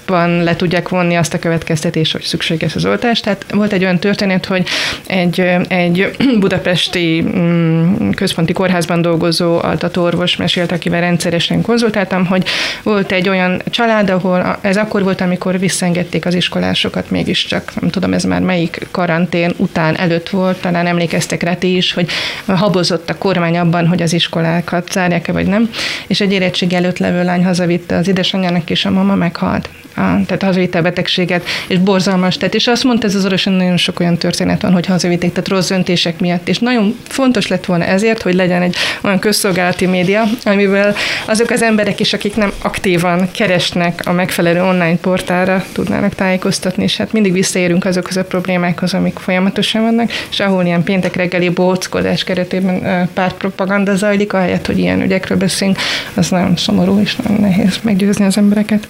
jobban 0.08 0.44
le 0.44 0.56
tudják 0.56 0.90
vonni 0.90 1.16
azt 1.16 1.34
a 1.34 1.40
következtetést, 1.40 2.12
hogy 2.12 2.22
szükséges 2.22 2.76
az 2.76 2.86
oltás. 2.86 3.20
Tehát 3.20 3.46
volt 3.52 3.74
egy 3.74 3.84
olyan 3.84 4.00
történet, 4.00 4.46
hogy 4.46 4.68
egy, 5.08 5.40
egy 5.68 6.12
budapesti 6.40 7.22
mm, 7.22 8.10
központi 8.10 8.54
kórházban 8.54 9.02
dolgozó 9.02 9.58
altatóorvos 9.58 10.36
mesélt, 10.36 10.72
akivel 10.72 11.02
rendszeresen 11.02 11.62
konzultáltam, 11.62 12.26
hogy 12.26 12.46
volt 12.84 13.12
egy 13.12 13.30
olyan 13.30 13.62
család, 13.70 14.10
ahol 14.10 14.58
ez 14.62 14.78
akkor 14.78 15.04
volt, 15.04 15.22
amikor 15.22 15.60
visszengedték 15.60 16.26
az 16.26 16.34
iskolásokat 16.34 17.10
mégiscsak, 17.10 17.72
nem 17.82 17.90
tudom, 17.90 18.14
ez 18.14 18.24
már 18.24 18.42
melyik 18.42 18.88
karantén 18.92 19.54
után 19.58 19.98
előtt 19.98 20.30
volt, 20.30 20.62
talán 20.62 20.88
emlékeztek 20.88 21.44
rá 21.44 21.56
ti 21.56 21.76
is, 21.76 21.94
hogy 21.94 22.10
habozott 22.48 23.10
a 23.10 23.18
kormány 23.18 23.58
abban, 23.58 23.88
hogy 23.88 24.02
az 24.02 24.14
iskolákat 24.14 24.92
zárják-e 24.92 25.32
vagy 25.32 25.46
nem, 25.46 25.70
és 26.08 26.22
egy 26.22 26.32
érettség 26.32 26.74
előtt 26.74 26.98
levő 26.98 27.24
lány 27.24 27.46
hazavitte 27.46 27.96
az 27.96 28.08
édesanyjának, 28.08 28.70
és 28.70 28.86
a 28.86 28.92
mama 28.92 29.16
meghalt 29.16 29.70
tehát 29.96 30.44
hazavitte 30.44 30.78
a 30.78 30.82
betegséget, 30.82 31.46
és 31.68 31.78
borzalmas 31.78 32.38
tett. 32.38 32.54
És 32.54 32.68
azt 32.68 32.84
mondta 32.84 33.08
ez 33.08 33.16
az 33.16 33.24
orvos, 33.26 33.44
hogy 33.44 33.54
nagyon 33.54 33.78
sok 33.78 34.00
olyan 34.00 34.18
történet 34.18 34.62
van, 34.62 34.74
hogy 34.74 34.86
hazavitték, 34.86 35.32
tehát 35.32 35.48
rossz 35.48 35.68
döntések 35.70 36.20
miatt. 36.20 36.48
És 36.48 36.60
nagyon 36.60 36.96
fontos 37.08 37.48
lett 37.48 37.66
volna 37.66 37.84
ezért, 37.84 38.22
hogy 38.22 38.34
legyen 38.34 38.62
egy 38.62 38.76
olyan 39.02 39.20
közszolgálati 39.20 39.86
média, 39.86 40.24
amivel 40.44 40.96
azok 41.26 41.50
az 41.50 41.62
emberek 41.62 42.00
is, 42.00 42.14
akik 42.14 42.36
nem 42.36 42.52
aktívan 42.62 43.32
keresnek 43.32 44.02
a 44.06 44.12
megfelelő 44.12 44.64
online 44.64 44.98
portálra, 44.98 45.64
tudnának 45.72 46.16
tájékoztatni, 46.16 46.84
és 46.84 46.98
hát 46.98 47.12
mindig 47.12 47.34
visszaérünk 47.34 47.86
azokhoz 47.86 48.18
a 48.18 48.24
problémákhoz, 48.24 48.94
amik 48.94 49.18
folyamatosan 49.18 49.82
vannak, 49.82 50.12
és 50.32 50.40
ahol 50.40 50.66
ilyen 50.66 50.84
péntek 50.84 51.16
reggeli 51.16 51.50
bóckodás 51.50 52.24
keretében 52.24 53.10
pártpropaganda 53.14 53.96
zajlik, 53.96 54.34
ahelyett, 54.34 54.66
hogy 54.66 54.78
ilyen 54.78 55.02
ügyekről 55.02 55.38
beszélünk, 55.38 55.78
az 56.14 56.30
nagyon 56.30 56.56
szomorú 56.56 57.00
és 57.00 57.16
nagyon 57.16 57.42
nehéz 57.42 57.80
meggyőzni 57.82 58.26
az 58.26 58.38
embereket. 58.38 58.88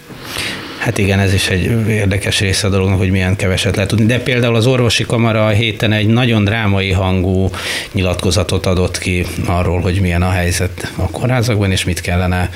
Hát 0.85 0.97
igen, 0.97 1.19
ez 1.19 1.33
is 1.33 1.49
egy 1.49 1.89
érdekes 1.89 2.39
része 2.39 2.67
a 2.67 2.69
dolognak, 2.69 2.97
hogy 2.97 3.11
milyen 3.11 3.35
keveset 3.35 3.75
lehet 3.75 3.89
tudni. 3.89 4.05
De 4.05 4.19
például 4.19 4.55
az 4.55 4.65
orvosi 4.65 5.03
kamara 5.03 5.45
a 5.45 5.49
héten 5.49 5.91
egy 5.91 6.07
nagyon 6.07 6.43
drámai 6.43 6.91
hangú 6.91 7.49
nyilatkozatot 7.91 8.65
adott 8.65 8.97
ki 8.97 9.25
arról, 9.45 9.81
hogy 9.81 10.01
milyen 10.01 10.21
a 10.21 10.29
helyzet 10.29 10.91
a 10.95 11.09
kórházakban, 11.09 11.71
és 11.71 11.83
mit 11.83 12.01
kellene, 12.01 12.49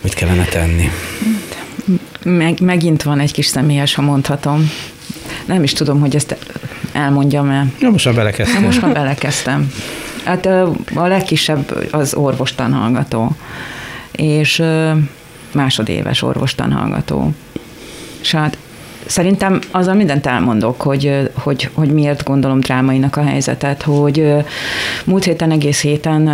mit 0.00 0.14
kellene 0.14 0.44
tenni. 0.44 0.90
Meg, 2.22 2.60
megint 2.60 3.02
van 3.02 3.20
egy 3.20 3.32
kis 3.32 3.46
személyes, 3.46 3.94
ha 3.94 4.02
mondhatom. 4.02 4.70
Nem 5.44 5.62
is 5.62 5.72
tudom, 5.72 6.00
hogy 6.00 6.16
ezt 6.16 6.36
elmondjam-e. 6.92 7.66
Ja, 7.80 7.90
most 7.90 8.04
már 8.04 8.14
belekezdtem. 8.14 8.62
Most 8.62 8.80
már 8.80 8.92
belekezdtem. 8.92 9.72
Hát 10.24 10.46
a 10.94 11.06
legkisebb 11.06 11.88
az 11.90 12.14
orvostanhallgató. 12.14 13.36
És 14.12 14.62
másodéves 15.56 16.22
orvostanhallgató. 16.22 17.32
És 18.20 18.32
hát 18.32 18.58
szerintem 19.06 19.58
azzal 19.70 19.94
mindent 19.94 20.26
elmondok, 20.26 20.82
hogy, 20.82 21.30
hogy, 21.34 21.70
hogy 21.72 21.92
miért 21.92 22.24
gondolom 22.24 22.60
drámainak 22.60 23.16
a 23.16 23.22
helyzetet, 23.22 23.82
hogy 23.82 24.32
múlt 25.04 25.24
héten, 25.24 25.50
egész 25.50 25.80
héten 25.80 26.28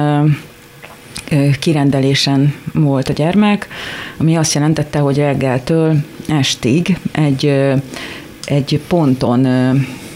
kirendelésen 1.60 2.54
volt 2.72 3.08
a 3.08 3.12
gyermek, 3.12 3.68
ami 4.16 4.36
azt 4.36 4.54
jelentette, 4.54 4.98
hogy 4.98 5.16
reggeltől 5.16 5.96
estig 6.28 6.98
egy, 7.12 7.46
egy 8.44 8.80
ponton 8.88 9.46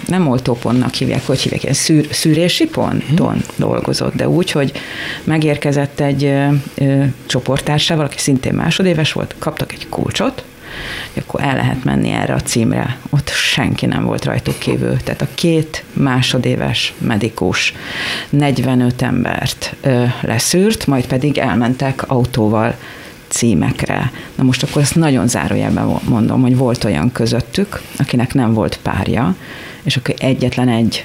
nem 0.06 0.28
oltópontnak 0.28 0.94
hívják, 0.94 1.26
hogy 1.26 1.40
hívják, 1.40 1.62
ilyen 1.62 1.74
szűr, 1.74 2.06
szűrési 2.10 2.66
ponton 2.66 3.32
hmm. 3.32 3.42
dolgozott, 3.56 4.14
de 4.14 4.28
úgy, 4.28 4.50
hogy 4.50 4.72
megérkezett 5.24 6.00
egy 6.00 6.24
ö, 6.24 6.46
ö, 6.74 7.04
csoporttársával, 7.26 8.04
aki 8.04 8.18
szintén 8.18 8.54
másodéves 8.54 9.12
volt, 9.12 9.34
kaptak 9.38 9.72
egy 9.72 9.88
kulcsot, 9.88 10.44
akkor 11.14 11.42
el 11.42 11.54
lehet 11.54 11.84
menni 11.84 12.10
erre 12.10 12.34
a 12.34 12.40
címre. 12.40 12.96
Ott 13.10 13.28
senki 13.28 13.86
nem 13.86 14.04
volt 14.04 14.24
rajtuk 14.24 14.58
kívül. 14.58 14.96
Tehát 14.96 15.22
a 15.22 15.28
két 15.34 15.84
másodéves 15.92 16.94
medikus 16.98 17.74
45 18.30 19.02
embert 19.02 19.74
ö, 19.80 20.04
leszűrt, 20.20 20.86
majd 20.86 21.06
pedig 21.06 21.38
elmentek 21.38 22.10
autóval 22.10 22.74
címekre. 23.28 24.10
Na 24.34 24.42
most 24.42 24.62
akkor 24.62 24.82
ezt 24.82 24.94
nagyon 24.94 25.28
zárójelben 25.28 25.98
mondom, 26.08 26.42
hogy 26.42 26.56
volt 26.56 26.84
olyan 26.84 27.12
közöttük, 27.12 27.80
akinek 27.98 28.34
nem 28.34 28.52
volt 28.52 28.78
párja, 28.82 29.36
és 29.86 29.96
akkor 29.96 30.14
egyetlen 30.18 30.68
egy 30.68 31.04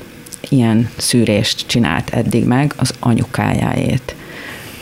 ilyen 0.50 0.90
szűrést 0.98 1.64
csinált 1.68 2.10
eddig 2.10 2.44
meg 2.44 2.74
az 2.78 2.94
anyukájáét 3.00 4.16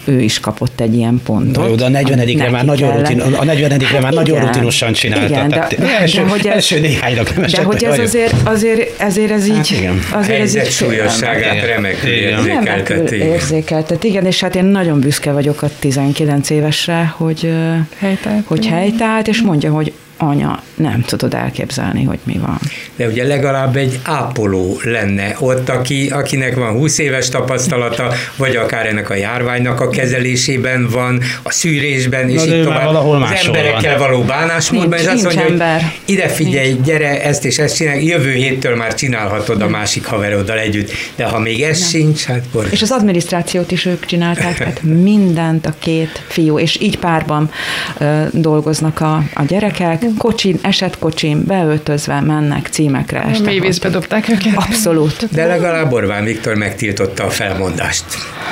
ő 0.09 0.21
is 0.21 0.39
kapott 0.39 0.79
egy 0.79 0.95
ilyen 0.95 1.21
pontot. 1.23 1.63
Na 1.63 1.69
jó, 1.69 1.75
de 1.75 1.85
a 1.85 1.89
40 1.89 2.51
már 2.51 2.65
nagyon, 2.65 2.97
rutin, 2.97 3.19
a 3.19 3.43
40 3.43 4.01
már 4.01 4.13
nagyon 4.13 4.39
rutinosan 4.39 4.93
csinálta. 4.93 5.25
Igen, 5.25 5.49
de, 5.49 5.67
de, 5.77 5.99
első, 5.99 6.21
de, 6.23 6.29
hogy 6.29 6.47
ez, 6.47 6.53
első 6.53 6.79
néhánynak 6.79 7.35
nem 7.35 7.45
De 7.51 7.63
hogy 7.63 7.83
ez 7.83 7.99
azért, 7.99 8.33
azért, 8.43 9.01
ezért 9.01 9.31
ez 9.31 9.47
így... 9.47 9.55
Hát 9.55 9.69
igen. 9.71 9.99
Azért 10.12 10.39
ez 10.39 10.55
így 10.55 10.69
súlyosságát 10.69 11.65
remekül 11.65 12.09
érzékelteti. 12.09 13.15
érzékeltet, 13.15 14.03
igen, 14.03 14.25
és 14.25 14.39
hát 14.39 14.55
én 14.55 14.65
nagyon 14.65 14.99
büszke 14.99 15.31
vagyok 15.31 15.62
a 15.62 15.69
19 15.79 16.49
évesre, 16.49 17.13
hogy 17.17 17.53
helytált, 17.97 18.43
hogy 18.45 18.67
helytált 18.67 19.27
és 19.27 19.41
mondja, 19.41 19.71
hogy 19.71 19.93
anya, 20.21 20.62
nem 20.75 21.01
tudod 21.01 21.34
elképzelni, 21.34 22.03
hogy 22.03 22.19
mi 22.23 22.38
van. 22.38 22.60
De 22.95 23.08
ugye 23.08 23.23
legalább 23.23 23.75
egy 23.75 23.99
ápoló 24.03 24.79
lenne 24.84 25.36
ott, 25.39 25.69
aki, 25.69 26.10
akinek 26.10 26.55
van 26.55 26.71
20 26.71 26.97
éves 26.97 27.29
tapasztalata, 27.29 28.13
vagy 28.36 28.55
akár 28.55 28.86
ennek 28.86 29.10
a 29.10 29.13
járványnak 29.13 29.82
a 29.82 29.89
kezelésében 29.89 30.88
van, 30.89 31.21
a 31.43 31.51
szűrésben, 31.51 32.29
és 32.29 32.45
így 32.45 32.63
tovább. 32.63 32.86
Valahol 32.86 33.23
az 33.23 33.45
emberekkel 33.45 33.97
van. 33.97 34.08
való 34.10 34.23
bánásmódban, 34.23 34.99
és 34.99 35.05
azt 35.05 35.23
mondja, 35.23 35.45
ember. 35.45 35.82
hogy 35.82 35.91
ide 36.05 36.27
figyelj, 36.27 36.71
nincs. 36.71 36.86
gyere, 36.86 37.23
ezt 37.23 37.45
és 37.45 37.58
ezt 37.58 37.75
csinálj, 37.75 38.05
jövő 38.05 38.32
héttől 38.32 38.75
már 38.75 38.93
csinálhatod 38.93 39.62
a 39.62 39.67
másik 39.67 40.05
haveroddal 40.05 40.60
együtt, 40.60 40.91
de 41.15 41.25
ha 41.25 41.39
még 41.39 41.62
ez 41.62 41.79
nem. 41.79 41.89
sincs, 41.89 42.23
hát 42.23 42.43
borzasztó. 42.51 42.75
És 42.75 42.82
az 42.82 42.91
adminisztrációt 42.91 43.71
is 43.71 43.86
ők 43.86 44.05
csinálták, 44.05 44.58
tehát 44.58 44.84
mindent 44.84 45.65
a 45.65 45.73
két 45.79 46.23
fiú, 46.27 46.60
és 46.60 46.77
így 46.82 46.97
párban 46.99 47.51
ö, 47.97 48.23
dolgoznak 48.32 49.01
a, 49.01 49.23
a 49.34 49.43
gyerekek, 49.47 50.03
kocsin, 50.17 50.60
esetkocsin, 50.62 51.43
beöltözve 51.45 52.19
mennek 52.19 52.67
címekre 52.67 53.24
este. 53.24 53.43
Mély 53.43 53.60
vízbe 53.60 53.89
dobták 53.89 54.30
őket. 54.30 54.56
Abszolút. 54.56 55.28
De 55.32 55.45
legalább 55.45 55.91
Orbán 55.91 56.24
Viktor 56.24 56.56
megtiltotta 56.56 57.24
a 57.24 57.30
felmondást. 57.30 58.06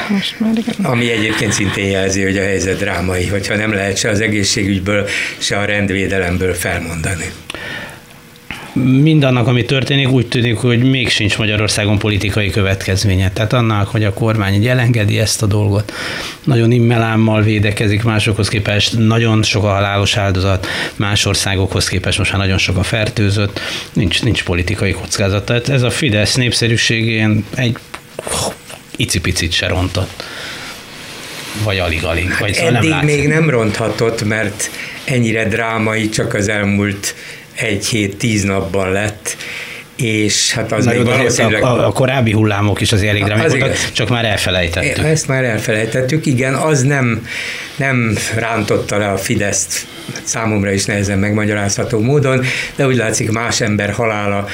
Most 0.10 0.40
már 0.40 0.52
igen. 0.58 0.92
Ami 0.92 1.12
egyébként 1.12 1.52
szintén 1.52 1.90
jelzi, 1.90 2.24
hogy 2.24 2.38
a 2.38 2.42
helyzet 2.42 2.78
drámai, 2.78 3.28
hogyha 3.28 3.56
nem 3.56 3.74
lehet 3.74 3.98
se 3.98 4.10
az 4.10 4.20
egészségügyből, 4.20 5.08
se 5.38 5.58
a 5.58 5.66
rendvédelemből 5.66 6.54
felmondani 6.54 7.32
mindannak, 8.84 9.48
ami 9.48 9.66
történik, 9.66 10.10
úgy 10.10 10.28
tűnik, 10.28 10.58
hogy 10.58 10.90
még 10.90 11.10
sincs 11.10 11.38
Magyarországon 11.38 12.00
politikai 12.00 12.50
következménye. 12.50 13.32
Tehát 13.32 13.54
annak, 13.54 13.88
hogy 13.88 14.04
a 14.04 14.14
kormány 14.14 14.54
így 14.54 14.68
elengedi 14.68 15.20
ezt 15.20 15.42
a 15.42 15.46
dolgot, 15.46 15.94
nagyon 16.44 16.72
immelámmal 16.72 17.42
védekezik 17.42 18.04
másokhoz 18.04 18.48
képest, 18.48 18.98
nagyon 18.98 19.44
sok 19.44 19.64
a 19.64 19.70
halálos 19.70 20.18
áldozat, 20.18 20.68
más 20.96 21.26
országokhoz 21.26 21.88
képest 21.88 22.18
most 22.18 22.32
már 22.32 22.42
nagyon 22.42 22.58
sok 22.58 22.78
a 22.78 22.84
fertőzött, 22.84 23.60
nincs, 23.94 24.24
nincs 24.24 24.44
politikai 24.44 24.92
kockázat. 24.92 25.46
Tehát 25.46 25.70
ez 25.70 25.82
a 25.82 25.90
Fidesz 25.90 26.36
népszerűségén 26.36 27.46
egy 27.56 27.78
icipicit 28.96 29.52
se 29.52 29.68
rontott 29.68 30.24
vagy 31.64 31.80
alig-alig. 31.80 32.36
Vagy 32.40 32.58
hát 32.58 32.74
eddig 32.74 32.90
nem 32.90 33.06
még 33.06 33.28
nem 33.28 33.50
ronthatott, 33.50 34.24
mert 34.24 34.70
ennyire 35.04 35.48
drámai 35.48 36.10
csak 36.10 36.34
az 36.34 36.48
elmúlt 36.48 37.16
egy 37.58 37.86
hét, 37.86 38.18
tíz 38.18 38.44
napban 38.44 38.92
lett, 38.92 39.38
és 39.96 40.54
hát 40.54 40.72
az 40.72 40.86
Na 40.86 40.92
még 40.92 41.06
valószínűleg... 41.06 41.64
A, 41.64 41.80
a, 41.80 41.88
a 41.88 41.92
korábbi 41.92 42.32
hullámok 42.32 42.82
is 42.82 42.92
azért 42.92 43.10
elég 43.10 43.24
drámai 43.24 43.50
voltak, 43.50 43.92
csak 43.92 44.10
már 44.10 44.26
elfelejtettük. 44.26 45.06
Ezt 45.06 45.28
már 45.28 45.44
elfelejtettük, 45.44 46.26
igen, 46.26 46.54
az 46.54 46.82
nem, 46.82 47.28
nem 47.76 48.18
rántotta 48.36 48.98
le 48.98 49.12
a 49.12 49.18
Fideszt 49.18 49.88
számomra 50.24 50.72
is 50.72 50.86
nehezen 50.86 51.20
megmagyarázható 51.20 52.00
módon, 52.00 52.46
de 52.76 52.88
úgy 52.88 52.96
látszik 52.96 53.32
más 53.32 53.62
ember 53.62 53.92
halála 53.92 54.48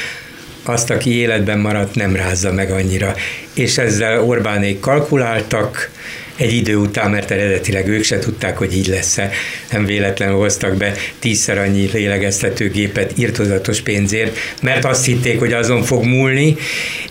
azt, 0.64 0.90
aki 0.90 1.16
életben 1.16 1.60
maradt, 1.60 1.96
nem 1.96 2.16
rázza 2.16 2.54
meg 2.54 2.72
annyira. 2.72 3.16
És 3.54 3.78
ezzel 3.78 4.24
Orbánék 4.24 4.80
kalkuláltak, 4.80 5.92
egy 6.36 6.54
idő 6.54 6.76
után, 6.76 7.12
mert 7.12 7.32
eredetileg 7.32 7.88
ők 7.88 8.04
se 8.04 8.20
tudták, 8.20 8.58
hogy 8.58 8.78
így 8.78 8.88
lesz-e, 8.88 9.32
nem 9.72 9.86
véletlenül 9.86 10.36
hoztak 10.36 10.76
be 10.76 10.94
tízszer 11.20 11.58
annyi 11.58 11.90
lélegeztetőgépet 11.94 13.12
írtozatos 13.18 13.82
pénzért, 13.82 14.38
mert 14.62 14.86
azt 14.86 15.06
hitték, 15.06 15.40
hogy 15.40 15.54
azon 15.54 15.84
fog 15.84 16.04
múlni, 16.04 16.56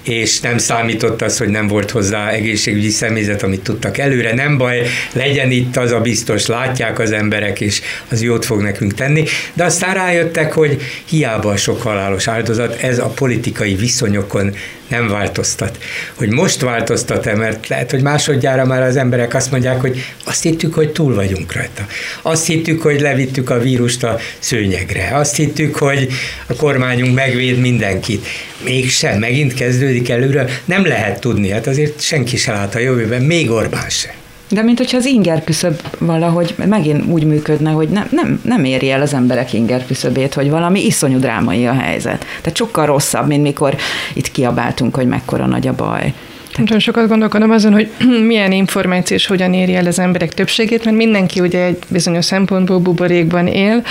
és 0.03 0.41
nem 0.41 0.59
számított 0.59 1.23
az, 1.23 1.39
hogy 1.39 1.49
nem 1.49 1.67
volt 1.67 1.91
hozzá 1.91 2.31
egészségügyi 2.31 2.91
személyzet, 2.91 3.43
amit 3.43 3.63
tudtak 3.63 3.99
előre. 3.99 4.35
Nem 4.35 4.59
baj, 4.59 4.83
legyen 5.13 5.51
itt 5.51 5.77
az 5.77 5.93
a 5.93 6.01
biztos, 6.01 6.47
látják 6.47 6.99
az 6.99 7.13
emberek, 7.13 7.61
és 7.61 7.81
az 8.09 8.23
jót 8.23 8.45
fog 8.45 8.61
nekünk 8.61 8.95
tenni. 8.95 9.25
De 9.55 9.65
aztán 9.65 9.95
rájöttek, 9.95 10.53
hogy 10.53 10.83
hiába 11.05 11.51
a 11.51 11.57
sok 11.57 11.83
halálos 11.83 12.29
áldozat, 12.29 12.83
ez 12.83 12.99
a 12.99 13.07
politikai 13.07 13.75
viszonyokon 13.75 14.55
nem 14.93 15.09
változtat. 15.09 15.79
Hogy 16.15 16.29
most 16.29 16.61
változtat-e, 16.61 17.35
mert 17.35 17.69
lehet, 17.69 17.91
hogy 17.91 18.03
másodjára 18.03 18.65
már 18.65 18.83
az 18.83 18.97
emberek 18.97 19.35
azt 19.35 19.51
mondják, 19.51 19.81
hogy 19.81 20.05
azt 20.25 20.43
hittük, 20.43 20.75
hogy 20.75 20.93
túl 20.93 21.15
vagyunk 21.15 21.53
rajta. 21.53 21.87
Azt 22.23 22.47
hittük, 22.47 22.83
hogy 22.83 23.01
levittük 23.01 23.51
a 23.51 23.59
vírust 23.59 24.05
a 24.05 24.19
szőnyegre. 24.39 25.11
Azt 25.13 25.37
hittük, 25.37 25.77
hogy 25.77 26.09
a 26.47 26.55
kormányunk 26.55 27.15
megvéd 27.15 27.61
mindenkit. 27.61 28.27
Mégsem, 28.65 29.19
megint 29.19 29.55
kezdődik 29.55 30.09
előre. 30.09 30.61
Nem 30.65 30.87
lehet 30.87 31.21
tudni, 31.21 31.51
hát 31.51 31.67
azért 31.67 32.01
senki 32.01 32.37
se 32.37 32.53
lát 32.53 32.75
a 32.75 32.79
jövőben, 32.79 33.23
még 33.23 33.51
Orbán 33.51 33.89
sem. 33.89 34.22
De 34.53 34.63
mint 34.63 34.79
hogyha 34.79 34.97
az 34.97 35.07
inger 35.07 35.45
küszöb 35.45 35.81
valahogy 35.99 36.55
megint 36.67 37.07
úgy 37.07 37.25
működne, 37.25 37.71
hogy 37.71 37.89
nem, 37.89 38.07
nem, 38.11 38.41
nem 38.45 38.65
éri 38.65 38.91
el 38.91 39.03
az 39.03 39.15
emberek 39.15 39.53
inger 39.53 39.87
küszöbét, 39.87 40.35
hogy 40.35 40.51
valami 40.51 40.85
iszonyú 40.85 41.19
drámai 41.19 41.67
a 41.67 41.73
helyzet. 41.73 42.25
Tehát 42.41 42.57
sokkal 42.57 42.87
rosszabb, 42.87 43.27
mint 43.27 43.43
mikor 43.43 43.77
itt 44.13 44.31
kiabáltunk, 44.31 44.95
hogy 44.95 45.07
mekkora 45.07 45.47
nagy 45.47 45.67
a 45.67 45.75
baj. 45.75 46.13
Nagyon 46.57 46.79
sokat 46.79 47.09
gondolkodom 47.09 47.51
azon, 47.51 47.73
hogy 47.73 47.91
milyen 48.27 48.53
információ 48.53 49.17
és 49.17 49.27
hogyan 49.27 49.55
éri 49.55 49.75
el 49.75 49.87
az 49.87 49.99
emberek 49.99 50.35
többségét, 50.35 50.85
mert 50.85 50.97
mindenki 50.97 51.41
ugye 51.41 51.65
egy 51.65 51.79
bizonyos 51.89 52.25
szempontból 52.25 52.79
buborékban 52.79 53.47
él, 53.47 53.83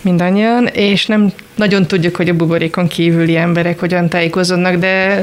mindannyian, 0.00 0.66
és 0.66 1.06
nem 1.06 1.32
nagyon 1.56 1.86
tudjuk, 1.86 2.16
hogy 2.16 2.28
a 2.28 2.34
buborékon 2.34 2.86
kívüli 2.86 3.36
emberek 3.36 3.80
hogyan 3.80 4.08
tájékozódnak, 4.08 4.74
de 4.74 5.22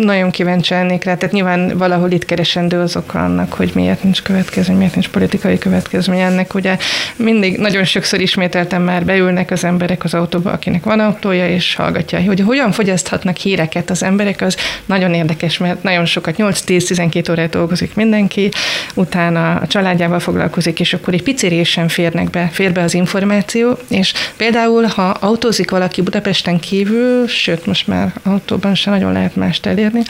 nagyon 0.00 0.30
kíváncsi 0.30 0.74
lennék 0.74 1.04
rá. 1.04 1.14
Tehát 1.14 1.34
nyilván 1.34 1.78
valahol 1.78 2.10
itt 2.10 2.24
keresendő 2.24 2.78
az 2.80 2.96
oka 2.96 3.24
annak, 3.24 3.52
hogy 3.52 3.70
miért 3.74 4.02
nincs 4.02 4.22
következmény, 4.22 4.76
miért 4.76 4.94
nincs 4.94 5.08
politikai 5.08 5.58
következmény 5.58 6.20
ennek. 6.20 6.54
Ugye 6.54 6.76
mindig 7.16 7.58
nagyon 7.58 7.84
sokszor 7.84 8.20
ismételtem 8.20 8.82
már, 8.82 9.04
beülnek 9.04 9.50
az 9.50 9.64
emberek 9.64 10.04
az 10.04 10.14
autóba, 10.14 10.50
akinek 10.50 10.84
van 10.84 11.00
autója, 11.00 11.48
és 11.48 11.74
hallgatja, 11.74 12.22
hogy 12.22 12.40
hogyan 12.40 12.72
fogyaszthatnak 12.72 13.36
híreket 13.36 13.90
az 13.90 14.02
emberek, 14.02 14.40
az 14.40 14.56
nagyon 14.86 15.14
érdekes, 15.14 15.58
mert 15.58 15.82
nagyon 15.82 16.04
sokat, 16.04 16.34
8-10-12 16.38 17.30
órát 17.30 17.50
dolgozik 17.50 17.94
mindenki, 17.94 18.48
utána 18.94 19.54
a 19.54 19.66
családjával 19.66 20.20
foglalkozik, 20.20 20.80
és 20.80 20.94
akkor 20.94 21.14
egy 21.14 21.22
pici 21.22 21.64
sem 21.64 21.88
férnek 21.88 22.30
be, 22.30 22.48
fér 22.52 22.72
be 22.72 22.82
az 22.82 22.94
információ, 22.94 23.78
és 23.88 24.12
például, 24.36 24.84
ha 24.84 25.02
autózik 25.02 25.69
valaki 25.70 26.02
Budapesten 26.02 26.60
kívül, 26.60 27.26
sőt, 27.26 27.66
most 27.66 27.86
már 27.86 28.12
autóban 28.22 28.74
se 28.74 28.90
nagyon 28.90 29.12
lehet 29.12 29.36
mást 29.36 29.66
elérni, 29.66 30.02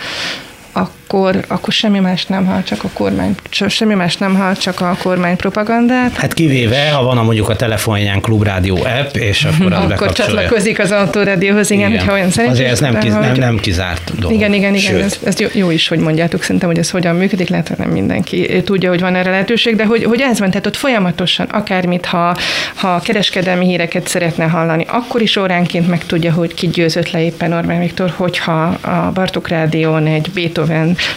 akkor, 0.72 1.44
akkor 1.48 1.72
semmi 1.72 1.98
más 1.98 2.26
nem 2.26 2.46
hall, 2.46 2.62
csak 2.62 2.84
a 2.84 2.88
kormány, 2.92 3.34
semmi 3.68 3.94
más 3.94 4.16
nem 4.16 4.34
hall, 4.36 4.54
csak 4.54 4.80
a 4.80 4.96
kormány 5.02 5.36
propagandát. 5.36 6.16
Hát 6.16 6.34
kivéve, 6.34 6.90
ha 6.90 7.02
van 7.02 7.18
a 7.18 7.22
mondjuk 7.22 7.48
a 7.48 7.56
telefonján 7.56 8.20
klubrádió 8.20 8.76
app, 8.76 9.14
és 9.14 9.44
akkor 9.44 9.72
az 9.72 9.90
Akkor 9.90 10.12
csatlakozik 10.12 10.78
az 10.78 10.90
autórádióhoz, 10.90 11.70
igen, 11.70 11.88
igen. 11.88 11.98
hogyha 11.98 12.14
olyan 12.14 12.30
szerint. 12.30 12.52
Azért 12.52 12.70
ez 12.70 12.80
nem, 12.80 12.98
kiz, 12.98 13.12
nem, 13.12 13.34
nem 13.34 13.58
kizárt 13.58 14.14
dolog. 14.14 14.36
Igen, 14.36 14.52
igen, 14.52 14.74
igen, 14.74 15.00
ez, 15.00 15.18
ez 15.24 15.40
jó, 15.40 15.48
jó, 15.52 15.70
is, 15.70 15.88
hogy 15.88 15.98
mondjátok, 15.98 16.42
szerintem, 16.42 16.68
hogy 16.68 16.78
ez 16.78 16.90
hogyan 16.90 17.16
működik, 17.16 17.48
lehet, 17.48 17.68
hogy 17.68 17.78
nem 17.78 17.90
mindenki 17.90 18.62
tudja, 18.64 18.88
hogy 18.88 19.00
van 19.00 19.14
erre 19.14 19.30
lehetőség, 19.30 19.76
de 19.76 19.84
hogy, 19.84 20.04
hogy 20.04 20.20
ez 20.20 20.38
van, 20.38 20.50
tehát 20.50 20.66
ott 20.66 20.76
folyamatosan, 20.76 21.46
akármit, 21.46 22.06
ha, 22.06 22.36
ha 22.74 23.00
kereskedelmi 23.00 23.66
híreket 23.66 24.08
szeretne 24.08 24.44
hallani, 24.44 24.84
akkor 24.88 25.22
is 25.22 25.36
óránként 25.36 25.88
meg 25.88 26.06
tudja, 26.06 26.32
hogy 26.32 26.54
ki 26.54 26.66
győzött 26.68 27.10
le 27.10 27.24
éppen 27.24 27.52
Orbán 27.52 27.80
Viktor, 27.80 28.12
hogyha 28.16 28.62
a 28.80 29.10
Bartok 29.14 29.48
Rádión 29.48 30.06
egy 30.06 30.30
Beethoven 30.34 30.69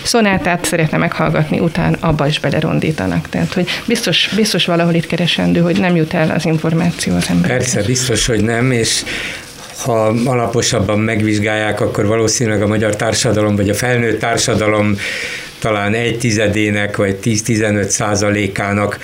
szonátát 0.03 0.65
szeretne 0.65 0.97
meghallgatni, 0.97 1.59
után 1.59 1.93
abba 1.99 2.27
is 2.27 2.39
belerondítanak. 2.39 3.29
Tehát, 3.29 3.53
hogy 3.53 3.69
biztos, 3.85 4.29
biztos 4.35 4.65
valahol 4.65 4.93
itt 4.93 5.07
keresendő, 5.07 5.59
hogy 5.59 5.79
nem 5.79 5.95
jut 5.95 6.13
el 6.13 6.31
az 6.31 6.45
információ 6.45 7.15
az 7.15 7.25
emberekhez. 7.29 7.73
Persze, 7.73 7.87
biztos, 7.87 8.25
hogy 8.25 8.43
nem, 8.43 8.71
és 8.71 9.03
ha 9.83 10.13
alaposabban 10.25 10.99
megvizsgálják, 10.99 11.81
akkor 11.81 12.05
valószínűleg 12.05 12.61
a 12.61 12.67
magyar 12.67 12.95
társadalom, 12.95 13.55
vagy 13.55 13.69
a 13.69 13.73
felnőtt 13.73 14.19
társadalom 14.19 14.97
talán 15.59 15.93
egy 15.93 16.17
tizedének, 16.17 16.97
vagy 16.97 17.17
10-15 17.23 17.87
százalékának 17.87 18.99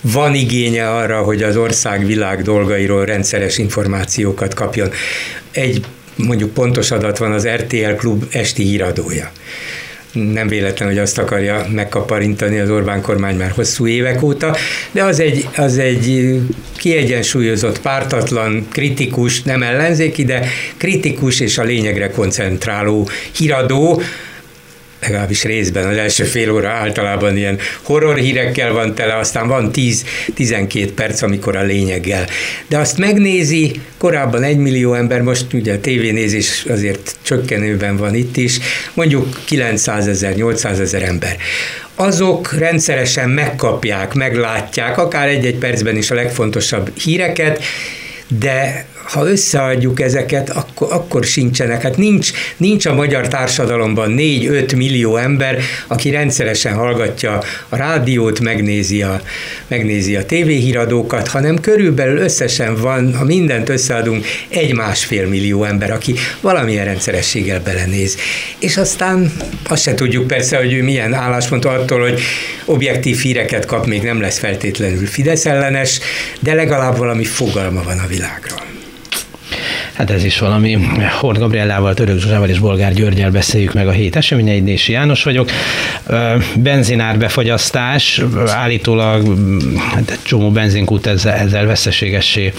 van 0.00 0.34
igénye 0.34 0.90
arra, 0.90 1.22
hogy 1.22 1.42
az 1.42 1.56
ország 1.56 2.06
világ 2.06 2.42
dolgairól 2.42 3.04
rendszeres 3.04 3.58
információkat 3.58 4.54
kapjon. 4.54 4.90
Egy 5.50 5.84
mondjuk 6.16 6.52
pontos 6.52 6.90
adat 6.90 7.18
van 7.18 7.32
az 7.32 7.48
RTL 7.48 7.92
Klub 7.96 8.24
esti 8.30 8.62
híradója 8.62 9.30
nem 10.12 10.48
véletlen, 10.48 10.88
hogy 10.88 10.98
azt 10.98 11.18
akarja 11.18 11.66
megkaparintani 11.70 12.58
az 12.58 12.70
Orbán 12.70 13.00
kormány 13.00 13.36
már 13.36 13.50
hosszú 13.50 13.86
évek 13.86 14.22
óta, 14.22 14.56
de 14.90 15.04
az 15.04 15.20
egy, 15.20 15.48
az 15.56 15.78
egy 15.78 16.38
kiegyensúlyozott, 16.76 17.80
pártatlan, 17.80 18.66
kritikus, 18.70 19.42
nem 19.42 19.62
ellenzéki, 19.62 20.24
de 20.24 20.48
kritikus 20.76 21.40
és 21.40 21.58
a 21.58 21.62
lényegre 21.62 22.10
koncentráló 22.10 23.08
híradó, 23.36 24.02
legalábbis 25.02 25.44
részben 25.44 25.86
az 25.86 25.96
első 25.96 26.24
fél 26.24 26.50
óra 26.50 26.68
általában 26.68 27.36
ilyen 27.36 27.58
horror 27.82 28.16
hírekkel 28.16 28.72
van 28.72 28.94
tele, 28.94 29.16
aztán 29.16 29.48
van 29.48 29.70
10-12 29.74 30.88
perc, 30.94 31.22
amikor 31.22 31.56
a 31.56 31.62
lényeggel. 31.62 32.26
De 32.68 32.78
azt 32.78 32.98
megnézi, 32.98 33.80
korábban 33.98 34.42
egy 34.42 34.56
millió 34.56 34.94
ember, 34.94 35.22
most 35.22 35.52
ugye 35.52 35.74
a 35.74 35.80
tévénézés 35.80 36.64
azért 36.68 37.16
csökkenőben 37.22 37.96
van 37.96 38.14
itt 38.14 38.36
is, 38.36 38.58
mondjuk 38.94 39.40
900 39.44 40.06
ezer, 40.06 40.34
800 40.34 40.80
ezer 40.80 41.02
ember 41.02 41.36
azok 41.94 42.52
rendszeresen 42.52 43.30
megkapják, 43.30 44.14
meglátják, 44.14 44.98
akár 44.98 45.28
egy-egy 45.28 45.56
percben 45.56 45.96
is 45.96 46.10
a 46.10 46.14
legfontosabb 46.14 46.90
híreket, 46.98 47.62
de 48.38 48.86
ha 49.12 49.28
összeadjuk 49.28 50.00
ezeket, 50.00 50.50
akkor, 50.50 50.92
akkor 50.92 51.24
sincsenek. 51.24 51.82
Hát 51.82 51.96
nincs, 51.96 52.30
nincs 52.56 52.86
a 52.86 52.94
magyar 52.94 53.28
társadalomban 53.28 54.14
4-5 54.18 54.76
millió 54.76 55.16
ember, 55.16 55.58
aki 55.86 56.10
rendszeresen 56.10 56.74
hallgatja 56.74 57.42
a 57.68 57.76
rádiót, 57.76 58.40
megnézi 58.40 59.02
a, 59.02 59.20
megnézi 59.66 60.16
a 60.16 60.26
tévéhíradókat, 60.26 61.28
hanem 61.28 61.60
körülbelül 61.60 62.18
összesen 62.18 62.76
van, 62.76 63.14
ha 63.14 63.24
mindent 63.24 63.68
összeadunk, 63.68 64.26
egy-másfél 64.48 65.26
millió 65.26 65.64
ember, 65.64 65.90
aki 65.90 66.14
valamilyen 66.40 66.84
rendszerességgel 66.84 67.60
belenéz. 67.60 68.16
És 68.58 68.76
aztán 68.76 69.32
azt 69.68 69.82
se 69.82 69.94
tudjuk 69.94 70.26
persze, 70.26 70.56
hogy 70.56 70.72
ő 70.72 70.82
milyen 70.82 71.14
álláspont 71.14 71.64
attól, 71.64 72.00
hogy 72.00 72.20
objektív 72.64 73.18
híreket 73.18 73.64
kap, 73.64 73.86
még 73.86 74.02
nem 74.02 74.20
lesz 74.20 74.38
feltétlenül 74.38 75.06
Fidesz 75.06 75.46
ellenes, 75.46 76.00
de 76.40 76.54
legalább 76.54 76.96
valami 76.96 77.24
fogalma 77.24 77.82
van 77.82 77.98
a 77.98 78.06
világról. 78.06 78.72
Hát 79.92 80.10
ez 80.10 80.24
is 80.24 80.38
valami. 80.38 80.78
Hord 81.20 81.38
Gabriellával, 81.38 81.94
Török 81.94 82.18
Zsuzsával 82.18 82.48
és 82.48 82.58
Bolgár 82.58 82.92
Györgyel 82.92 83.30
beszéljük 83.30 83.72
meg 83.72 83.88
a 83.88 83.90
hét 83.90 84.16
eseményeit. 84.16 84.64
Nési 84.64 84.92
János 84.92 85.22
vagyok. 85.22 85.50
Benzinár 86.56 87.18
befagyasztás, 87.18 88.22
állítólag 88.46 89.38
hát 89.78 90.10
egy 90.10 90.22
csomó 90.22 90.50
benzinkút 90.50 91.06
ezzel, 91.06 91.34
ezzel 91.34 91.66
veszteségessé 91.66 92.52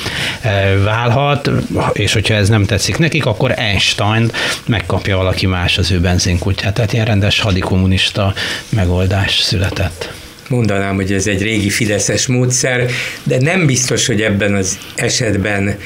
válhat, 0.83 1.49
és 1.93 2.13
hogyha 2.13 2.33
ez 2.33 2.49
nem 2.49 2.65
tetszik 2.65 2.97
nekik, 2.97 3.25
akkor 3.25 3.53
Einstein 3.55 4.31
megkapja 4.65 5.17
valaki 5.17 5.45
más 5.45 5.77
az 5.77 5.91
ő 5.91 5.99
benzinkútját. 5.99 6.73
Tehát 6.73 6.93
ilyen 6.93 7.05
rendes 7.05 7.39
hadikommunista 7.39 8.33
megoldás 8.69 9.39
született 9.39 10.13
mondanám, 10.49 10.95
hogy 10.95 11.13
ez 11.13 11.27
egy 11.27 11.41
régi 11.41 11.69
fideszes 11.69 12.27
módszer, 12.27 12.89
de 13.23 13.37
nem 13.39 13.65
biztos, 13.65 14.05
hogy 14.05 14.21
ebben 14.21 14.53
az 14.55 14.77
esetben 14.95 15.77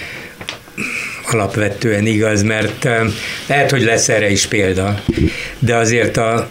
alapvetően 1.32 2.06
igaz, 2.06 2.44
mert 2.44 2.88
lehet, 3.48 3.72
hogy 3.72 3.82
lesz 3.82 4.10
erre 4.10 4.30
is 4.30 4.46
példa, 4.46 5.04
de 5.60 5.76
azért 5.76 6.18
a, 6.18 6.50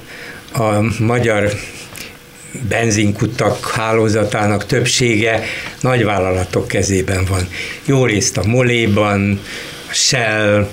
a 0.52 0.80
magyar 0.98 1.52
benzinkutak 2.68 3.70
hálózatának 3.70 4.66
többsége 4.66 5.42
nagyvállalatok 5.80 6.68
kezében 6.68 7.24
van. 7.24 7.48
Jó 7.84 8.04
részt 8.04 8.36
a 8.36 8.46
Moléban, 8.46 9.40
a 9.90 9.92
Shell, 9.92 10.68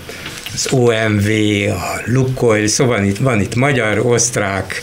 az 0.54 0.68
OMV, 0.72 1.28
a 1.70 2.02
Lukoil, 2.06 2.68
szóval 2.68 3.04
itt, 3.04 3.18
van 3.18 3.42
itt 3.42 3.56
magyar, 3.56 4.00
osztrák, 4.00 4.82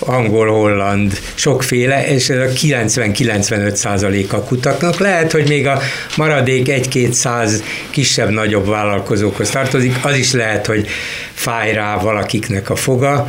angol, 0.00 0.48
holland, 0.48 1.20
sokféle, 1.34 2.06
és 2.06 2.28
ez 2.28 2.38
a 2.38 2.52
90-95 2.52 3.74
százaléka 3.74 4.42
kutaknak. 4.42 4.98
Lehet, 4.98 5.32
hogy 5.32 5.48
még 5.48 5.66
a 5.66 5.80
maradék 6.16 6.68
egy-két 6.68 7.12
száz 7.12 7.62
kisebb-nagyobb 7.90 8.68
vállalkozókhoz 8.68 9.50
tartozik, 9.50 9.94
az 10.02 10.16
is 10.16 10.32
lehet, 10.32 10.66
hogy 10.66 10.88
fáj 11.32 11.72
rá 11.72 11.96
valakiknek 11.96 12.70
a 12.70 12.76
foga, 12.76 13.26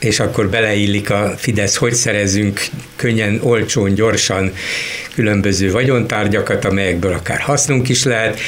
és 0.00 0.20
akkor 0.20 0.48
beleillik 0.48 1.10
a 1.10 1.34
Fidesz, 1.36 1.76
hogy 1.76 1.94
szerezünk 1.94 2.60
könnyen, 2.96 3.38
olcsón, 3.42 3.94
gyorsan 3.94 4.52
különböző 5.14 5.70
vagyontárgyakat, 5.70 6.64
amelyekből 6.64 7.12
akár 7.12 7.40
hasznunk 7.40 7.88
is 7.88 8.04
lehet, 8.04 8.40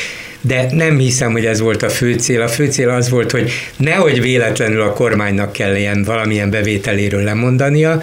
de 0.46 0.66
nem 0.70 0.98
hiszem, 0.98 1.32
hogy 1.32 1.46
ez 1.46 1.60
volt 1.60 1.82
a 1.82 1.88
fő 1.88 2.14
cél. 2.14 2.40
A 2.40 2.48
fő 2.48 2.70
cél 2.70 2.88
az 2.88 3.08
volt, 3.08 3.30
hogy 3.30 3.50
nehogy 3.76 4.20
véletlenül 4.20 4.80
a 4.80 4.92
kormánynak 4.92 5.52
kelljen 5.52 6.02
valamilyen 6.02 6.50
bevételéről 6.50 7.22
lemondania, 7.22 8.02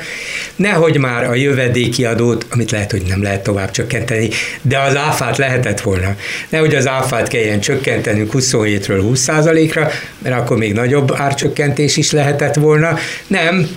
nehogy 0.56 0.98
már 0.98 1.24
a 1.24 1.36
jövedéki 1.36 2.06
adót, 2.06 2.46
amit 2.50 2.72
lehet, 2.72 2.92
hogy 2.92 3.04
nem 3.08 3.24
lehet 3.24 3.44
tovább 3.44 3.72
csökkenteni, 3.72 4.30
de 4.62 4.80
az 4.80 4.96
áfát 4.96 5.38
lehetett 5.38 5.82
volna. 5.82 6.16
Nehogy 6.50 6.76
az 6.76 6.88
áfát 6.88 7.28
kelljen 7.28 7.60
csökkenteni 7.60 8.28
27-ről 8.34 9.04
20%-ra, 9.14 9.90
mert 10.18 10.36
akkor 10.36 10.58
még 10.58 10.74
nagyobb 10.74 11.14
árcsökkentés 11.16 11.98
is 11.98 12.12
lehetett 12.12 12.56
volna. 12.56 12.98
Nem, 13.28 13.68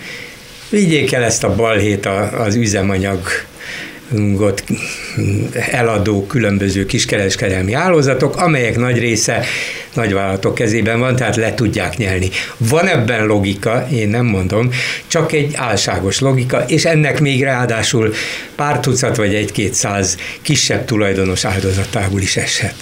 vigyék 0.71 1.13
el 1.13 1.23
ezt 1.23 1.45
a 1.45 1.55
balhét 1.55 2.09
az 2.39 2.55
üzemanyag 2.55 3.21
eladó 5.71 6.27
különböző 6.27 6.87
kiskereskedelmi 6.87 7.73
hálózatok, 7.73 8.37
amelyek 8.37 8.77
nagy 8.77 8.99
része 8.99 9.45
nagyvállalatok 9.95 10.55
kezében 10.55 10.99
van, 10.99 11.17
tehát 11.17 11.37
le 11.37 11.55
tudják 11.55 11.97
nyelni. 11.97 12.29
Van 12.57 12.87
ebben 12.87 13.27
logika, 13.27 13.87
én 13.93 14.09
nem 14.09 14.27
mondom, 14.27 14.71
csak 15.07 15.33
egy 15.33 15.55
álságos 15.55 16.21
logika, 16.21 16.65
és 16.67 16.85
ennek 16.85 17.21
még 17.21 17.43
ráadásul 17.43 18.13
pár 18.55 18.81
tucat 18.81 19.17
vagy 19.17 19.35
egy-két 19.35 19.75
száz 19.75 20.17
kisebb 20.43 20.85
tulajdonos 20.85 21.45
áldozatából 21.45 22.21
is 22.21 22.37
eshet. 22.37 22.75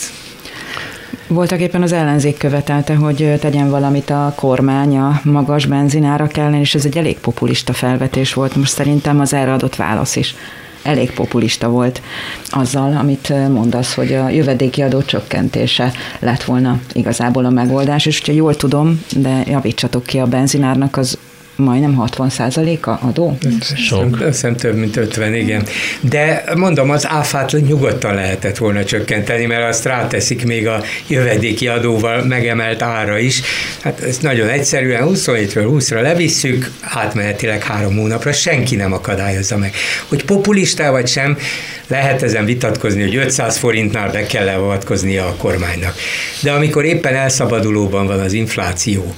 Voltak 1.27 1.61
éppen 1.61 1.83
az 1.83 1.93
ellenzék 1.93 2.37
követelte, 2.37 2.95
hogy 2.95 3.35
tegyen 3.41 3.71
valamit 3.71 4.11
a 4.11 4.33
kormány 4.37 4.99
a 4.99 5.21
magas 5.25 5.67
benzinárak 5.67 6.37
ellen, 6.37 6.61
és 6.61 6.75
ez 6.75 6.85
egy 6.85 6.99
elég 6.99 7.19
populista 7.19 7.73
felvetés 7.73 8.35
volt. 8.35 8.57
Most 8.57 8.73
szerintem 8.73 9.21
az 9.21 9.33
erre 9.33 9.53
adott 9.53 9.77
válasz 9.77 10.17
is 10.17 10.35
elég 10.83 11.13
populista 11.13 11.69
volt 11.69 12.03
azzal, 12.51 12.97
amit 12.97 13.29
mondasz, 13.49 13.95
hogy 13.95 14.13
a 14.13 14.29
jövedéki 14.29 14.83
adó 14.83 15.03
csökkentése 15.03 15.93
lett 16.19 16.45
volna 16.45 16.81
igazából 16.93 17.45
a 17.45 17.51
megoldás, 17.51 18.07
és 18.07 18.19
hogyha 18.19 18.33
jól 18.33 18.57
tudom, 18.57 19.01
de 19.17 19.43
javítsatok 19.47 20.05
ki 20.05 20.19
a 20.19 20.27
benzinárnak 20.27 20.97
az 20.97 21.19
majdnem 21.57 22.05
60% 22.17 22.81
a 22.81 23.07
adó? 23.07 23.39
Sok. 23.77 24.21
Azt 24.21 24.47
több 24.57 24.77
mint 24.77 24.97
50, 24.97 25.35
igen. 25.35 25.67
De 26.01 26.45
mondom, 26.57 26.91
az 26.91 27.09
áfát 27.09 27.53
nyugodtan 27.53 28.15
lehetett 28.15 28.57
volna 28.57 28.85
csökkenteni, 28.85 29.47
mert 29.47 29.69
azt 29.69 29.85
ráteszik 29.85 30.45
még 30.45 30.67
a 30.67 30.83
jövedéki 31.07 31.69
adóval 31.69 32.25
megemelt 32.25 32.83
ára 32.83 33.19
is. 33.19 33.41
Hát 33.83 34.01
ez 34.01 34.19
nagyon 34.19 34.49
egyszerűen 34.49 35.09
27-ről 35.09 35.69
20-ra 35.71 36.03
levisszük, 36.03 36.71
átmenetileg 36.81 37.63
három 37.63 37.97
hónapra, 37.97 38.33
senki 38.33 38.77
nem 38.77 38.93
akadályozza 38.93 39.57
meg. 39.57 39.75
Hogy 40.09 40.25
populista 40.25 40.91
vagy 40.91 41.09
sem, 41.09 41.39
lehet 41.87 42.23
ezen 42.23 42.45
vitatkozni, 42.45 43.03
hogy 43.03 43.17
500 43.17 43.57
forintnál 43.57 44.11
be 44.11 44.27
kell 44.27 44.45
leavatkoznia 44.45 45.27
a 45.27 45.35
kormánynak. 45.37 45.95
De 46.43 46.53
amikor 46.53 46.85
éppen 46.85 47.15
elszabadulóban 47.15 48.07
van 48.07 48.21
az 48.21 48.33
infláció, 48.33 49.15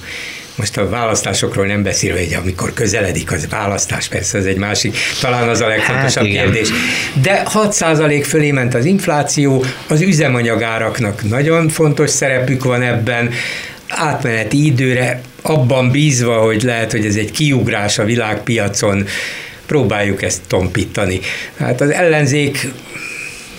most 0.55 0.77
a 0.77 0.89
választásokról 0.89 1.65
nem 1.65 1.83
beszélve, 1.83 2.19
hogy 2.19 2.33
amikor 2.33 2.73
közeledik 2.73 3.31
az 3.31 3.47
választás, 3.49 4.07
persze 4.07 4.37
ez 4.37 4.45
egy 4.45 4.57
másik, 4.57 4.97
talán 5.21 5.49
az 5.49 5.61
a 5.61 5.67
legfontosabb 5.67 6.23
hát, 6.23 6.33
kérdés. 6.33 6.69
De 7.21 7.43
6% 7.53 8.23
fölé 8.27 8.51
ment 8.51 8.73
az 8.73 8.85
infláció, 8.85 9.65
az 9.87 10.01
üzemanyagáraknak 10.01 11.29
nagyon 11.29 11.69
fontos 11.69 12.09
szerepük 12.09 12.63
van 12.63 12.81
ebben, 12.81 13.31
átmeneti 13.87 14.65
időre 14.65 15.21
abban 15.41 15.91
bízva, 15.91 16.37
hogy 16.37 16.61
lehet, 16.61 16.91
hogy 16.91 17.05
ez 17.05 17.15
egy 17.15 17.31
kiugrás 17.31 17.99
a 17.99 18.03
világpiacon, 18.03 19.07
próbáljuk 19.65 20.21
ezt 20.21 20.41
tompítani. 20.47 21.19
Hát 21.57 21.81
az 21.81 21.89
ellenzék 21.89 22.67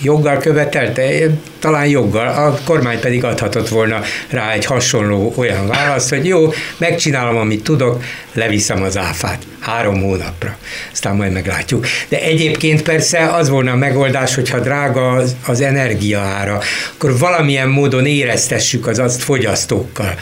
joggal 0.03 0.39
követelte, 0.39 1.31
talán 1.59 1.87
joggal, 1.87 2.27
a 2.27 2.59
kormány 2.65 3.01
pedig 3.01 3.25
adhatott 3.25 3.69
volna 3.69 4.01
rá 4.29 4.53
egy 4.53 4.65
hasonló 4.65 5.33
olyan 5.37 5.67
választ, 5.67 6.09
hogy 6.09 6.27
jó, 6.27 6.53
megcsinálom, 6.79 7.37
amit 7.37 7.63
tudok, 7.63 8.03
leviszem 8.33 8.83
az 8.83 8.97
áfát 8.97 9.43
három 9.61 10.03
hónapra. 10.03 10.57
Aztán 10.93 11.17
majd 11.17 11.33
meglátjuk. 11.33 11.87
De 12.09 12.21
egyébként 12.21 12.83
persze 12.83 13.27
az 13.27 13.49
volna 13.49 13.73
a 13.73 13.77
megoldás, 13.77 14.35
hogyha 14.35 14.61
drága 14.61 15.11
az, 15.11 15.37
az 15.47 15.61
energiaára, 15.61 16.61
akkor 16.95 17.19
valamilyen 17.19 17.69
módon 17.69 18.07
éreztessük 18.07 18.87
az 18.87 18.99
azt 18.99 19.23
fogyasztókkal. 19.23 20.15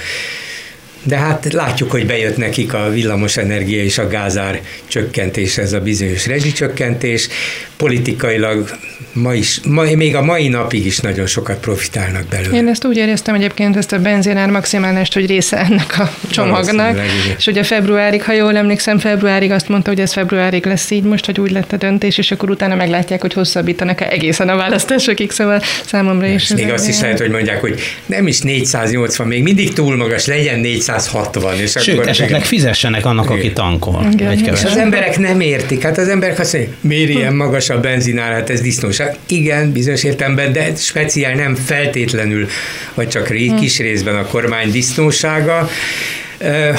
De 1.06 1.16
hát 1.16 1.52
látjuk, 1.52 1.90
hogy 1.90 2.06
bejött 2.06 2.36
nekik 2.36 2.74
a 2.74 2.90
villamosenergia 2.90 3.82
és 3.82 3.98
a 3.98 4.08
gázár 4.08 4.60
csökkentés, 4.86 5.58
ez 5.58 5.72
a 5.72 5.80
bizonyos 5.80 6.26
rezsicsökkentés. 6.26 7.28
Politikailag 7.76 8.70
ma 9.14 9.34
is, 9.34 9.60
ma, 9.64 9.82
még 9.82 10.16
a 10.16 10.22
mai 10.22 10.48
napig 10.48 10.86
is 10.86 10.98
nagyon 10.98 11.26
sokat 11.26 11.58
profitálnak 11.58 12.24
belőle. 12.28 12.56
Én 12.56 12.68
ezt 12.68 12.84
úgy 12.84 12.96
éreztem 12.96 13.34
egyébként, 13.34 13.76
ezt 13.76 13.92
a 13.92 13.98
benzinár 13.98 14.50
maximálást, 14.50 15.14
hogy 15.14 15.26
része 15.26 15.58
ennek 15.58 15.98
a 15.98 16.10
csomagnak. 16.30 17.00
És 17.36 17.46
ugye 17.46 17.62
februárig, 17.62 18.22
ha 18.22 18.32
jól 18.32 18.56
emlékszem, 18.56 18.98
februárig 18.98 19.50
azt 19.50 19.68
mondta, 19.68 19.90
hogy 19.90 20.00
ez 20.00 20.12
februárig 20.12 20.66
lesz 20.66 20.90
így 20.90 21.02
most, 21.02 21.26
hogy 21.26 21.40
úgy 21.40 21.50
lett 21.50 21.72
a 21.72 21.76
döntés, 21.76 22.18
és 22.18 22.30
akkor 22.30 22.50
utána 22.50 22.74
meglátják, 22.74 23.20
hogy 23.20 23.32
hosszabbítanak 23.32 24.00
-e 24.00 24.08
egészen 24.08 24.48
a 24.48 24.56
választásokig, 24.56 25.30
szóval 25.30 25.62
számomra 25.84 26.26
is. 26.26 26.48
Még 26.48 26.70
azt 26.70 26.88
is 26.88 27.00
lehet, 27.00 27.18
hogy 27.18 27.30
mondják, 27.30 27.60
hogy 27.60 27.80
nem 28.06 28.26
is 28.26 28.40
480, 28.40 29.26
még 29.26 29.42
mindig 29.42 29.72
túl 29.72 29.96
magas, 29.96 30.26
legyen 30.26 30.58
460. 30.60 31.54
És 31.54 31.70
Sőt, 31.70 31.94
akkor 31.94 32.08
esetleg 32.08 32.44
fizessenek 32.44 33.06
annak, 33.06 33.30
aki 33.30 33.52
tankol. 33.52 34.08
Igen. 34.12 34.30
Egy 34.30 34.50
és 34.52 34.64
az 34.64 34.76
emberek 34.76 35.18
nem 35.18 35.40
értik. 35.40 35.82
Hát 35.82 35.98
az 35.98 36.08
emberek 36.08 36.38
azt 36.38 36.52
mondják, 36.52 36.74
miért 36.80 37.08
ilyen 37.08 37.34
magas 37.34 37.63
a 37.70 37.80
benzinár, 37.80 38.32
hát 38.32 38.50
ez 38.50 38.60
disznós 38.60 39.02
igen, 39.26 39.72
bizonyos 39.72 40.04
értelemben, 40.04 40.52
de 40.52 40.74
speciál 40.74 41.34
nem 41.34 41.54
feltétlenül, 41.54 42.46
vagy 42.94 43.08
csak 43.08 43.28
ré, 43.28 43.52
kis 43.58 43.78
részben 43.78 44.16
a 44.16 44.26
kormány 44.26 44.70
disznósága, 44.70 45.68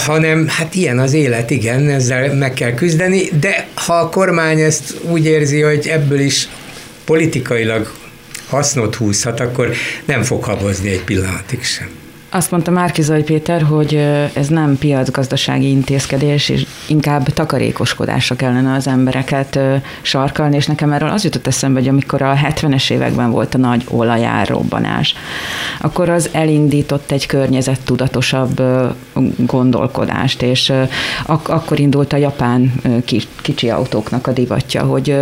hanem 0.06 0.48
hát 0.48 0.76
ilyen 0.76 1.00
az 1.00 1.14
élet, 1.14 1.50
igen, 1.50 1.90
ezzel 1.90 2.34
meg 2.34 2.54
kell 2.54 2.74
küzdeni, 2.74 3.30
de 3.40 3.68
ha 3.74 3.94
a 3.94 4.10
kormány 4.10 4.60
ezt 4.60 4.94
úgy 5.02 5.26
érzi, 5.26 5.62
hogy 5.62 5.88
ebből 5.88 6.20
is 6.20 6.48
politikailag 7.06 7.94
hasznot 8.48 8.96
húzhat, 8.96 9.40
akkor 9.40 9.74
nem 10.06 10.24
fog 10.24 10.44
habozni 10.44 10.90
egy 10.90 11.04
pillanatig 11.04 11.64
sem. 11.64 11.90
Azt 12.36 12.52
mondta 12.52 12.72
Márkizaj 12.72 13.24
Péter, 13.24 13.62
hogy 13.62 13.96
ez 14.34 14.48
nem 14.48 14.78
piacgazdasági 14.78 15.70
intézkedés, 15.70 16.50
és 16.50 16.66
inkább 16.88 17.24
takarékoskodásra 17.24 18.36
kellene 18.36 18.74
az 18.74 18.88
embereket 18.88 19.60
sarkalni, 20.02 20.56
és 20.56 20.66
nekem 20.66 20.92
erről 20.92 21.10
az 21.10 21.24
jutott 21.24 21.48
eszembe, 21.48 21.80
hogy 21.80 21.88
amikor 21.88 22.22
a 22.22 22.34
70-es 22.34 22.92
években 22.92 23.32
volt 23.32 23.54
a 23.54 23.58
nagy 23.58 23.86
olajárrobbanás, 23.90 25.16
akkor 25.82 26.10
az 26.10 26.30
elindított 26.32 27.12
egy 27.12 27.26
környezettudatosabb 27.26 28.62
gondolkodást, 29.38 30.42
és 30.42 30.74
ak- 31.26 31.50
akkor 31.50 31.80
indult 31.80 32.14
a 32.14 32.18
japán 32.18 32.74
kicsi 33.42 33.70
autóknak 33.70 34.28
a 34.28 34.32
divatja, 34.32 34.84
hogy 34.84 35.18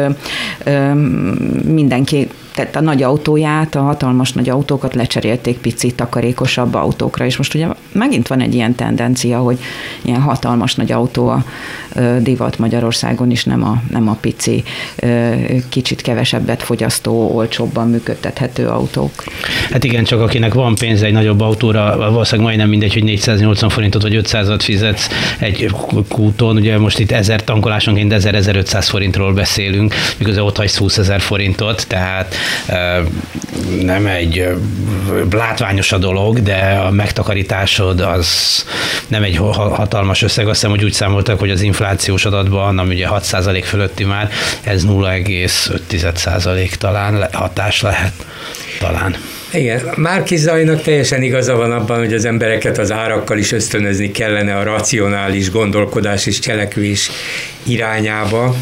mindenki 1.64 2.28
tehát 2.54 2.76
a 2.76 2.82
nagy 2.82 3.04
autóját, 3.04 3.76
a 3.76 3.82
hatalmas 3.82 4.32
nagy 4.34 4.50
autókat 4.50 4.96
lecserélték 4.96 5.58
pici, 5.58 5.92
takarékosabb 5.92 6.74
autókra, 6.74 7.26
és 7.26 7.38
most 7.38 7.54
ugye 7.54 7.68
megint 7.92 8.28
van 8.28 8.42
egy 8.42 8.54
ilyen 8.54 8.76
tendencia, 8.76 9.40
hogy 9.40 9.60
ilyen 10.02 10.22
hatalmas 10.22 10.76
nagy 10.76 10.92
autó 10.92 11.28
a 11.28 11.44
divat 12.20 12.58
Magyarországon 12.58 13.32
is, 13.32 13.44
nem 13.44 13.64
a, 13.64 13.82
nem 13.92 14.10
a 14.10 14.18
pici, 14.22 14.64
kicsit 15.70 16.02
kevesebbet 16.02 16.64
fogyasztó, 16.64 17.32
olcsóbban 17.36 17.90
működtethető 17.90 18.68
autók. 18.68 19.12
Hát 19.72 19.84
igen, 19.84 20.04
csak 20.04 20.22
akinek 20.22 20.54
van 20.54 20.76
pénze 20.76 21.06
egy 21.06 21.14
nagyobb 21.14 21.42
autóra, 21.42 21.96
valószínűleg 21.98 22.46
majdnem 22.46 22.70
mindegy, 22.70 22.94
hogy 22.94 23.04
480 23.04 23.70
forintot 23.70 24.02
vagy 24.02 24.20
500-at 24.24 24.60
fizetsz 24.62 25.08
egy 25.40 25.72
kúton, 26.08 26.56
ugye 26.56 26.78
most 26.78 27.00
itt 27.00 27.12
1000 27.12 27.44
tankolásonként 27.44 28.14
1000-1500 28.16 28.86
forintról 28.90 29.34
beszélünk, 29.34 29.94
miközben 30.18 30.44
ott 30.44 30.58
hagysz 30.58 30.78
20 30.78 30.98
ezer 30.98 31.22
forintot, 31.22 31.86
tehát 31.88 32.36
nem 33.82 34.06
egy 34.06 34.48
látványos 35.32 35.92
a 35.92 35.98
dolog, 35.98 36.42
de 36.42 36.82
a 36.86 36.92
megtakarításod 36.92 38.00
az 38.00 38.28
nem 39.08 39.24
egy 39.24 39.38
hatalmas 39.56 40.22
összeg. 40.22 40.48
Azt 40.48 40.54
hiszem, 40.56 40.76
hogy 40.76 40.84
úgy 40.84 40.94
számoltak, 40.94 41.40
hogy 41.40 41.52
az 41.52 41.62
inflációs 41.62 42.26
adatban, 42.26 42.80
ami 42.80 42.94
ugye 42.94 43.08
6% 43.10 43.62
fölötti 43.66 44.04
már, 44.04 44.30
ez 44.64 44.86
0,5% 44.86 46.70
talán 46.70 47.28
hatás 47.32 47.82
lehet. 47.82 48.14
Talán. 48.80 49.16
Igen, 49.54 49.82
Márki 49.96 50.36
Zajnak 50.36 50.82
teljesen 50.82 51.22
igaza 51.22 51.56
van 51.56 51.72
abban, 51.72 51.98
hogy 51.98 52.14
az 52.14 52.26
embereket 52.26 52.78
az 52.78 52.92
árakkal 52.92 53.38
is 53.38 53.52
ösztönözni 53.52 54.12
kellene 54.12 54.56
a 54.56 54.64
racionális 54.64 55.52
gondolkodás 55.52 56.26
és 56.26 56.40
cselekvés 56.40 57.12
irányába. 57.64 58.56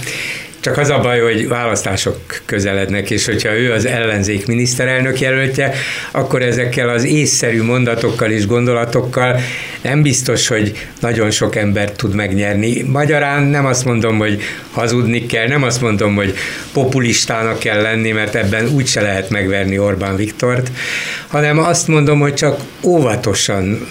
Csak 0.62 0.78
az 0.78 0.90
a 0.90 1.00
baj, 1.00 1.20
hogy 1.20 1.48
választások 1.48 2.18
közelednek, 2.46 3.10
és 3.10 3.26
hogyha 3.26 3.58
ő 3.58 3.72
az 3.72 3.86
ellenzék 3.86 4.48
miniszterelnök 4.48 5.20
jelöltje, 5.20 5.74
akkor 6.12 6.42
ezekkel 6.42 6.90
az 6.90 7.04
észszerű 7.04 7.64
mondatokkal 7.64 8.32
és 8.32 8.46
gondolatokkal 8.46 9.40
nem 9.82 10.02
biztos, 10.02 10.48
hogy 10.48 10.88
nagyon 11.00 11.32
sok 11.32 11.56
embert 11.56 11.98
tud 11.98 12.16
megnyerni. 12.16 12.82
Magyarán 12.82 13.44
nem 13.44 13.66
azt 13.66 13.86
mondom, 13.86 14.18
hogy 14.18 14.42
hazudni 14.72 15.26
kell, 15.26 15.48
nem 15.48 15.64
azt 15.64 15.82
mondom, 15.82 16.16
hogy 16.16 16.34
populistának 16.74 17.60
kell 17.60 17.82
lenni, 17.82 18.12
mert 18.12 18.36
ebben 18.36 18.68
úgyse 18.68 19.02
lehet 19.02 19.30
megverni 19.30 19.80
Orbán 19.80 20.16
Viktort, 20.16 20.72
hanem 21.28 21.60
azt 21.60 21.88
mondom, 21.88 22.20
hogy 22.20 22.34
csak 22.34 22.60
óvatosan, 22.84 23.88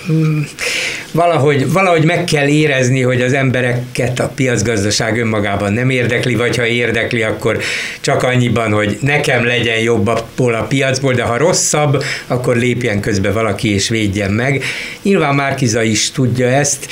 valahogy, 1.12 1.72
valahogy 1.72 2.04
meg 2.04 2.24
kell 2.24 2.46
érezni, 2.46 3.02
hogy 3.02 3.22
az 3.22 3.32
embereket 3.32 4.20
a 4.20 4.32
piacgazdaság 4.34 5.18
önmagában 5.18 5.72
nem 5.72 5.90
érdekli, 5.90 6.34
vagy 6.34 6.56
ha 6.56 6.66
érdekli, 6.66 7.22
akkor 7.22 7.58
csak 8.00 8.22
annyiban, 8.22 8.72
hogy 8.72 8.98
nekem 9.00 9.44
legyen 9.44 9.78
jobb 9.78 10.06
a 10.06 10.66
piacból, 10.68 11.12
de 11.12 11.22
ha 11.22 11.36
rosszabb, 11.36 12.04
akkor 12.26 12.56
lépjen 12.56 13.00
közbe 13.00 13.32
valaki 13.32 13.72
és 13.74 13.88
védjen 13.88 14.30
meg. 14.30 14.64
Nyilván 15.02 15.34
Márkiza 15.34 15.82
is 15.82 16.10
tudja 16.10 16.46
ezt, 16.46 16.86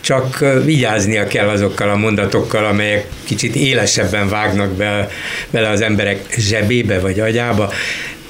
csak 0.00 0.44
vigyáznia 0.64 1.26
kell 1.26 1.48
azokkal 1.48 1.90
a 1.90 1.96
mondatokkal, 1.96 2.64
amelyek 2.64 3.06
kicsit 3.24 3.54
élesebben 3.54 4.28
vágnak 4.28 4.70
be, 4.70 5.08
bele 5.50 5.68
az 5.68 5.80
emberek 5.80 6.24
zsebébe 6.36 6.98
vagy 6.98 7.20
agyába, 7.20 7.72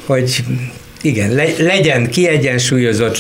hogy 0.07 0.45
igen, 1.03 1.33
le, 1.33 1.45
legyen 1.59 2.11
kiegyensúlyozott, 2.11 3.19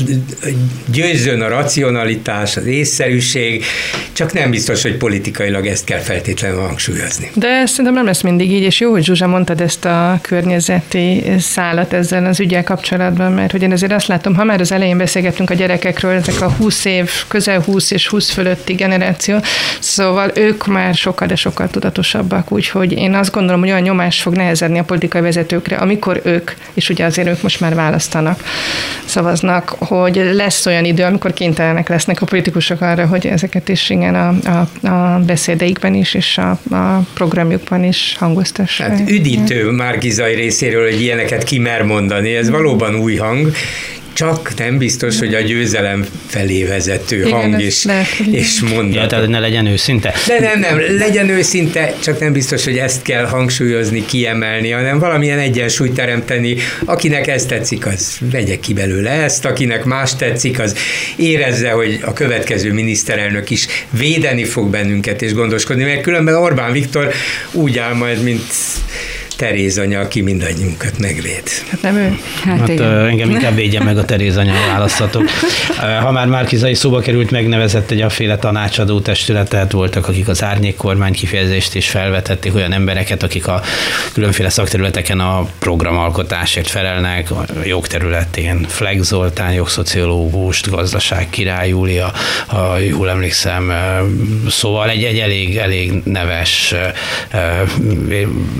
győzzön 0.93 1.41
a 1.41 1.49
racionalitás, 1.49 2.57
az 2.57 2.67
észszerűség, 2.67 3.65
csak 4.13 4.33
nem 4.33 4.51
biztos, 4.51 4.83
hogy 4.83 4.97
politikailag 4.97 5.67
ezt 5.67 5.85
kell 5.85 5.99
feltétlenül 5.99 6.61
hangsúlyozni. 6.61 7.31
De 7.35 7.67
szerintem 7.67 7.95
nem 7.95 8.05
lesz 8.05 8.21
mindig 8.21 8.53
így, 8.53 8.63
és 8.63 8.81
jó, 8.81 8.91
hogy 8.91 9.05
Zsuzsa 9.05 9.27
mondtad 9.27 9.61
ezt 9.61 9.85
a 9.85 10.19
környezeti 10.23 11.23
szállat 11.39 11.93
ezzel 11.93 12.27
az 12.27 12.41
ügyel 12.41 12.65
kapcsolatban, 12.65 13.33
mert 13.33 13.51
hogy 13.51 13.63
én 13.63 13.73
azért 13.73 13.93
azt 13.93 14.07
látom, 14.07 14.35
ha 14.35 14.45
már 14.45 14.61
az 14.61 14.73
elején 14.73 14.99
beszélgettünk 14.99 15.51
a 15.51 15.55
gyerekekről, 15.55 16.13
ezek 16.13 16.41
a 16.41 16.51
20 16.51 16.85
év, 16.85 17.11
közel 17.29 17.61
20 17.61 17.91
és 17.91 18.09
20 18.09 18.31
fölötti 18.31 18.73
generáció, 18.73 19.39
szóval 19.79 20.31
ők 20.35 20.67
már 20.67 20.95
sokkal, 20.95 21.27
de 21.27 21.35
sokkal 21.35 21.69
tudatosabbak, 21.69 22.53
úgyhogy 22.53 22.93
én 22.93 23.15
azt 23.15 23.33
gondolom, 23.33 23.61
hogy 23.61 23.71
olyan 23.71 23.83
nyomás 23.83 24.23
fog 24.23 24.35
nehezedni 24.35 24.79
a 24.79 24.85
politikai 24.85 25.21
vezetőkre, 25.21 25.77
amikor 25.77 26.21
ők, 26.25 26.51
és 26.75 26.89
ugye 26.89 27.05
azért 27.05 27.29
ők 27.29 27.43
most 27.43 27.61
már 27.61 27.72
választanak, 27.75 28.43
szavaznak, 29.05 29.69
hogy 29.69 30.17
lesz 30.33 30.67
olyan 30.67 30.85
idő, 30.85 31.03
amikor 31.03 31.33
kénytelenek 31.33 31.89
lesznek 31.89 32.23
a 32.23 32.27
politikusok 32.27 32.81
arra, 32.81 33.07
hogy 33.07 33.27
ezeket 33.27 33.69
is 33.69 33.91
igen 33.91 34.15
a, 34.15 34.35
a, 34.51 34.89
a 34.89 35.19
beszédeikben 35.19 35.95
is, 35.95 36.15
és 36.15 36.39
a, 36.39 36.51
a 36.77 37.03
programjukban 37.15 37.85
is 37.85 38.17
hangoztassák. 38.19 38.89
Hát 38.89 39.11
üdítő 39.11 39.71
Márkizai 39.71 40.35
részéről, 40.35 40.91
hogy 40.91 41.01
ilyeneket 41.01 41.45
kimer 41.45 41.83
mondani, 41.83 42.35
ez 42.35 42.51
valóban 42.51 42.95
új 42.95 43.17
hang, 43.17 43.53
csak 44.13 44.53
nem 44.57 44.79
biztos, 44.79 45.19
hogy 45.19 45.35
a 45.35 45.41
győzelem 45.41 46.07
felé 46.27 46.65
vezető 46.65 47.17
igen, 47.17 47.33
hang 47.33 47.61
és, 47.61 47.87
és 48.31 48.61
mondat. 48.61 48.95
Ja, 48.95 49.07
tehát 49.07 49.29
ne 49.29 49.39
legyen 49.39 49.67
őszinte? 49.67 50.15
De 50.27 50.41
nem, 50.41 50.59
nem, 50.59 50.97
legyen 50.99 51.29
őszinte, 51.29 51.95
csak 52.03 52.21
nem 52.21 52.33
biztos, 52.33 52.65
hogy 52.65 52.77
ezt 52.77 53.03
kell 53.03 53.25
hangsúlyozni, 53.25 54.05
kiemelni, 54.05 54.71
hanem 54.71 54.99
valamilyen 54.99 55.39
egyensúlyt 55.39 55.93
teremteni. 55.93 56.57
Akinek 56.85 57.27
ez 57.27 57.47
tetszik, 57.47 57.87
az 57.87 58.17
vegye 58.21 58.61
ki 58.61 58.73
belőle 58.73 59.11
ezt, 59.11 59.45
akinek 59.45 59.85
más 59.85 60.17
tetszik, 60.17 60.59
az 60.59 60.77
érezze, 61.17 61.71
hogy 61.71 61.99
a 62.03 62.13
következő 62.13 62.73
miniszterelnök 62.73 63.51
is 63.51 63.67
védeni 63.91 64.45
fog 64.45 64.71
bennünket 64.71 65.23
és 65.23 65.35
gondoskodni, 65.35 65.85
mert 65.85 66.01
különben 66.01 66.35
Orbán 66.35 66.73
Viktor 66.73 67.13
úgy 67.53 67.79
áll 67.79 67.95
majd, 67.95 68.23
mint 68.23 68.43
Teréz 69.43 69.79
anya, 69.79 70.01
aki 70.01 70.21
mindannyiunkat 70.21 70.99
megvéd. 70.99 71.49
Hát 71.71 71.83
nem 71.83 71.97
ő? 71.97 72.19
Hát, 72.45 72.59
hát 72.59 72.81
engem 72.81 73.31
inkább 73.31 73.55
védje 73.55 73.83
meg 73.83 73.99
a 73.99 74.05
Teréz 74.05 74.37
anya, 74.37 74.53
választatok. 74.73 75.23
Ha 76.01 76.11
már 76.11 76.27
Márkizai 76.27 76.75
szóba 76.75 77.01
került, 77.01 77.31
megnevezett 77.31 77.91
egy 77.91 78.01
aféle 78.01 78.37
tanácsadó 78.37 79.01
testületet, 79.01 79.73
voltak, 79.73 80.09
akik 80.09 80.29
az 80.29 80.43
árnyék 80.43 80.77
kormány 80.77 81.13
kifejezést 81.13 81.75
is 81.75 81.89
felvetették, 81.89 82.55
olyan 82.55 82.73
embereket, 82.73 83.23
akik 83.23 83.47
a 83.47 83.63
különféle 84.13 84.49
szakterületeken 84.49 85.21
a 85.21 85.47
programalkotásért 85.59 86.69
felelnek, 86.69 87.31
a 87.31 87.45
jogterületén 87.65 88.67
Flex 88.69 89.07
Zoltán, 89.07 89.53
jogszociológust, 89.53 90.71
gazdaság 90.71 91.31
király 91.31 91.69
Júlia, 91.69 92.13
ha 92.47 92.79
jól 92.79 93.11
emlékszem, 93.11 93.73
szóval 94.49 94.91
egy, 94.91 95.05
egy 95.05 95.19
elég, 95.19 95.57
elég 95.57 95.93
neves, 96.05 96.75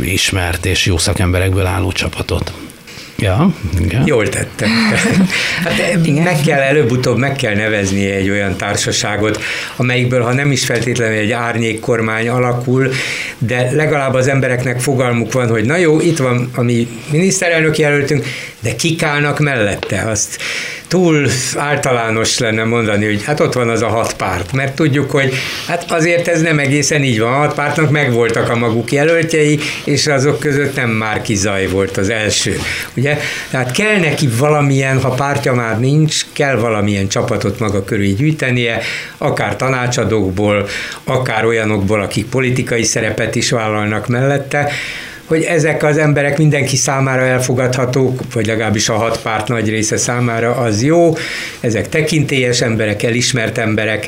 ismert 0.01 0.67
és 0.73 0.87
jó 0.87 0.99
szakemberekből 0.99 1.67
álló 1.67 1.93
csapatot. 1.93 2.53
Ja, 3.19 3.55
igen. 3.81 4.03
Jól 4.07 4.29
tettem. 4.29 4.69
Hát 5.65 6.05
igen. 6.05 6.23
meg 6.23 6.41
kell 6.47 6.61
előbb-utóbb 6.61 7.19
meg 7.19 7.37
kell 7.37 7.55
nevezni 7.55 8.11
egy 8.11 8.31
olyan 8.31 8.57
társaságot, 8.57 9.43
amelyikből, 9.77 10.23
ha 10.23 10.33
nem 10.33 10.53
is 10.53 10.65
feltétlenül 10.65 11.17
egy 11.17 11.31
árnyék 11.31 11.81
kormány 11.81 12.29
alakul, 12.29 12.91
de 13.39 13.71
legalább 13.73 14.15
az 14.15 14.29
embereknek 14.29 14.81
fogalmuk 14.81 15.33
van, 15.33 15.49
hogy 15.49 15.65
na 15.65 15.77
jó, 15.77 16.01
itt 16.01 16.19
van 16.19 16.51
a 16.55 16.63
mi 16.63 16.89
miniszterelnök 17.11 17.79
jelöltünk, 17.79 18.27
de 18.63 18.77
kik 18.77 19.03
állnak 19.03 19.39
mellette, 19.39 20.03
azt 20.03 20.39
túl 20.93 21.29
általános 21.57 22.39
lenne 22.39 22.65
mondani, 22.65 23.05
hogy 23.05 23.25
hát 23.25 23.41
ott 23.41 23.53
van 23.53 23.69
az 23.69 23.83
a 23.83 23.89
hat 23.89 24.15
párt, 24.15 24.53
mert 24.53 24.75
tudjuk, 24.75 25.11
hogy 25.11 25.35
hát 25.67 25.91
azért 25.91 26.29
ez 26.29 26.41
nem 26.43 26.59
egészen 26.59 27.03
így 27.03 27.21
van. 27.21 27.33
A 27.33 27.37
hat 27.37 27.55
pártnak 27.55 27.91
megvoltak 27.91 28.49
a 28.49 28.57
maguk 28.57 28.93
jelöltjei, 28.93 29.59
és 29.85 30.07
azok 30.07 30.39
között 30.39 30.77
nem 30.77 30.91
Márki 30.91 31.35
Zaj 31.35 31.67
volt 31.67 31.97
az 31.97 32.09
első. 32.09 32.59
Ugye? 32.97 33.19
Tehát 33.51 33.71
kell 33.71 33.99
neki 33.99 34.29
valamilyen, 34.39 35.01
ha 35.01 35.11
pártja 35.11 35.53
már 35.53 35.81
nincs, 35.81 36.25
kell 36.33 36.57
valamilyen 36.57 37.09
csapatot 37.09 37.59
maga 37.59 37.85
körül 37.85 38.15
gyűjtenie, 38.15 38.81
akár 39.19 39.57
tanácsadókból, 39.57 40.69
akár 41.05 41.45
olyanokból, 41.45 42.01
akik 42.01 42.27
politikai 42.27 42.83
szerepet 42.83 43.35
is 43.35 43.51
vállalnak 43.51 44.09
mellette, 44.09 44.73
hogy 45.27 45.43
ezek 45.43 45.83
az 45.83 45.99
emberek 45.99 46.39
mindenki 46.39 46.77
számára 46.77 47.23
elfogadhatók, 47.23 48.21
vagy 48.33 48.47
legalábbis 48.47 48.89
a 48.89 48.95
hat 48.95 49.23
párt 49.23 49.49
nagy 49.49 49.69
része 49.69 49.97
számára 49.97 50.57
az 50.57 50.83
jó, 50.83 51.17
ezek 51.61 51.89
tekintélyes 51.89 52.61
emberek, 52.61 53.03
elismert 53.03 53.59
emberek, 53.59 54.07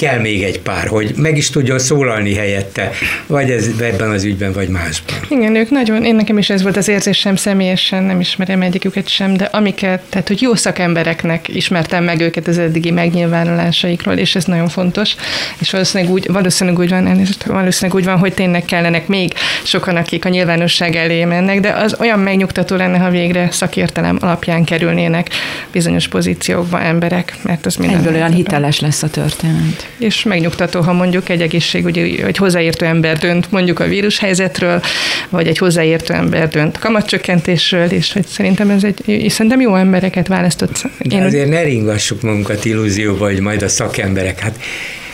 kell 0.00 0.18
még 0.18 0.42
egy 0.42 0.60
pár, 0.60 0.86
hogy 0.86 1.12
meg 1.16 1.36
is 1.36 1.50
tudjon 1.50 1.78
szólalni 1.78 2.34
helyette, 2.34 2.90
vagy 3.26 3.50
ez 3.50 3.70
ebben 3.80 4.10
az 4.10 4.24
ügyben, 4.24 4.52
vagy 4.52 4.68
másban. 4.68 5.16
Igen, 5.28 5.56
ők 5.56 5.70
nagyon, 5.70 6.04
én 6.04 6.14
nekem 6.14 6.38
is 6.38 6.50
ez 6.50 6.62
volt 6.62 6.76
az 6.76 6.88
érzésem 6.88 7.36
személyesen, 7.36 8.02
nem 8.02 8.20
ismerem 8.20 8.62
egyiküket 8.62 9.08
sem, 9.08 9.36
de 9.36 9.44
amiket, 9.44 10.02
tehát 10.08 10.28
hogy 10.28 10.42
jó 10.42 10.54
szakembereknek 10.54 11.48
ismertem 11.48 12.04
meg 12.04 12.20
őket 12.20 12.46
az 12.46 12.58
eddigi 12.58 12.90
megnyilvánulásaikról, 12.90 14.14
és 14.14 14.34
ez 14.34 14.44
nagyon 14.44 14.68
fontos, 14.68 15.14
és 15.58 15.70
valószínűleg 15.70 16.12
úgy, 16.12 16.26
valószínűleg 16.32 16.78
úgy 16.78 16.88
van, 16.88 17.26
valószínűleg 17.46 18.00
úgy 18.00 18.04
van, 18.04 18.18
hogy 18.18 18.34
tényleg 18.34 18.64
kellenek 18.64 19.06
még 19.06 19.32
sokan, 19.62 19.96
akik 19.96 20.24
a 20.24 20.28
nyilvánosság 20.28 20.96
elé 20.96 21.24
mennek, 21.24 21.60
de 21.60 21.72
az 21.72 21.96
olyan 21.98 22.18
megnyugtató 22.18 22.76
lenne, 22.76 22.98
ha 22.98 23.10
végre 23.10 23.48
szakértelem 23.50 24.18
alapján 24.20 24.64
kerülnének 24.64 25.30
bizonyos 25.72 26.08
pozíciókba 26.08 26.80
emberek, 26.80 27.36
mert 27.42 27.66
az 27.66 27.76
minden. 27.76 27.98
Egyből 27.98 28.14
olyan 28.14 28.32
hiteles 28.32 28.80
lesz 28.80 29.02
a 29.02 29.10
történet 29.10 29.89
és 29.98 30.22
megnyugtató, 30.22 30.80
ha 30.80 30.92
mondjuk 30.92 31.28
egy 31.28 31.40
egészségügyi, 31.40 32.22
egy 32.22 32.36
hozzáértő 32.36 32.86
ember 32.86 33.18
dönt 33.18 33.50
mondjuk 33.50 33.80
a 33.80 33.86
vírushelyzetről, 33.86 34.82
vagy 35.28 35.46
egy 35.46 35.58
hozzáértő 35.58 36.14
ember 36.14 36.48
dönt 36.48 36.78
kamatcsökkentésről, 36.78 37.90
és 37.90 38.12
hogy 38.12 38.26
szerintem 38.26 38.70
ez 38.70 38.84
egy, 38.84 39.30
szerintem 39.30 39.60
jó 39.60 39.74
embereket 39.74 40.26
választott. 40.26 40.82
De 40.98 41.16
Én 41.16 41.22
azért 41.22 41.48
ne 41.48 41.62
ringassuk 41.62 42.22
magunkat 42.22 42.64
illúzióba, 42.64 43.24
hogy 43.24 43.40
majd 43.40 43.62
a 43.62 43.68
szakemberek, 43.68 44.38
hát 44.38 44.58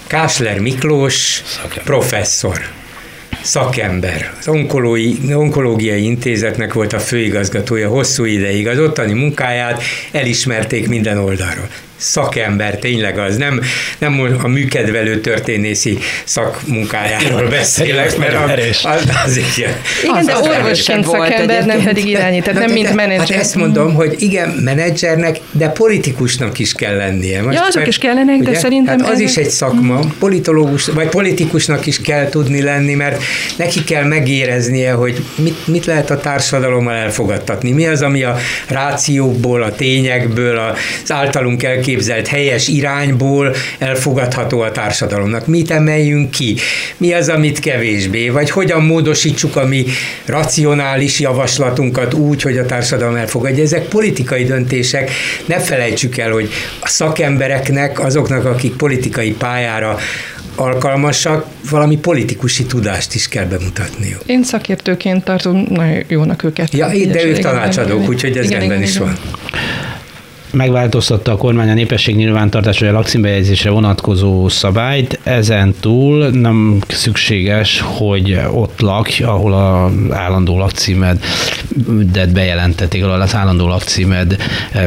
Kásler 0.06 0.60
Miklós, 0.60 1.42
szakember. 1.44 1.84
professzor, 1.84 2.60
szakember. 3.42 4.32
Az 4.38 4.48
onkológiai, 4.48 5.34
onkológiai 5.34 6.04
intézetnek 6.04 6.72
volt 6.72 6.92
a 6.92 6.98
főigazgatója 6.98 7.88
hosszú 7.88 8.24
ideig. 8.24 8.68
Az 8.68 8.78
ottani 8.78 9.12
munkáját 9.12 9.82
elismerték 10.12 10.88
minden 10.88 11.18
oldalról 11.18 11.68
szakember, 11.96 12.78
tényleg 12.78 13.18
az, 13.18 13.36
nem, 13.36 13.60
nem 13.98 14.38
a 14.42 14.48
műkedvelő 14.48 15.20
történészi 15.20 15.98
szakmunkájáról 16.24 17.48
beszélek, 17.48 18.18
mert 18.18 18.34
az, 18.34 18.80
az, 18.82 19.02
az 19.24 19.36
igen. 19.36 19.72
Igen, 20.02 20.24
de 20.24 20.36
orvosként 20.36 21.04
szakember, 21.04 21.66
nem 21.66 21.82
pedig 21.82 22.08
irányít, 22.08 22.44
tehát 22.44 22.60
nem 22.60 22.72
mint 22.72 22.94
menedzser. 22.94 23.36
Hát 23.36 23.44
ezt 23.44 23.54
mondom, 23.54 23.94
hogy 23.94 24.14
igen, 24.18 24.48
menedzsernek, 24.48 25.38
de 25.50 25.68
politikusnak 25.68 26.58
is 26.58 26.72
kell 26.72 26.96
lennie. 26.96 27.42
Most, 27.42 27.56
ja, 27.56 27.62
azok 27.62 27.74
mert, 27.74 27.86
is 27.86 27.98
kellenek, 27.98 28.38
ugye, 28.38 28.50
de 28.50 28.58
szerintem... 28.58 28.98
Hát 28.98 29.10
az 29.10 29.20
is 29.20 29.36
egy 29.36 29.50
szakma, 29.50 30.00
politológus, 30.18 30.86
vagy 30.86 31.08
politikusnak 31.08 31.86
is 31.86 32.00
kell 32.00 32.28
tudni 32.28 32.62
lenni, 32.62 32.94
mert 32.94 33.22
neki 33.56 33.84
kell 33.84 34.04
megéreznie, 34.04 34.92
hogy 34.92 35.24
mit, 35.34 35.66
mit 35.66 35.84
lehet 35.84 36.10
a 36.10 36.20
társadalommal 36.20 36.94
elfogadtatni. 36.94 37.70
Mi 37.70 37.86
az, 37.86 38.02
ami 38.02 38.22
a 38.22 38.36
rációkból, 38.68 39.62
a 39.62 39.74
tényekből, 39.74 40.58
az 40.58 41.12
általunk 41.12 41.62
el 41.62 41.80
elképzelt 41.86 42.26
helyes 42.26 42.68
irányból 42.68 43.54
elfogadható 43.78 44.60
a 44.60 44.72
társadalomnak. 44.72 45.46
Mit 45.46 45.70
emeljünk 45.70 46.30
ki? 46.30 46.56
Mi 46.96 47.12
az, 47.12 47.28
amit 47.28 47.58
kevésbé? 47.58 48.28
Vagy 48.28 48.50
hogyan 48.50 48.82
módosítsuk 48.82 49.56
a 49.56 49.66
mi 49.66 49.84
racionális 50.24 51.20
javaslatunkat 51.20 52.14
úgy, 52.14 52.42
hogy 52.42 52.58
a 52.58 52.66
társadalom 52.66 53.14
elfogadja? 53.14 53.62
Ezek 53.62 53.84
politikai 53.88 54.44
döntések. 54.44 55.10
Ne 55.46 55.58
felejtsük 55.58 56.16
el, 56.16 56.30
hogy 56.30 56.48
a 56.80 56.88
szakembereknek, 56.88 58.00
azoknak, 58.00 58.44
akik 58.44 58.76
politikai 58.76 59.30
pályára 59.30 59.98
alkalmasak, 60.54 61.46
valami 61.70 61.96
politikusi 61.96 62.64
tudást 62.64 63.14
is 63.14 63.28
kell 63.28 63.44
bemutatniuk. 63.44 64.20
Én 64.26 64.42
szakértőként 64.42 65.24
tartom 65.24 65.66
nagyon 65.68 66.04
jónak 66.08 66.42
őket. 66.42 66.72
Ja, 66.72 66.88
de 66.88 67.24
ők 67.24 67.38
tanácsadók, 67.38 68.08
úgyhogy 68.08 68.36
ez 68.36 68.44
igen, 68.44 68.58
rendben 68.58 68.78
igen, 68.78 68.88
is 68.88 68.94
igen. 68.94 69.06
van 69.06 69.18
megváltoztatta 70.56 71.32
a 71.32 71.36
kormány 71.36 71.68
a 71.68 71.74
népesség 71.74 72.16
nyilvántartásra, 72.16 72.88
a 72.88 72.92
lakcímbejegyzésre 72.92 73.70
vonatkozó 73.70 74.48
szabályt. 74.48 75.20
Ezen 75.22 75.74
túl 75.80 76.28
nem 76.28 76.78
szükséges, 76.88 77.80
hogy 77.80 78.40
ott 78.52 78.80
lakj, 78.80 79.22
ahol 79.22 79.52
az 79.52 80.16
állandó 80.16 80.58
lakcímed 80.58 81.24
de 82.12 82.26
bejelentették, 82.26 83.04
ahol 83.04 83.20
az 83.20 83.34
állandó 83.34 83.68
lakcímed 83.68 84.36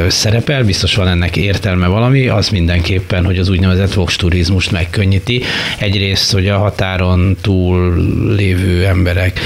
szerepel, 0.08 0.64
biztos 0.64 0.96
van 0.96 1.08
ennek 1.08 1.36
értelme 1.36 1.88
valami, 1.88 2.28
az 2.28 2.50
mindenképpen, 2.50 3.26
hogy 3.26 3.38
az 3.38 3.50
úgynevezett 3.50 3.94
vox 3.94 4.16
turizmust 4.16 4.72
megkönnyíti. 4.72 5.42
Egyrészt, 5.80 6.32
hogy 6.32 6.48
a 6.48 6.58
határon 6.58 7.38
túl 7.42 7.96
lévő 8.36 8.86
emberek 8.86 9.40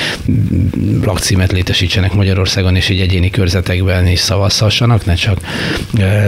lakcímet 1.04 1.52
létesítsenek 1.52 2.14
Magyarországon, 2.14 2.76
és 2.76 2.90
így 2.90 3.00
egyéni 3.00 3.30
körzetekben 3.30 4.08
is 4.08 4.20
szavazhassanak, 4.20 5.06
ne 5.06 5.14
csak 5.14 5.38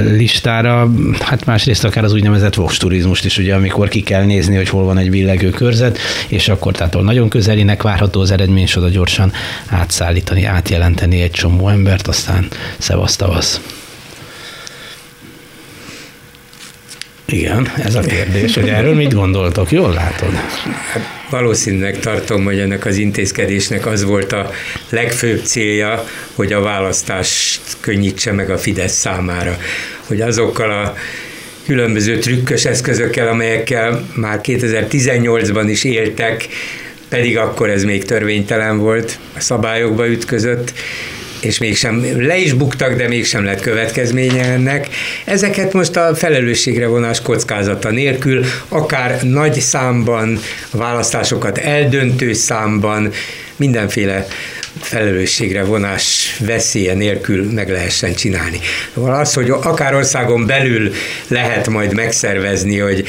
listára. 0.04 0.92
Hát 1.20 1.46
másrészt 1.46 1.84
akár 1.84 2.04
az 2.04 2.14
úgynevezett 2.14 2.54
vox 2.54 2.78
turizmust 2.78 3.26
is, 3.26 3.38
ugye, 3.38 3.56
amikor 3.56 3.88
ki 3.88 4.02
kell 4.02 4.24
nézni, 4.24 4.56
hogy 4.56 4.70
hol 4.70 4.84
van 4.84 4.98
egy 4.98 5.10
billegő 5.10 5.50
körzet, 5.50 5.98
és 6.28 6.48
akkor 6.48 6.74
tehát 6.74 7.02
nagyon 7.02 7.30
közelinek 7.30 7.82
várható 7.82 8.22
az 8.22 8.32
eredmény, 8.32 8.64
és 8.64 8.76
oda 8.76 8.90
gyorsan 8.90 9.32
átszállítani, 9.68 10.44
átjelenteni 10.44 11.22
egy 11.22 11.32
csomó 11.32 11.70
embert, 11.70 12.08
aztán 12.08 12.48
szevasztavasz. 12.78 13.62
Igen, 17.26 17.72
ez 17.84 17.96
a 17.96 18.00
kérdés, 18.00 18.54
hogy 18.54 18.70
erről 18.70 18.94
mit 18.94 19.14
gondoltok, 19.14 19.72
jól 19.72 19.94
látod? 19.94 20.34
Hát 20.92 21.02
valószínűleg 21.30 22.00
tartom, 22.00 22.44
hogy 22.44 22.60
ennek 22.60 22.86
az 22.86 22.98
intézkedésnek 22.98 23.86
az 23.86 24.04
volt 24.04 24.32
a 24.32 24.52
legfőbb 24.90 25.42
célja, 25.44 26.06
hogy 26.36 26.54
a 26.54 26.62
választást 26.62 27.62
könnyítse 27.80 28.32
meg 28.32 28.50
a 28.50 28.58
Fidesz 28.58 28.94
számára. 28.94 29.58
Hogy 30.08 30.22
azokkal 30.22 30.72
a 30.72 30.96
különböző 31.66 32.18
trükkös 32.18 32.66
eszközökkel, 32.66 33.28
amelyekkel 33.28 34.08
már 34.16 34.40
2018-ban 34.44 35.66
is 35.68 35.84
éltek, 35.84 36.48
pedig 37.10 37.38
akkor 37.38 37.70
ez 37.70 37.84
még 37.84 38.06
törvénytelen 38.06 38.78
volt, 38.78 39.20
a 39.36 39.40
szabályokba 39.40 40.08
ütközött, 40.08 40.74
és 41.46 41.58
mégsem 41.58 42.26
le 42.26 42.38
is 42.38 42.54
buktak, 42.54 42.96
de 42.96 43.08
mégsem 43.08 43.44
lett 43.44 43.62
következménye 43.62 44.44
ennek. 44.44 44.88
Ezeket 45.26 45.74
most 45.74 45.96
a 45.96 46.16
felelősségre 46.16 46.88
vonás 46.88 47.22
kockázata 47.22 47.90
nélkül, 47.90 48.46
akár 48.68 49.24
nagy 49.24 49.60
számban, 49.60 50.40
választásokat 50.72 51.58
eldöntő 51.58 52.34
számban, 52.34 53.12
mindenféle 53.56 54.28
felelősségre 54.80 55.64
vonás 55.64 56.36
veszélye 56.40 56.94
nélkül 56.94 57.52
meg 57.52 57.70
lehessen 57.70 58.16
csinálni. 58.16 58.60
Az, 58.94 59.34
hogy 59.34 59.50
akár 59.50 59.96
országon 59.96 60.46
belül 60.46 60.92
lehet 61.28 61.70
majd 61.70 61.94
megszervezni, 61.94 62.78
hogy 62.78 63.08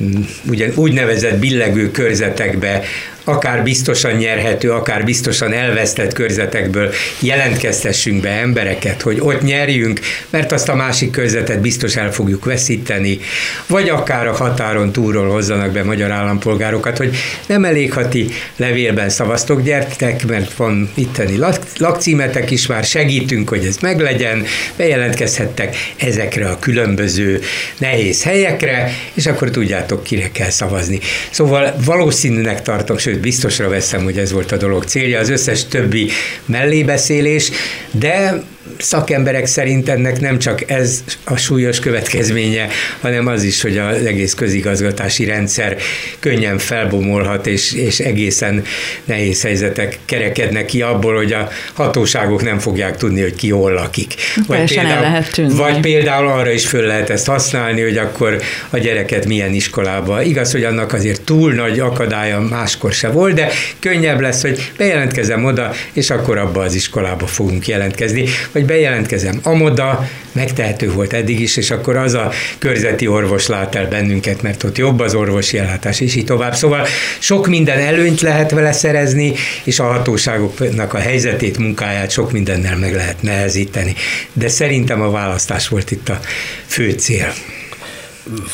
mm, 0.00 0.20
ugyan 0.48 0.72
úgynevezett 0.74 1.38
billegő 1.38 1.90
körzetekbe 1.90 2.82
akár 3.28 3.62
biztosan 3.62 4.12
nyerhető, 4.12 4.72
akár 4.72 5.04
biztosan 5.04 5.52
elvesztett 5.52 6.12
körzetekből 6.12 6.92
jelentkeztessünk 7.20 8.20
be 8.20 8.28
embereket, 8.30 9.02
hogy 9.02 9.20
ott 9.20 9.42
nyerjünk, 9.42 10.00
mert 10.30 10.52
azt 10.52 10.68
a 10.68 10.74
másik 10.74 11.10
körzetet 11.10 11.60
biztos 11.60 11.96
el 11.96 12.12
fogjuk 12.12 12.44
veszíteni, 12.44 13.18
vagy 13.66 13.88
akár 13.88 14.26
a 14.26 14.32
határon 14.32 14.92
túlról 14.92 15.30
hozzanak 15.30 15.72
be 15.72 15.82
magyar 15.82 16.10
állampolgárokat, 16.10 16.96
hogy 16.96 17.16
nem 17.46 17.64
elég, 17.64 17.92
ha 17.92 18.08
ti 18.08 18.28
levélben 18.56 19.08
szavaztok, 19.08 19.62
gyertek, 19.62 20.26
mert 20.26 20.52
van 20.52 20.90
itteni 20.94 21.38
lakcímetek 21.76 22.50
is, 22.50 22.66
már 22.66 22.84
segítünk, 22.84 23.48
hogy 23.48 23.64
ez 23.64 23.76
meglegyen, 23.80 24.44
bejelentkezhettek 24.76 25.76
ezekre 25.96 26.48
a 26.48 26.58
különböző 26.58 27.40
nehéz 27.78 28.22
helyekre, 28.22 28.92
és 29.14 29.26
akkor 29.26 29.50
tudjátok, 29.50 30.02
kire 30.02 30.30
kell 30.32 30.50
szavazni. 30.50 31.00
Szóval 31.30 31.74
valószínűnek 31.84 32.62
tartom, 32.62 32.98
sőt 32.98 33.15
biztosra 33.20 33.68
veszem, 33.68 34.04
hogy 34.04 34.18
ez 34.18 34.32
volt 34.32 34.52
a 34.52 34.56
dolog 34.56 34.84
célja, 34.84 35.18
az 35.18 35.28
összes 35.28 35.64
többi 35.64 36.10
mellébeszélés, 36.46 37.50
de 37.90 38.44
szakemberek 38.78 39.46
szerint 39.46 39.88
ennek 39.88 40.20
nem 40.20 40.38
csak 40.38 40.70
ez 40.70 41.04
a 41.24 41.36
súlyos 41.36 41.78
következménye, 41.78 42.68
hanem 43.00 43.26
az 43.26 43.42
is, 43.42 43.62
hogy 43.62 43.78
az 43.78 44.04
egész 44.04 44.34
közigazgatási 44.34 45.24
rendszer 45.24 45.76
könnyen 46.18 46.58
felbomolhat, 46.58 47.46
és, 47.46 47.72
és 47.72 47.98
egészen 47.98 48.64
nehéz 49.04 49.42
helyzetek 49.42 49.98
kerekednek 50.04 50.64
ki 50.64 50.82
abból, 50.82 51.14
hogy 51.14 51.32
a 51.32 51.48
hatóságok 51.72 52.42
nem 52.42 52.58
fogják 52.58 52.96
tudni, 52.96 53.20
hogy 53.20 53.34
ki 53.34 53.50
hol 53.50 53.72
lakik. 53.72 54.14
Vagy 54.46 54.74
például, 54.74 55.00
lehet 55.00 55.32
tűnni. 55.32 55.54
vagy 55.54 55.80
például 55.80 56.28
arra 56.28 56.50
is 56.50 56.66
föl 56.66 56.86
lehet 56.86 57.10
ezt 57.10 57.26
használni, 57.26 57.82
hogy 57.82 57.96
akkor 57.96 58.42
a 58.70 58.78
gyereket 58.78 59.26
milyen 59.26 59.52
iskolába. 59.52 60.22
Igaz, 60.22 60.52
hogy 60.52 60.64
annak 60.64 60.92
azért 60.92 61.22
túl 61.22 61.52
nagy 61.52 61.78
akadálya 61.78 62.40
máskor 62.40 62.92
se 62.92 63.08
volt, 63.08 63.34
de 63.34 63.48
könnyebb 63.78 64.20
lesz, 64.20 64.42
hogy 64.42 64.72
bejelentkezem 64.76 65.44
oda, 65.44 65.72
és 65.92 66.10
akkor 66.10 66.38
abba 66.38 66.60
az 66.60 66.74
iskolába 66.74 67.26
fogunk 67.26 67.66
jelentkezni 67.66 68.24
vagy 68.52 68.64
bejelentkezem 68.66 69.40
amoda, 69.42 70.08
megtehető 70.32 70.90
volt 70.90 71.12
eddig 71.12 71.40
is, 71.40 71.56
és 71.56 71.70
akkor 71.70 71.96
az 71.96 72.14
a 72.14 72.32
körzeti 72.58 73.06
orvos 73.06 73.46
lát 73.46 73.74
el 73.74 73.88
bennünket, 73.88 74.42
mert 74.42 74.62
ott 74.62 74.78
jobb 74.78 75.00
az 75.00 75.14
orvosi 75.14 75.58
ellátás, 75.58 76.00
és 76.00 76.14
így 76.14 76.24
tovább. 76.24 76.54
Szóval 76.54 76.86
sok 77.18 77.46
minden 77.46 77.78
előnyt 77.78 78.20
lehet 78.20 78.50
vele 78.50 78.72
szerezni, 78.72 79.32
és 79.64 79.78
a 79.78 79.84
hatóságoknak 79.84 80.94
a 80.94 80.98
helyzetét, 80.98 81.58
munkáját 81.58 82.10
sok 82.10 82.32
mindennel 82.32 82.76
meg 82.76 82.94
lehet 82.94 83.22
nehezíteni. 83.22 83.94
De 84.32 84.48
szerintem 84.48 85.00
a 85.00 85.10
választás 85.10 85.68
volt 85.68 85.90
itt 85.90 86.08
a 86.08 86.20
fő 86.66 86.90
cél. 86.90 87.32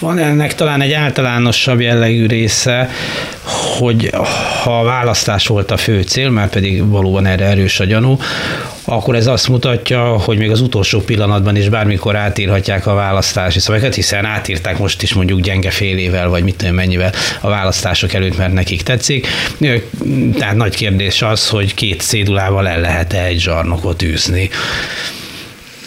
Van 0.01 0.19
ennek 0.19 0.55
talán 0.55 0.81
egy 0.81 0.93
általánosabb 0.93 1.81
jellegű 1.81 2.27
része, 2.27 2.91
hogy 3.79 4.11
ha 4.63 4.81
a 4.81 4.85
választás 4.85 5.47
volt 5.47 5.71
a 5.71 5.77
fő 5.77 6.03
cél, 6.03 6.31
mert 6.31 6.53
pedig 6.53 6.89
valóban 6.89 7.27
erre 7.27 7.45
erős 7.45 7.81
a 7.81 7.85
gyanú, 7.85 8.17
akkor 8.85 9.15
ez 9.15 9.27
azt 9.27 9.49
mutatja, 9.49 10.03
hogy 10.03 10.39
még 10.39 10.51
az 10.51 10.61
utolsó 10.61 11.01
pillanatban 11.01 11.57
is 11.57 11.69
bármikor 11.69 12.17
átírhatják 12.17 12.87
a 12.87 12.95
választási 12.95 13.61
szabályokat, 13.61 13.95
hiszen 13.95 14.25
átírták 14.25 14.79
most 14.79 15.03
is 15.03 15.15
mondjuk 15.15 15.41
gyenge 15.41 15.71
fél 15.71 15.99
évvel, 15.99 16.29
vagy 16.29 16.43
mit 16.43 16.57
tudom 16.57 16.75
mennyivel 16.75 17.13
a 17.41 17.49
választások 17.49 18.13
előtt, 18.13 18.37
mert 18.37 18.53
nekik 18.53 18.83
tetszik. 18.83 19.27
Tehát 20.39 20.57
nagy 20.57 20.75
kérdés 20.75 21.23
az, 21.23 21.49
hogy 21.49 21.75
két 21.75 22.01
cédulával 22.01 22.69
el 22.69 22.81
lehet-e 22.81 23.25
egy 23.25 23.41
zsarnokot 23.41 24.03
űzni 24.03 24.51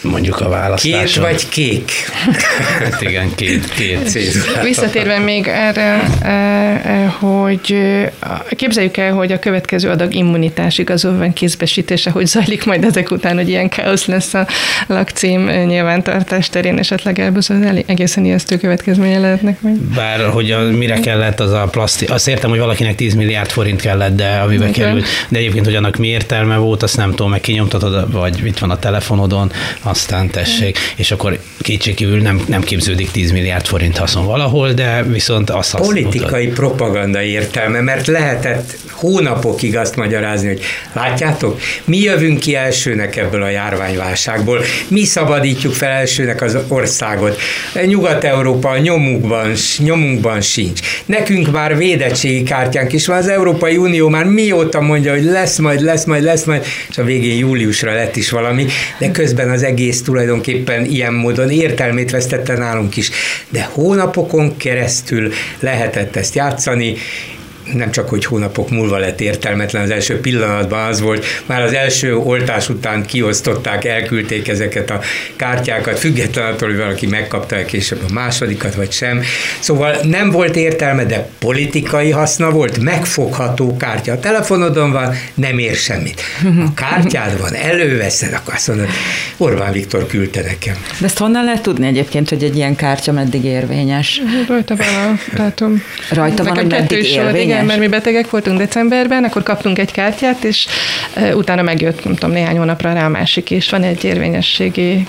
mondjuk 0.06 0.40
a 0.40 0.48
választáson. 0.48 1.04
Két 1.04 1.16
vagy 1.16 1.48
kék? 1.48 1.90
hát 2.82 3.02
igen, 3.02 3.34
két, 3.34 3.72
két. 3.74 4.12
Visszatérve 4.62 5.18
még 5.18 5.46
erre, 5.46 6.02
e, 6.22 6.28
e, 6.28 7.06
hogy 7.06 7.72
e, 7.72 8.12
képzeljük 8.56 8.96
el, 8.96 9.12
hogy 9.12 9.32
a 9.32 9.38
következő 9.38 9.88
adag 9.88 10.14
immunitás 10.14 10.78
igazolvány 10.78 11.32
kézbesítése, 11.32 12.10
hogy 12.10 12.26
zajlik 12.26 12.64
majd 12.64 12.84
ezek 12.84 13.10
után, 13.10 13.36
hogy 13.36 13.48
ilyen 13.48 13.68
káosz 13.68 14.06
lesz 14.06 14.34
a 14.34 14.46
lakcím 14.86 15.46
nyilvántartás 15.46 16.48
terén, 16.48 16.78
esetleg 16.78 17.18
elbaszol, 17.18 17.56
egészen 17.86 18.24
ijesztő 18.24 18.56
következménye 18.56 19.18
lehetnek 19.18 19.60
majd. 19.60 19.76
Bár, 19.76 20.28
hogy 20.28 20.50
a, 20.50 20.60
mire 20.60 21.00
kellett 21.00 21.40
az 21.40 21.52
a 21.52 21.68
plasztik, 21.70 22.10
azt 22.10 22.28
értem, 22.28 22.50
hogy 22.50 22.58
valakinek 22.58 22.94
10 22.94 23.14
milliárd 23.14 23.50
forint 23.50 23.80
kellett, 23.80 24.16
de 24.16 24.28
amiben 24.44 24.72
került, 24.72 25.06
de 25.28 25.38
egyébként, 25.38 25.64
hogy 25.64 25.74
annak 25.74 25.96
mi 25.96 26.06
értelme 26.06 26.56
volt, 26.56 26.82
azt 26.82 26.96
nem 26.96 27.10
tudom, 27.10 27.30
meg 27.30 27.40
kinyomtatod, 27.40 28.12
vagy 28.12 28.46
itt 28.46 28.58
van 28.58 28.70
a 28.70 28.78
telefonodon, 28.78 29.52
aztán 29.96 30.30
tessék, 30.30 30.78
és 30.96 31.10
akkor 31.10 31.38
kétségkívül 31.60 32.20
nem, 32.20 32.44
nem 32.48 32.60
képződik 32.60 33.10
10 33.10 33.32
milliárd 33.32 33.66
forint 33.66 33.96
haszon 33.96 34.26
valahol, 34.26 34.72
de 34.72 35.02
viszont 35.02 35.50
az 35.50 35.70
Politikai 35.70 36.46
mutat. 36.46 36.58
propaganda 36.58 37.22
értelme, 37.22 37.80
mert 37.80 38.06
lehetett 38.06 38.76
hónapokig 38.90 39.76
azt 39.76 39.96
magyarázni, 39.96 40.48
hogy 40.48 40.60
látjátok, 40.92 41.60
mi 41.84 41.98
jövünk 41.98 42.40
ki 42.40 42.54
elsőnek 42.54 43.16
ebből 43.16 43.42
a 43.42 43.48
járványválságból, 43.48 44.64
mi 44.88 45.04
szabadítjuk 45.04 45.72
fel 45.72 45.90
elsőnek 45.90 46.42
az 46.42 46.58
országot. 46.68 47.38
Nyugat-Európa 47.86 48.68
a 48.68 48.78
nyomunkban, 48.78 49.52
nyomunkban 49.78 50.40
sincs. 50.40 50.80
Nekünk 51.06 51.52
már 51.52 51.76
védettségi 51.76 52.42
kártyánk 52.42 52.92
is 52.92 53.06
van, 53.06 53.16
az 53.16 53.28
Európai 53.28 53.76
Unió 53.76 54.08
már 54.08 54.24
mióta 54.24 54.80
mondja, 54.80 55.12
hogy 55.12 55.24
lesz 55.24 55.58
majd, 55.58 55.80
lesz 55.80 56.04
majd, 56.04 56.22
lesz 56.22 56.44
majd, 56.44 56.64
és 56.88 56.98
a 56.98 57.04
végén 57.04 57.38
júliusra 57.38 57.94
lett 57.94 58.16
is 58.16 58.30
valami, 58.30 58.66
de 58.98 59.10
közben 59.10 59.50
az 59.50 59.62
egész 59.62 59.85
tulajdonképpen 60.02 60.84
ilyen 60.84 61.14
módon 61.14 61.50
értelmét 61.50 62.10
vesztette 62.10 62.56
nálunk 62.56 62.96
is. 62.96 63.10
De 63.48 63.68
hónapokon 63.72 64.56
keresztül 64.56 65.32
lehetett 65.60 66.16
ezt 66.16 66.34
játszani, 66.34 66.94
nem 67.72 67.90
csak, 67.90 68.08
hogy 68.08 68.24
hónapok 68.24 68.70
múlva 68.70 68.98
lett 68.98 69.20
értelmetlen, 69.20 69.82
az 69.82 69.90
első 69.90 70.20
pillanatban 70.20 70.88
az 70.88 71.00
volt, 71.00 71.26
már 71.46 71.62
az 71.62 71.72
első 71.72 72.16
oltás 72.16 72.68
után 72.68 73.06
kiosztották, 73.06 73.84
elküldték 73.84 74.48
ezeket 74.48 74.90
a 74.90 75.00
kártyákat, 75.36 75.98
függetlenül 75.98 76.52
attól, 76.52 76.68
hogy 76.68 76.78
valaki 76.78 77.06
megkapta 77.06 77.64
később 77.64 78.00
a 78.08 78.12
másodikat, 78.12 78.74
vagy 78.74 78.92
sem. 78.92 79.22
Szóval 79.60 79.96
nem 80.02 80.30
volt 80.30 80.56
értelme, 80.56 81.04
de 81.04 81.28
politikai 81.38 82.10
haszna 82.10 82.50
volt, 82.50 82.78
megfogható 82.78 83.76
kártya. 83.76 84.12
A 84.12 84.20
telefonodon 84.20 84.92
van, 84.92 85.14
nem 85.34 85.58
ér 85.58 85.74
semmit. 85.74 86.22
A 86.44 86.74
kártyád 86.74 87.40
van, 87.40 87.54
előveszed, 87.54 88.32
akkor 88.32 88.54
azt 88.54 88.68
mondod, 88.68 88.88
Orbán 89.36 89.72
Viktor 89.72 90.06
küldte 90.06 90.42
nekem. 90.42 90.74
De 90.98 91.06
ezt 91.06 91.18
honnan 91.18 91.44
lehet 91.44 91.62
tudni 91.62 91.86
egyébként, 91.86 92.28
hogy 92.28 92.44
egy 92.44 92.56
ilyen 92.56 92.76
kártya 92.76 93.12
meddig 93.12 93.44
érvényes? 93.44 94.20
Rajta 94.48 94.76
van 94.76 94.86
a 94.86 95.36
dátum. 95.36 95.82
Rajta 96.10 96.44
van, 96.44 96.54
hogy 96.54 96.66
meddig 96.66 97.04
érvényes? 97.04 97.55
Igen, 97.56 97.68
mert 97.68 97.80
mi 97.80 97.88
betegek 97.88 98.30
voltunk 98.30 98.58
decemberben, 98.58 99.24
akkor 99.24 99.42
kaptunk 99.42 99.78
egy 99.78 99.92
kártyát, 99.92 100.44
és 100.44 100.66
utána 101.34 101.62
megjött, 101.62 102.04
nem 102.04 102.14
tudom, 102.14 102.34
néhány 102.34 102.56
hónapra 102.56 102.92
rá 102.92 103.04
a 103.04 103.08
másik, 103.08 103.50
és 103.50 103.70
van 103.70 103.82
egy 103.82 104.04
érvényességi, 104.04 105.06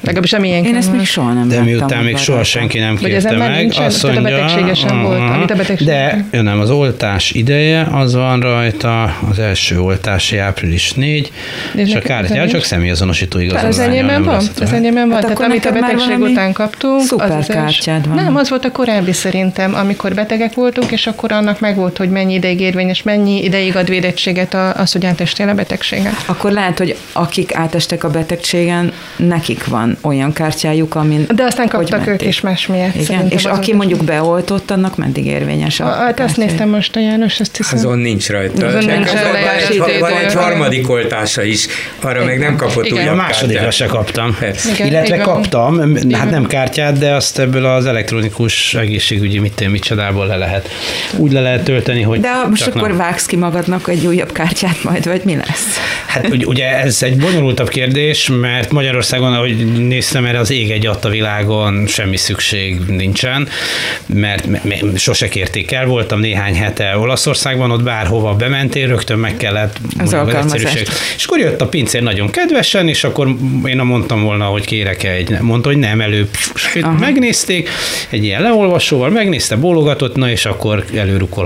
legalábbis 0.00 0.32
amilyen 0.32 0.64
Én 0.64 0.76
ezt 0.76 0.92
még 0.92 1.06
soha 1.06 1.32
nem 1.32 1.48
De 1.48 1.60
miután 1.60 2.04
még 2.04 2.16
soha 2.16 2.44
senki 2.44 2.78
nem 2.78 2.96
kérte 2.96 3.36
meg, 3.36 3.72
azt 3.76 4.02
mondja, 4.02 4.20
a 4.20 4.22
betegsége 4.22 4.74
sem 4.74 5.02
volt, 5.02 5.30
amit 5.30 5.50
a 5.50 5.54
betegség. 5.54 5.86
De 5.86 6.24
nem, 6.30 6.60
az 6.60 6.70
oltás 6.70 7.30
ideje, 7.30 7.88
az 7.92 8.14
van 8.14 8.40
rajta, 8.40 9.16
az 9.30 9.38
első 9.38 9.80
oltási 9.80 10.38
április 10.38 10.92
4, 10.92 11.32
és, 11.74 11.88
és 11.88 11.94
a 11.94 12.00
kártya 12.00 12.48
csak 12.48 12.64
személyazonosító 12.64 13.38
igazolványa. 13.38 13.68
Az 13.68 13.78
enyémben 13.78 14.22
van, 14.22 14.42
az 14.60 14.72
enyémben 14.72 15.08
van, 15.08 15.12
hát 15.12 15.22
tehát 15.22 15.40
amit 15.40 15.64
a 15.64 15.72
betegség 15.72 16.18
után 16.18 16.52
kaptunk. 16.52 17.00
Szuper 17.00 17.36
az 17.36 17.46
kártyád 17.46 18.08
van. 18.08 18.16
Nem, 18.16 18.36
az 18.36 18.48
volt 18.48 18.64
a 18.64 18.70
korábbi 18.70 19.12
szerintem, 19.12 19.74
amikor 19.74 20.14
betegek 20.14 20.54
voltunk, 20.54 20.90
és 20.90 21.06
akkor 21.06 21.32
annak 21.32 21.60
meg 21.60 21.69
volt, 21.74 21.96
hogy 21.96 22.10
mennyi 22.10 22.34
ideig 22.34 22.60
érvényes, 22.60 23.02
mennyi 23.02 23.44
ideig 23.44 23.76
ad 23.76 23.88
védettséget 23.88 24.54
az, 24.54 24.92
hogy 24.92 25.06
átestél 25.06 25.48
a 25.48 25.54
betegségen. 25.54 26.14
Akkor 26.26 26.52
lehet, 26.52 26.78
hogy 26.78 26.96
akik 27.12 27.54
átestek 27.54 28.04
a 28.04 28.10
betegségen, 28.10 28.92
nekik 29.16 29.66
van 29.66 29.98
olyan 30.00 30.32
kártyájuk, 30.32 30.94
amin 30.94 31.26
De 31.34 31.42
aztán 31.44 31.68
kaptak 31.68 32.06
ők 32.06 32.22
is 32.22 32.40
más 32.40 32.66
miatt. 32.66 32.94
Igen, 32.94 33.28
és 33.28 33.44
aki 33.44 33.74
mondjuk 33.74 34.04
beoltott, 34.04 34.70
annak 34.70 34.96
meddig 34.96 35.26
érvényes 35.26 35.80
a 35.80 35.84
Hát 35.84 36.20
ezt 36.20 36.36
néztem 36.36 36.68
most 36.68 36.96
a 36.96 37.00
János, 37.00 37.40
ezt 37.40 37.56
hiszem. 37.56 37.78
Azon 37.78 37.98
nincs 37.98 38.28
rajta. 38.28 38.66
Azon 38.66 38.84
nincs 38.84 39.10
van, 39.78 39.88
van 40.00 40.12
egy 40.24 40.34
harmadik 40.34 40.90
oltása 40.90 41.42
is, 41.42 41.66
arra 42.00 42.24
még 42.24 42.38
nem 42.38 42.56
kapott 42.56 42.86
Igen. 42.86 42.98
újabb 42.98 43.12
A 43.12 43.16
másodikra 43.16 43.70
se 43.70 43.86
kaptam. 43.86 44.36
Igen, 44.72 44.86
Illetve 44.86 45.14
igen. 45.14 45.26
kaptam, 45.26 45.96
hát 46.12 46.30
nem 46.30 46.46
kártyát, 46.46 46.98
de 46.98 47.14
azt 47.14 47.38
ebből 47.38 47.64
az 47.64 47.86
elektronikus 47.86 48.74
egészségügyi 48.74 49.38
mit 49.38 49.68
mit 49.70 49.82
csodából 49.82 50.26
le 50.26 50.36
lehet. 50.36 50.68
Úgy 51.16 51.32
le 51.32 51.40
lehet 51.40 51.59
tölteni, 51.62 52.02
hogy 52.02 52.20
De 52.20 52.30
most 52.48 52.66
akkor 52.66 52.88
nem. 52.88 52.96
vágsz 52.96 53.26
ki 53.26 53.36
magadnak 53.36 53.88
egy 53.88 54.06
újabb 54.06 54.32
kártyát 54.32 54.82
majd, 54.82 55.04
vagy 55.04 55.20
mi 55.24 55.36
lesz? 55.36 55.76
Hát 56.06 56.28
ugy- 56.28 56.46
ugye 56.46 56.78
ez 56.78 57.02
egy 57.02 57.16
bonyolultabb 57.16 57.68
kérdés, 57.68 58.28
mert 58.40 58.70
Magyarországon, 58.70 59.32
ahogy 59.32 59.86
néztem 59.86 60.24
erre, 60.24 60.38
az 60.38 60.50
ég 60.50 60.70
egy 60.70 60.86
adta 60.86 61.08
világon 61.08 61.86
semmi 61.86 62.16
szükség 62.16 62.78
nincsen, 62.88 63.48
mert 64.06 64.46
me- 64.46 64.64
me- 64.64 64.98
sose 64.98 65.28
kérték 65.28 65.72
el, 65.72 65.86
voltam 65.86 66.20
néhány 66.20 66.54
hete 66.54 66.98
Olaszországban, 66.98 67.70
ott 67.70 67.82
bárhova 67.82 68.34
bementél, 68.34 68.86
rögtön 68.88 69.18
meg 69.18 69.36
kellett 69.36 69.76
alkalmazást. 69.98 70.54
egyszerűség. 70.54 70.88
És 71.16 71.24
akkor 71.24 71.38
jött 71.38 71.60
a 71.60 71.66
pincér 71.68 72.02
nagyon 72.02 72.30
kedvesen, 72.30 72.88
és 72.88 73.04
akkor 73.04 73.28
én 73.64 73.76
mondtam 73.76 74.22
volna, 74.22 74.44
hogy 74.44 74.64
kérek 74.64 75.02
egy, 75.04 75.36
mondta, 75.40 75.68
hogy 75.68 75.78
nem, 75.78 76.00
előbb 76.00 76.28
Aha. 76.80 76.92
megnézték, 76.98 77.68
egy 78.10 78.24
ilyen 78.24 78.42
leolvasóval, 78.42 79.10
megnézte, 79.10 79.56
bólogatott, 79.56 80.16
na 80.16 80.30
és 80.30 80.44
akkor 80.46 80.84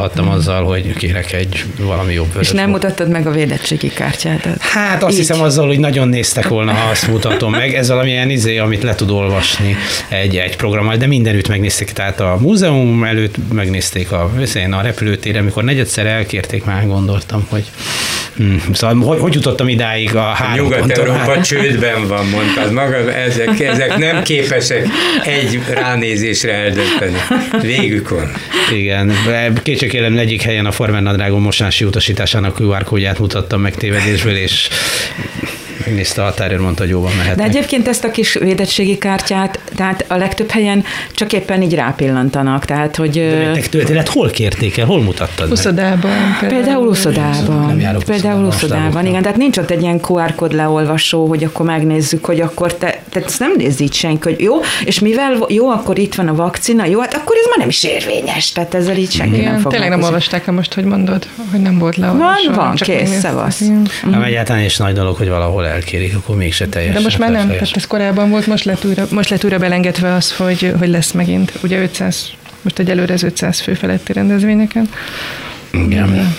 előrukolhattam 0.04 0.28
azzal, 0.28 0.64
hogy 0.64 0.92
kérek 0.92 1.32
egy 1.32 1.64
valami 1.78 2.12
jobb 2.12 2.26
És 2.26 2.32
vörös 2.32 2.50
nem 2.50 2.70
bort. 2.70 2.82
mutattad 2.82 3.08
meg 3.08 3.26
a 3.26 3.30
védettségi 3.30 3.88
kártyádat? 3.88 4.60
Hát 4.60 5.02
azt 5.02 5.12
Így. 5.12 5.18
hiszem 5.18 5.40
azzal, 5.42 5.66
hogy 5.66 5.78
nagyon 5.78 6.08
néztek 6.08 6.48
volna, 6.48 6.72
ha 6.72 6.90
azt 6.90 7.08
mutatom 7.08 7.50
meg. 7.50 7.74
Ez 7.74 7.88
valamilyen 7.88 8.30
izé, 8.30 8.58
amit 8.58 8.82
le 8.82 8.94
tud 8.94 9.10
olvasni 9.10 9.76
egy, 10.08 10.36
egy 10.36 10.56
programmal, 10.56 10.96
de 10.96 11.06
mindenütt 11.06 11.48
megnézték. 11.48 11.90
Tehát 11.90 12.20
a 12.20 12.36
múzeum 12.40 13.04
előtt 13.04 13.34
megnézték 13.52 14.12
a, 14.12 14.30
a 14.70 14.80
repülőtéren, 14.82 15.42
amikor 15.42 15.64
negyedszer 15.64 16.06
elkérték, 16.06 16.64
már 16.64 16.86
gondoltam, 16.86 17.46
hogy 17.48 17.64
hm, 18.36 18.72
szóval 18.72 19.06
hogy, 19.06 19.20
hogy 19.20 19.34
jutottam 19.34 19.68
idáig 19.68 20.14
a 20.14 20.22
három 20.22 20.64
Nyugat-Európa 20.64 21.40
csődben 21.40 22.08
van, 22.08 22.26
mondtad 22.26 22.72
maga, 22.72 23.12
ezek, 23.12 23.60
ezek 23.60 23.96
nem 23.96 24.22
képesek 24.22 24.86
egy 25.24 25.60
ránézésre 25.68 26.52
eldönteni. 26.52 27.18
Végük 27.60 28.08
van. 28.08 28.32
Igen, 28.72 29.12
kétségkélem 29.62 30.18
egyik 30.18 30.42
helyen 30.42 30.66
a 30.66 30.72
Farmer 30.72 31.02
Nadrágon 31.02 31.40
mosási 31.40 31.84
utasításának 31.84 32.60
QR 32.60 32.84
kódját 32.84 33.18
mutattam 33.18 33.60
meg 33.60 33.74
tévedésből, 33.74 34.36
és 34.36 34.68
megnézte 35.86 36.22
a 36.22 36.24
határőr, 36.24 36.58
mondta, 36.58 36.82
hogy 36.82 36.90
jóban 36.90 37.10
De 37.10 37.16
mehetnek. 37.16 37.46
egyébként 37.48 37.88
ezt 37.88 38.04
a 38.04 38.10
kis 38.10 38.34
védettségi 38.34 38.98
kártyát, 38.98 39.60
tehát 39.76 40.04
a 40.08 40.16
legtöbb 40.16 40.50
helyen 40.50 40.84
csak 41.14 41.32
éppen 41.32 41.62
így 41.62 41.74
rápillantanak, 41.74 42.64
tehát 42.64 42.96
hogy... 42.96 43.16
Nektek 43.44 43.68
történet 43.68 44.08
hol 44.08 44.30
kérték 44.30 44.76
el, 44.76 44.86
hol 44.86 45.02
mutattad? 45.02 45.50
Uszodában. 45.52 46.10
Például 46.48 46.86
uszodában. 46.86 47.76
Nem 47.76 47.76
Például 47.76 47.96
uszodában, 47.96 48.44
uszodában, 48.44 48.78
stábokban. 48.78 49.06
igen. 49.06 49.22
Tehát 49.22 49.36
nincs 49.36 49.58
ott 49.58 49.70
egy 49.70 49.82
ilyen 49.82 50.00
QR 50.08 50.34
kód 50.34 50.52
leolvasó, 50.54 51.26
hogy 51.26 51.44
akkor 51.44 51.66
megnézzük, 51.66 52.24
hogy 52.24 52.40
akkor 52.40 52.74
te, 52.74 53.00
tehát 53.10 53.28
ezt 53.28 53.38
nem 53.38 53.52
így 53.78 53.92
senki, 53.94 54.28
hogy 54.28 54.40
jó, 54.40 54.54
és 54.84 54.98
mivel 54.98 55.36
jó, 55.48 55.68
akkor 55.70 55.98
itt 55.98 56.14
van 56.14 56.28
a 56.28 56.34
vakcina, 56.34 56.84
jó, 56.84 57.00
hát 57.00 57.14
akkor 57.14 57.36
ez 57.36 57.46
már 57.48 57.58
nem 57.58 57.68
is 57.68 57.84
érvényes. 57.84 58.52
Tehát 58.52 58.74
ezzel 58.74 58.96
így 58.96 59.10
senki 59.12 59.40
nem 59.40 59.56
Igen, 59.58 59.62
tényleg 59.68 59.88
nem 59.88 60.02
olvasták 60.02 60.46
el 60.46 60.54
most, 60.54 60.74
hogy 60.74 60.84
mondod, 60.84 61.26
hogy 61.50 61.60
nem 61.60 61.78
volt 61.78 61.96
leolvasva. 61.96 62.54
Van, 62.54 62.64
van, 62.64 62.74
csak 62.74 62.88
kész, 62.88 63.18
szevasz. 63.18 63.60
Igen. 63.60 63.88
Nem 64.10 64.22
egyáltalán 64.22 64.62
is 64.64 64.76
nagy 64.76 64.94
dolog, 64.94 65.16
hogy 65.16 65.28
valahol 65.28 65.66
elkérik, 65.74 66.16
akkor 66.16 66.36
mégse 66.36 66.66
teljesen. 66.66 66.96
De 66.96 67.02
most 67.02 67.18
már 67.18 67.30
nem, 67.30 67.48
tehát 67.48 67.76
ez 67.76 67.86
korábban 67.86 68.30
volt, 68.30 68.46
most 68.46 68.64
lett 68.64 68.84
újra, 68.84 69.06
most 69.10 69.30
lett 69.30 69.44
újra 69.44 69.58
belengedve 69.58 70.14
az, 70.14 70.36
hogy, 70.36 70.72
hogy 70.78 70.88
lesz 70.88 71.12
megint. 71.12 71.52
Ugye 71.62 71.80
500, 71.80 72.30
most 72.62 72.78
egyelőre 72.78 73.12
ez 73.12 73.22
500 73.22 73.60
fő 73.60 73.74
feletti 73.74 74.12
rendezvényeken. 74.12 74.88
Igen. 75.70 76.36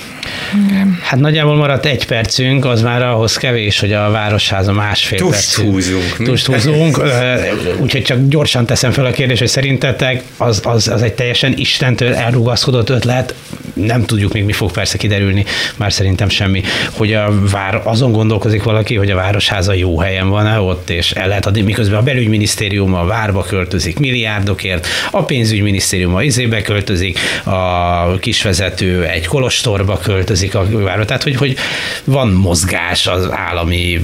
Hát 1.02 1.20
nagyjából 1.20 1.56
maradt 1.56 1.86
egy 1.86 2.06
percünk, 2.06 2.66
az 2.66 2.82
már 2.82 3.04
ahhoz 3.04 3.38
kevés, 3.38 3.80
hogy 3.80 3.94
a 3.94 4.10
Városháza 4.10 4.72
másfél 4.72 5.20
Tust 5.20 5.32
percünk. 5.32 5.72
húzunk. 5.72 6.16
Tust 6.24 6.46
húzunk. 6.46 7.04
Úgyhogy 7.84 8.02
csak 8.02 8.18
gyorsan 8.28 8.66
teszem 8.66 8.92
fel 8.92 9.06
a 9.06 9.12
kérdést, 9.12 9.40
hogy 9.40 9.50
szerintetek 9.50 10.24
az, 10.38 10.62
az, 10.64 10.88
az 10.88 11.02
egy 11.02 11.14
teljesen 11.14 11.54
Istentől 11.58 12.14
elrugaszkodott 12.14 12.90
ötlet, 12.90 13.36
nem 13.74 14.06
tudjuk 14.06 14.34
még 14.34 14.44
mi 14.44 14.52
fog 14.52 14.72
persze 14.72 14.98
kiderülni, 14.98 15.46
már 15.76 15.94
szerintem 15.94 16.30
semmi, 16.30 16.62
hogy 16.92 17.14
a 17.14 17.34
vár, 17.52 17.82
azon 17.84 18.12
gondolkozik 18.12 18.64
valaki, 18.64 18.96
hogy 18.96 19.12
a 19.12 19.16
Városháza 19.16 19.74
jó 19.74 20.00
helyen 20.00 20.30
van-e 20.30 20.60
ott, 20.60 20.90
és 20.90 21.12
el 21.12 21.28
lehet 21.28 21.46
adni, 21.46 21.62
miközben 21.62 22.00
a 22.00 22.04
belügyminisztérium 22.04 22.94
a 22.94 23.06
várba 23.06 23.44
költözik 23.44 24.00
milliárdokért, 24.00 24.88
a 25.12 25.24
pénzügyminisztérium 25.24 26.16
a 26.16 26.24
izébe 26.24 26.62
költözik, 26.62 27.20
a 27.44 28.20
kisvezető 28.20 29.04
egy 29.04 29.26
kolostorba 29.26 29.98
költözik 29.98 30.15
a 30.54 30.66
várba, 30.70 31.06
tehát 31.06 31.24
hogy, 31.24 31.36
hogy 31.36 31.58
van 32.04 32.28
mozgás 32.28 33.08
az 33.08 33.28
állami 33.32 34.02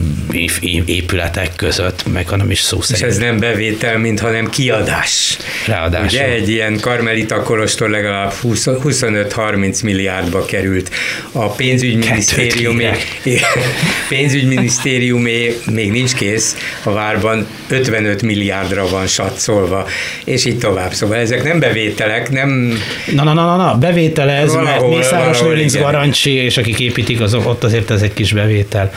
épületek 0.85 1.55
között, 1.55 2.03
meg 2.13 2.27
ha 2.27 2.35
nem 2.35 2.51
is 2.51 2.59
szó 2.59 2.77
És 2.77 2.85
szerint. 2.85 3.07
ez 3.07 3.17
nem 3.17 3.39
bevétel, 3.39 3.97
mint 3.97 4.19
hanem 4.19 4.49
kiadás. 4.49 5.37
Ráadásul. 5.67 6.05
Ugye 6.07 6.25
egy 6.25 6.49
ilyen 6.49 6.79
karmelita 6.79 7.43
kolostor 7.43 7.89
legalább 7.89 8.31
20 8.31 8.67
25-30 8.67 9.83
milliárdba 9.83 10.45
került. 10.45 10.91
A 11.31 11.49
pénzügyminisztériumé, 11.49 12.89
pénzügyminisztériumé 14.09 15.57
még 15.71 15.91
nincs 15.91 16.13
kész, 16.13 16.55
a 16.83 16.91
várban 16.91 17.47
55 17.67 18.21
milliárdra 18.21 18.89
van 18.89 19.07
satszolva, 19.07 19.87
és 20.23 20.45
így 20.45 20.57
tovább. 20.57 20.93
Szóval 20.93 21.17
ezek 21.17 21.43
nem 21.43 21.59
bevételek, 21.59 22.29
nem 22.29 22.79
Na, 23.11 23.23
na, 23.23 23.33
na, 23.33 23.45
na, 23.45 23.55
na, 23.55 23.77
bevétel 23.77 24.29
ez, 24.29 24.53
Valahol, 24.53 24.89
mert 24.89 24.97
Mészáros 24.97 25.41
Lőrinc 25.41 25.75
Garancsi, 26.01 26.31
és 26.31 26.57
akik 26.57 26.79
építik, 26.79 27.21
azok 27.21 27.47
ott 27.47 27.63
azért 27.63 27.91
ez 27.91 28.01
egy 28.01 28.13
kis 28.13 28.33
bevétel 28.33 28.91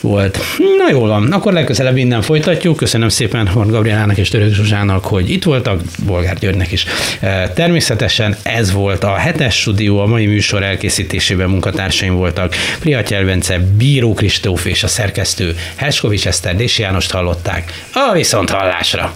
volt. 0.00 0.38
Na 0.78 0.90
jól 0.90 1.08
van, 1.08 1.32
akkor 1.32 1.52
legközelebb 1.52 1.96
innen 1.96 2.22
folytatjuk. 2.22 2.76
Köszönöm 2.76 3.08
szépen 3.08 3.48
Horn 3.48 3.70
Gabrielának 3.70 4.16
és 4.16 4.28
Török 4.28 4.54
Zsuzsának, 4.54 5.04
hogy 5.04 5.30
itt 5.30 5.44
voltak, 5.44 5.80
Bolgár 6.06 6.38
Györgynek 6.38 6.72
is. 6.72 6.84
E, 7.20 7.48
Természetesen 7.48 8.36
ez 8.42 8.72
volt 8.72 9.04
a 9.04 9.14
hetes 9.14 9.60
stúdió, 9.60 10.00
a 10.00 10.06
mai 10.06 10.26
műsor 10.26 10.62
elkészítésében 10.62 11.48
munkatársaim 11.48 12.14
voltak. 12.14 12.54
Priatyel 12.80 13.24
Bence, 13.24 13.58
Bíró 13.76 14.14
Kristóf 14.14 14.64
és 14.64 14.82
a 14.82 14.88
szerkesztő 14.88 15.56
Herskovics 15.74 16.26
Eszter 16.26 16.56
Dési 16.56 16.82
Jánost 16.82 17.10
hallották. 17.10 17.82
A 17.92 18.12
viszont 18.12 18.50
hallásra! 18.50 19.14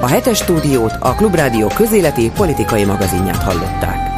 A 0.00 0.06
hetes 0.06 0.38
stúdiót 0.38 0.92
a 1.00 1.14
Klubrádió 1.14 1.66
közéleti 1.66 2.30
politikai 2.34 2.84
magazinját 2.84 3.42
hallották. 3.42 4.15